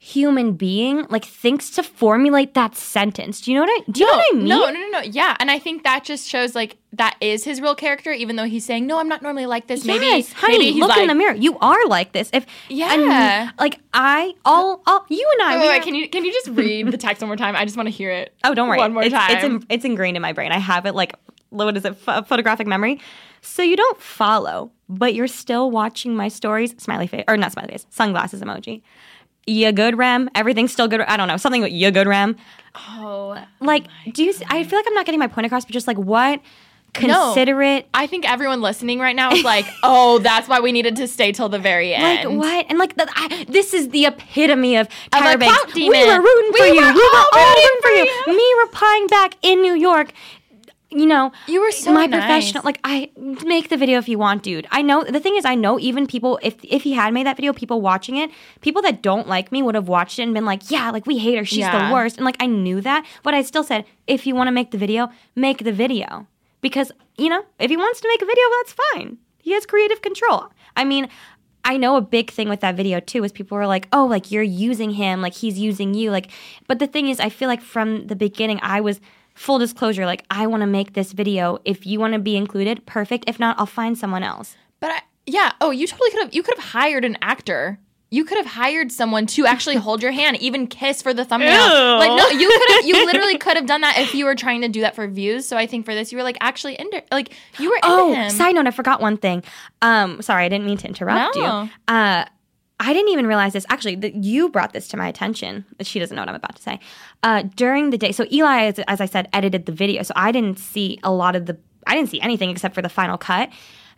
human 0.00 0.52
being 0.52 1.06
like 1.08 1.24
thinks 1.24 1.70
to 1.70 1.82
formulate 1.82 2.54
that 2.54 2.76
sentence? 2.76 3.40
Do 3.40 3.50
you 3.50 3.56
know 3.56 3.66
what 3.66 3.82
I 3.82 3.90
do? 3.90 4.00
You 4.00 4.06
know 4.06 4.16
what 4.16 4.24
I 4.32 4.36
mean? 4.36 4.48
No, 4.48 4.66
no, 4.66 4.80
no, 4.80 4.88
no. 4.88 5.00
Yeah, 5.00 5.36
and 5.40 5.50
I 5.50 5.58
think 5.58 5.84
that 5.84 6.04
just 6.04 6.28
shows 6.28 6.54
like 6.54 6.76
that 6.92 7.16
is 7.20 7.44
his 7.44 7.60
real 7.60 7.74
character, 7.74 8.12
even 8.12 8.36
though 8.36 8.44
he's 8.44 8.64
saying, 8.64 8.86
"No, 8.86 8.98
I'm 8.98 9.08
not 9.08 9.22
normally 9.22 9.46
like 9.46 9.66
this." 9.66 9.84
Maybe, 9.84 10.22
honey, 10.22 10.58
maybe 10.58 10.72
he's 10.72 10.80
look 10.80 10.90
like, 10.90 11.00
in 11.00 11.08
the 11.08 11.14
mirror. 11.14 11.34
You 11.34 11.58
are 11.58 11.86
like 11.86 12.12
this. 12.12 12.30
If 12.32 12.46
Yeah. 12.68 12.92
and, 12.92 13.52
like 13.58 13.80
I, 13.92 14.34
all, 14.44 14.82
all 14.86 15.04
you 15.08 15.26
and 15.38 15.48
I. 15.48 15.56
Wait, 15.56 15.62
wait, 15.62 15.68
wait, 15.68 15.82
can 15.82 15.94
you 15.94 16.08
can 16.08 16.24
you 16.24 16.32
just 16.32 16.48
read 16.48 16.90
the 16.90 16.98
text 16.98 17.22
one 17.22 17.28
more 17.28 17.36
time? 17.36 17.56
I 17.56 17.64
just 17.64 17.76
want 17.76 17.88
to 17.88 17.94
hear 17.94 18.10
it. 18.10 18.34
Oh, 18.44 18.54
don't 18.54 18.68
worry. 18.68 18.78
One 18.78 18.92
more 18.92 19.02
it's, 19.02 19.14
time. 19.14 19.30
It's, 19.30 19.44
in, 19.44 19.66
it's 19.68 19.84
ingrained 19.84 20.16
in 20.16 20.22
my 20.22 20.32
brain. 20.32 20.52
I 20.52 20.58
have 20.58 20.86
it 20.86 20.94
like, 20.94 21.14
what 21.50 21.76
is 21.76 21.84
it, 21.84 22.04
ph- 22.04 22.26
photographic 22.26 22.66
memory. 22.66 23.00
So 23.40 23.62
you 23.62 23.76
don't 23.76 24.00
follow, 24.00 24.72
but 24.88 25.14
you're 25.14 25.28
still 25.28 25.70
watching 25.70 26.16
my 26.16 26.28
stories. 26.28 26.74
Smiley 26.78 27.06
face, 27.06 27.24
or 27.28 27.36
not 27.36 27.52
smiley 27.52 27.68
face, 27.68 27.86
sunglasses 27.90 28.42
emoji. 28.42 28.82
You 29.46 29.70
good, 29.72 29.96
Rem? 29.96 30.28
Everything's 30.34 30.72
still 30.72 30.88
good. 30.88 31.00
I 31.02 31.16
don't 31.16 31.28
know. 31.28 31.36
Something 31.36 31.62
with 31.62 31.72
you 31.72 31.90
good, 31.90 32.06
Rem. 32.08 32.36
oh, 32.74 33.42
Like, 33.60 33.84
do 34.12 34.24
you, 34.24 34.34
I 34.48 34.64
feel 34.64 34.78
like 34.78 34.86
I'm 34.88 34.94
not 34.94 35.06
getting 35.06 35.20
my 35.20 35.28
point 35.28 35.46
across, 35.46 35.64
but 35.64 35.72
just 35.72 35.86
like, 35.86 35.98
what 35.98 36.40
considerate, 36.94 37.86
I 37.92 38.06
think 38.06 38.28
everyone 38.30 38.62
listening 38.62 38.98
right 38.98 39.14
now 39.14 39.30
is 39.32 39.44
like, 39.44 39.66
"Oh, 39.82 40.18
that's 40.18 40.48
why 40.48 40.60
we 40.60 40.72
needed 40.72 40.96
to 40.96 41.06
stay 41.08 41.30
till 41.32 41.48
the 41.48 41.58
very 41.58 41.94
end 41.94 42.30
like 42.30 42.38
what? 42.38 42.66
And 42.70 42.78
like, 42.78 42.96
the, 42.96 43.06
I, 43.14 43.44
this 43.48 43.74
is 43.74 43.90
the 43.90 44.06
epitome 44.06 44.76
of 44.76 44.88
Tyra 45.12 45.38
Banks. 45.38 45.74
We 45.74 45.88
were 45.90 46.20
rooting 46.20 46.50
We 46.54 46.58
for 46.58 46.66
you. 46.66 46.74
were 46.80 46.92
We 46.92 47.00
were 47.00 47.18
all 47.34 47.54
rooting 47.54 47.80
for 47.82 47.88
you. 47.90 48.06
for 48.24 48.30
you. 48.30 48.36
Me 48.36 48.54
replying 48.64 49.06
back 49.08 49.36
in 49.42 49.60
New 49.62 49.74
York. 49.74 50.12
You 50.88 51.04
know, 51.06 51.32
You 51.48 51.60
were 51.62 51.72
so 51.72 51.92
my 51.92 52.06
nice. 52.06 52.20
professional. 52.20 52.62
Like, 52.62 52.78
I 52.84 53.10
make 53.44 53.70
the 53.70 53.76
video 53.76 53.98
if 53.98 54.08
you 54.08 54.18
want, 54.18 54.44
dude. 54.44 54.68
I 54.70 54.82
know 54.82 55.02
the 55.02 55.18
thing 55.18 55.36
is, 55.36 55.44
I 55.44 55.56
know 55.56 55.80
even 55.80 56.06
people. 56.06 56.38
If 56.42 56.54
if 56.62 56.84
he 56.84 56.92
had 56.92 57.12
made 57.12 57.26
that 57.26 57.34
video, 57.36 57.52
people 57.52 57.80
watching 57.80 58.16
it, 58.16 58.30
people 58.60 58.82
that 58.82 59.02
don't 59.02 59.26
like 59.26 59.50
me 59.50 59.62
would 59.62 59.74
have 59.74 59.88
watched 59.88 60.20
it 60.20 60.22
and 60.22 60.32
been 60.32 60.44
like, 60.44 60.70
"Yeah, 60.70 60.90
like 60.90 61.04
we 61.04 61.18
hate 61.18 61.36
her. 61.38 61.44
She's 61.44 61.58
Yeah. 61.58 61.86
the 61.88 61.92
worst." 61.92 62.16
And 62.18 62.24
like 62.24 62.36
I 62.40 62.46
knew 62.46 62.80
that, 62.82 63.04
but 63.24 63.34
I 63.34 63.42
still 63.42 63.64
said, 63.64 63.84
if 64.06 64.26
you 64.28 64.36
want 64.36 64.46
to 64.46 64.52
make 64.52 64.70
the 64.70 64.78
video, 64.78 65.10
make 65.34 65.58
the 65.64 65.72
video 65.72 66.28
because 66.60 66.92
you 67.18 67.28
know 67.30 67.44
if 67.58 67.68
he 67.68 67.76
wants 67.76 68.00
to 68.00 68.08
make 68.08 68.22
a 68.22 68.26
video, 68.26 68.44
that's 68.58 68.76
fine. 68.92 69.18
He 69.38 69.52
has 69.52 69.66
creative 69.66 70.02
control. 70.02 70.46
I 70.76 70.84
mean. 70.84 71.08
I 71.68 71.78
know 71.78 71.96
a 71.96 72.00
big 72.00 72.30
thing 72.30 72.48
with 72.48 72.60
that 72.60 72.76
video 72.76 73.00
too 73.00 73.24
is 73.24 73.32
people 73.32 73.56
were 73.58 73.66
like, 73.66 73.88
"Oh, 73.92 74.06
like 74.06 74.30
you're 74.30 74.40
using 74.68 74.92
him, 74.92 75.20
like 75.20 75.34
he's 75.34 75.58
using 75.58 75.94
you." 75.94 76.12
Like, 76.12 76.28
but 76.68 76.78
the 76.78 76.86
thing 76.86 77.08
is, 77.08 77.18
I 77.18 77.28
feel 77.28 77.48
like 77.48 77.60
from 77.60 78.06
the 78.06 78.14
beginning, 78.14 78.60
I 78.62 78.80
was 78.80 79.00
full 79.36 79.58
disclosure, 79.60 80.04
like 80.06 80.24
I 80.30 80.46
want 80.48 80.62
to 80.62 80.66
make 80.66 80.94
this 80.94 81.12
video. 81.12 81.58
If 81.64 81.86
you 81.86 82.00
want 82.00 82.14
to 82.14 82.18
be 82.18 82.36
included, 82.36 82.84
perfect. 82.86 83.24
If 83.28 83.38
not, 83.38 83.58
I'll 83.60 83.66
find 83.66 83.96
someone 83.96 84.24
else. 84.24 84.56
But 84.80 84.90
I, 84.90 85.00
yeah, 85.26 85.52
oh, 85.60 85.70
you 85.70 85.86
totally 85.86 86.10
could 86.10 86.22
have. 86.24 86.34
You 86.34 86.42
could 86.42 86.56
have 86.58 86.64
hired 86.64 87.04
an 87.04 87.16
actor. 87.22 87.78
You 88.08 88.24
could 88.24 88.36
have 88.36 88.46
hired 88.46 88.92
someone 88.92 89.26
to 89.26 89.46
actually 89.46 89.74
hold 89.76 90.00
your 90.00 90.12
hand, 90.12 90.36
even 90.40 90.68
kiss 90.68 91.02
for 91.02 91.12
the 91.12 91.24
thumbnail. 91.24 91.50
Ew. 91.52 91.98
Like 91.98 92.10
no, 92.16 92.28
you 92.38 92.48
could 92.48 92.70
have. 92.76 92.86
You 92.86 93.04
literally 93.04 93.36
could 93.36 93.56
have 93.56 93.66
done 93.66 93.80
that 93.80 93.98
if 93.98 94.14
you 94.14 94.24
were 94.24 94.36
trying 94.36 94.60
to 94.60 94.68
do 94.68 94.82
that 94.82 94.94
for 94.94 95.08
views. 95.08 95.44
So 95.46 95.56
I 95.56 95.66
think 95.66 95.84
for 95.84 95.92
this, 95.94 96.12
you 96.12 96.18
were 96.18 96.22
like 96.24 96.36
actually 96.40 96.78
into 96.78 97.02
like 97.10 97.32
you 97.58 97.68
were 97.68 97.76
into 97.76 97.88
Oh, 97.88 98.14
him. 98.14 98.30
side 98.30 98.54
note, 98.54 98.66
I 98.68 98.70
forgot 98.70 99.00
one 99.00 99.16
thing. 99.16 99.42
Um, 99.82 100.22
sorry, 100.22 100.44
I 100.44 100.48
didn't 100.48 100.66
mean 100.66 100.78
to 100.78 100.88
interrupt 100.88 101.34
No. 101.36 101.62
you. 101.64 101.70
Uh, 101.88 102.26
I 102.78 102.92
didn't 102.92 103.10
even 103.10 103.26
realize 103.26 103.54
this. 103.54 103.64
Actually, 103.68 103.96
that 103.96 104.16
you 104.16 104.48
brought 104.48 104.72
this 104.72 104.86
to 104.88 104.96
my 104.96 105.08
attention. 105.08 105.64
She 105.80 105.98
doesn't 105.98 106.14
know 106.14 106.22
what 106.22 106.28
I'm 106.28 106.34
about 106.34 106.56
to 106.56 106.62
say. 106.62 106.80
Uh, 107.22 107.44
during 107.54 107.90
the 107.90 107.98
day, 107.98 108.12
so 108.12 108.26
Eli, 108.30 108.64
as, 108.64 108.78
as 108.86 109.00
I 109.00 109.06
said, 109.06 109.28
edited 109.32 109.66
the 109.66 109.72
video, 109.72 110.02
so 110.02 110.12
I 110.14 110.30
didn't 110.30 110.58
see 110.58 110.98
a 111.02 111.10
lot 111.10 111.36
of 111.36 111.46
the. 111.46 111.56
I 111.86 111.94
didn't 111.94 112.10
see 112.10 112.20
anything 112.20 112.50
except 112.50 112.74
for 112.74 112.82
the 112.82 112.88
final 112.88 113.16
cut. 113.16 113.50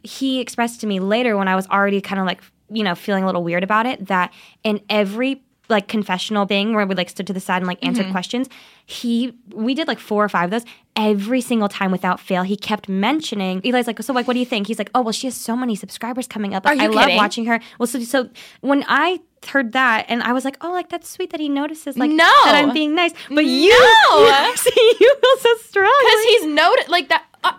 He 0.02 0.40
expressed 0.40 0.80
to 0.82 0.86
me 0.86 1.00
later 1.00 1.36
when 1.36 1.48
I 1.48 1.56
was 1.56 1.66
already 1.68 2.00
kind 2.00 2.20
of 2.20 2.26
like 2.26 2.40
you 2.70 2.84
know 2.84 2.94
feeling 2.94 3.24
a 3.24 3.26
little 3.26 3.42
weird 3.42 3.64
about 3.64 3.86
it 3.86 4.06
that 4.06 4.32
in 4.62 4.80
every 4.88 5.42
like 5.68 5.86
confessional 5.88 6.46
thing 6.46 6.74
where 6.74 6.86
we 6.86 6.94
like 6.94 7.10
stood 7.10 7.26
to 7.26 7.32
the 7.32 7.40
side 7.40 7.58
and 7.58 7.66
like 7.66 7.84
answered 7.84 8.10
questions 8.10 8.48
he 8.86 9.34
we 9.54 9.74
did 9.74 9.86
like 9.86 9.98
four 9.98 10.24
or 10.24 10.28
five 10.28 10.44
of 10.46 10.50
those 10.50 10.64
every 10.96 11.40
single 11.40 11.68
time 11.68 11.92
without 11.92 12.18
fail. 12.18 12.42
He 12.42 12.56
kept 12.56 12.88
mentioning 12.88 13.60
eli's 13.64 13.86
like 13.86 14.02
so 14.02 14.12
like 14.14 14.26
what 14.26 14.32
do 14.34 14.40
you 14.40 14.46
think? 14.46 14.66
He's 14.66 14.78
like 14.78 14.90
oh 14.94 15.02
well 15.02 15.12
she 15.12 15.26
has 15.26 15.36
so 15.36 15.54
many 15.56 15.74
subscribers 15.76 16.26
coming 16.26 16.54
up. 16.54 16.64
Like, 16.64 16.80
i 16.80 16.86
love 16.86 17.10
watching 17.14 17.44
her. 17.46 17.60
Well 17.78 17.86
so 17.86 18.00
so 18.00 18.30
when 18.60 18.84
i 18.88 19.20
heard 19.46 19.70
that 19.72 20.04
and 20.08 20.20
i 20.24 20.32
was 20.32 20.44
like 20.44 20.56
oh 20.62 20.72
like 20.72 20.88
that's 20.88 21.08
sweet 21.08 21.30
that 21.30 21.38
he 21.38 21.48
notices 21.48 21.96
like 21.96 22.10
No. 22.10 22.24
that 22.44 22.54
i'm 22.56 22.72
being 22.72 22.94
nice. 22.94 23.12
But 23.28 23.44
you, 23.44 23.70
No. 23.70 24.46
you 24.48 24.56
see 24.66 24.94
you 25.00 25.16
feel 25.22 25.36
so 25.40 25.54
strong. 25.68 25.94
Because 26.04 26.24
he's 26.24 26.46
noted 26.46 26.88
like 26.88 27.08
that. 27.10 27.24
Uh, 27.44 27.52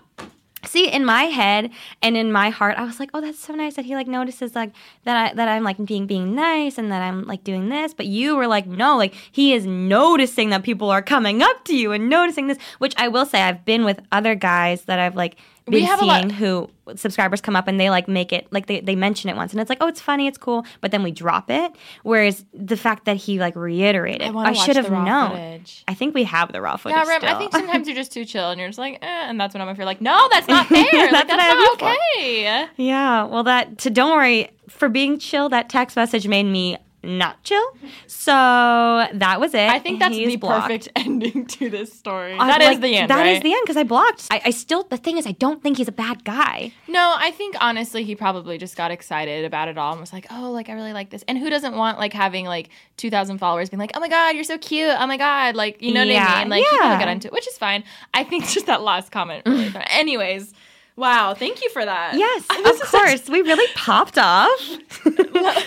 see 0.70 0.88
in 0.88 1.04
my 1.04 1.24
head 1.24 1.72
and 2.02 2.16
in 2.16 2.32
my 2.32 2.50
heart 2.50 2.78
i 2.78 2.84
was 2.84 3.00
like 3.00 3.10
oh 3.14 3.22
that's 3.22 3.40
so 3.40 3.56
nice 3.56 3.76
that 3.76 3.86
he 3.86 3.96
like 3.96 4.08
notices 4.08 4.56
like 4.56 4.72
that 5.04 5.18
i 5.18 5.34
that 5.34 5.48
i'm 5.48 5.64
like 5.64 5.84
being 5.84 6.06
being 6.06 6.36
nice 6.36 6.78
and 6.78 6.92
that 6.92 7.02
i'm 7.02 7.26
like 7.26 7.44
doing 7.44 7.70
this. 7.70 7.94
But 7.94 8.06
you 8.06 8.36
were 8.36 8.48
like 8.48 8.68
no 8.68 8.98
like 8.98 9.14
he 9.32 9.54
is 9.54 9.66
noticing 9.66 10.50
that 10.52 10.64
people 10.64 10.90
are 10.90 11.02
coming 11.02 11.42
up 11.42 11.66
to 11.66 11.76
you 11.76 11.92
and 11.92 12.10
noticing 12.10 12.48
this 12.48 12.58
which 12.78 12.94
i 12.98 13.08
will 13.08 13.26
say 13.26 13.42
i've 13.42 13.66
been 13.66 13.84
with 13.86 14.00
other 14.12 14.36
guys 14.36 14.84
that 14.84 15.00
i've 15.00 15.16
like 15.16 15.38
been 15.78 15.84
have 15.86 16.02
a 16.02 16.06
lot- 16.06 16.32
who 16.32 16.70
subscribers 16.96 17.40
come 17.40 17.56
up 17.56 17.68
and 17.68 17.80
they 17.80 17.90
like 17.92 18.08
make 18.08 18.34
it 18.34 18.48
like 18.52 18.66
they, 18.66 18.80
they 18.80 18.96
mention 18.96 19.30
it 19.30 19.36
once 19.36 19.52
and 19.52 19.62
it's 19.62 19.70
like 19.70 19.78
oh 19.80 19.88
it's 19.88 20.02
funny 20.02 20.26
it's 20.26 20.40
cool 20.40 20.66
but 20.82 20.90
then 20.90 21.04
we 21.04 21.12
drop 21.12 21.52
it 21.52 21.72
whereas 22.02 22.44
the 22.52 22.76
fact 22.76 23.06
that 23.06 23.16
he 23.16 23.38
like 23.40 23.56
reiterated 23.56 24.28
I 24.28 24.32
wanna 24.32 24.56
should 24.56 24.76
have 24.76 24.90
known 24.92 25.32
footage. 25.32 25.84
I 25.88 25.94
think 25.94 26.16
we 26.16 26.24
have 26.24 26.52
the 26.52 26.62
raw 26.62 26.78
footage 26.78 26.96
Yeah, 26.98 27.08
Rem, 27.08 27.24
I 27.24 27.38
think 27.38 27.52
sometimes 27.60 27.88
you're 27.88 27.96
just 27.96 28.12
too 28.12 28.26
chill 28.26 28.50
and 28.50 28.60
you're 28.60 28.70
just 28.70 28.80
like, 28.80 28.96
eh, 29.04 29.06
and 29.06 29.40
that's 29.40 29.54
when 29.54 29.62
I'm 29.62 29.70
if 29.70 29.78
you're 29.78 29.86
like, 29.86 30.02
no, 30.02 30.28
that's 30.32 30.48
not 30.48 30.66
fair. 30.68 30.84
Like, 30.84 31.12
That's 31.12 31.28
that's, 31.28 31.32
I 31.34 31.44
have 31.44 31.58
not 31.58 31.80
for. 31.80 31.90
okay. 31.92 32.68
Yeah, 32.78 33.24
well, 33.26 33.44
that 33.44 33.78
to 33.80 33.90
don't 33.92 34.18
worry 34.18 34.50
for 34.68 34.90
being 34.90 35.20
chill. 35.20 35.48
That 35.50 35.70
text 35.70 35.96
message 35.96 36.28
made 36.28 36.44
me 36.46 36.78
not 37.02 37.44
chill, 37.44 37.66
so 38.08 38.32
that 38.32 39.38
was 39.40 39.54
it. 39.54 39.70
I 39.70 39.80
think 39.80 40.00
that's 40.00 40.16
He's 40.16 40.28
the 40.28 40.36
blocked. 40.36 40.68
perfect 40.68 40.90
ending 40.96 41.46
to 41.46 41.70
this 41.70 41.94
story. 41.94 42.38
That 42.38 42.62
is 42.62 42.68
like, 42.68 42.82
the 42.82 42.96
end. 42.96 43.10
That 43.10 43.26
is 43.26 43.36
right? 43.36 43.44
the 43.44 43.54
end 43.54 43.62
because 43.64 43.78
I 43.78 43.84
blocked. 43.84 44.28
I, 44.32 44.42
I 44.46 44.50
still 44.52 44.84
the 44.84 44.98
thing 44.98 45.18
is 45.18 45.26
I 45.26 45.32
don't 45.32 45.64
think 45.64 45.78
he's 45.78 45.88
a 45.88 45.94
bad 45.94 46.24
guy. 46.24 46.74
No, 46.88 47.16
I 47.18 47.32
think 47.32 47.56
honestly 47.62 48.04
he 48.04 48.16
probably 48.16 48.58
just 48.58 48.76
got 48.76 48.92
excited 48.92 49.46
about 49.46 49.68
it 49.68 49.78
all 49.78 49.92
and 49.92 50.02
was 50.02 50.14
like, 50.14 50.28
"Oh, 50.30 50.52
like 50.52 50.70
I 50.70 50.74
really 50.74 50.94
like 50.94 51.10
this." 51.10 51.24
And 51.28 51.38
who 51.38 51.50
doesn't 51.50 51.76
want 51.76 51.98
like 51.98 52.14
having 52.14 52.46
like 52.46 52.70
2000 52.98 53.38
followers 53.38 53.70
being 53.70 53.80
like, 53.80 53.92
"Oh 53.96 54.00
my 54.00 54.10
god, 54.10 54.36
you're 54.36 54.44
so 54.44 54.58
cute. 54.58 54.96
Oh 54.98 55.08
my 55.08 55.18
god." 55.18 55.56
Like, 55.56 55.82
you 55.82 55.94
know 55.94 56.06
what 56.06 56.16
I 56.16 56.42
mean? 56.42 56.50
Like 56.50 56.64
he 56.64 56.76
yeah. 56.76 56.78
probably 56.80 57.06
got 57.06 57.12
into 57.12 57.28
it, 57.28 57.34
which 57.34 57.48
is 57.48 57.58
fine. 57.58 57.84
I 58.14 58.24
think 58.24 58.48
just 58.50 58.66
that 58.66 58.82
last 58.82 59.12
comment 59.12 59.44
really. 59.46 59.72
Anyways, 59.90 60.54
wow, 61.00 61.34
thank 61.34 61.62
you 61.64 61.70
for 61.72 61.84
that. 61.84 62.16
Yes, 62.16 62.46
of 62.50 62.58
is 62.66 62.80
such- 62.80 62.90
course. 62.92 63.30
we 63.30 63.42
really 63.42 63.72
popped 63.76 64.18
off. 64.18 64.60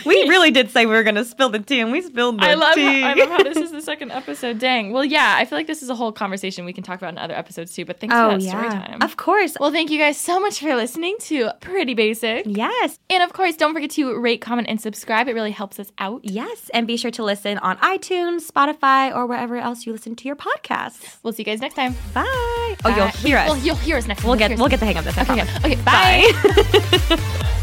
we 0.06 0.28
really 0.28 0.50
did 0.50 0.70
say 0.70 0.86
we 0.86 0.94
were 0.94 1.02
going 1.02 1.14
to 1.16 1.24
spill 1.24 1.48
the 1.48 1.58
tea, 1.58 1.80
and 1.80 1.90
we 1.92 2.02
spilled 2.02 2.40
the 2.40 2.44
I 2.46 2.54
love, 2.54 2.74
tea. 2.74 3.00
how, 3.00 3.08
I 3.10 3.14
love 3.14 3.28
how 3.30 3.42
this 3.42 3.56
is 3.56 3.70
the 3.72 3.80
second 3.82 4.12
episode. 4.12 4.58
Dang. 4.58 4.92
Well, 4.92 5.04
yeah, 5.04 5.34
I 5.38 5.44
feel 5.44 5.58
like 5.58 5.66
this 5.66 5.82
is 5.82 5.88
a 5.90 5.94
whole 5.94 6.12
conversation 6.12 6.64
we 6.64 6.72
can 6.72 6.84
talk 6.84 6.98
about 6.98 7.12
in 7.12 7.18
other 7.18 7.34
episodes 7.34 7.74
too. 7.74 7.84
But 7.84 7.98
thanks 8.00 8.14
oh 8.14 8.30
for 8.32 8.38
that 8.38 8.42
story 8.48 8.68
time. 8.68 9.02
of 9.02 9.16
course. 9.16 9.56
well, 9.58 9.72
thank 9.72 9.90
you 9.90 9.98
guys 9.98 10.16
so 10.18 10.38
much 10.38 10.60
for 10.60 10.74
listening 10.76 11.16
to 11.20 11.50
Pretty 11.60 11.94
Basic. 11.94 12.44
yes, 12.46 12.98
And 13.10 13.22
of 13.22 13.32
course, 13.32 13.56
don't 13.56 13.72
forget 13.72 13.90
to 13.92 14.18
rate, 14.20 14.40
comment, 14.40 14.68
and 14.68 14.80
subscribe. 14.80 15.28
It 15.28 15.34
really 15.34 15.50
helps 15.50 15.80
us 15.80 15.90
out. 15.98 16.20
yes, 16.24 16.70
and 16.74 16.86
be 16.86 16.96
sure 16.96 17.10
to 17.12 17.24
listen 17.24 17.58
on 17.58 17.76
iTunes, 17.78 18.46
Spotify, 18.50 19.14
or 19.14 19.26
wherever 19.26 19.56
else 19.56 19.86
you 19.86 19.92
listen 19.92 20.14
to 20.16 20.24
your 20.28 20.36
podcasts. 20.36 21.16
We'll 21.22 21.32
see 21.32 21.42
you 21.42 21.46
guys 21.46 21.60
next 21.60 21.74
time. 21.74 21.94
Bye. 22.14 22.76
Oh, 22.84 22.94
you'll 22.94 23.06
hear 23.08 23.38
us. 23.38 23.48
Well, 23.48 23.58
you'll 23.58 23.76
hear 23.76 23.96
us 23.96 24.06
next 24.06 24.22
time. 24.22 24.28
we'll 24.30 24.38
You'll 24.40 24.48
get 24.48 24.58
we'll 24.58 24.68
get 24.68 24.80
the 24.80 24.86
hang 24.86 24.98
of 24.98 25.04
this. 25.04 25.16
Okay, 25.22 25.42
okay. 25.42 25.74
Bye. 25.76 26.26
Bye. 27.08 27.52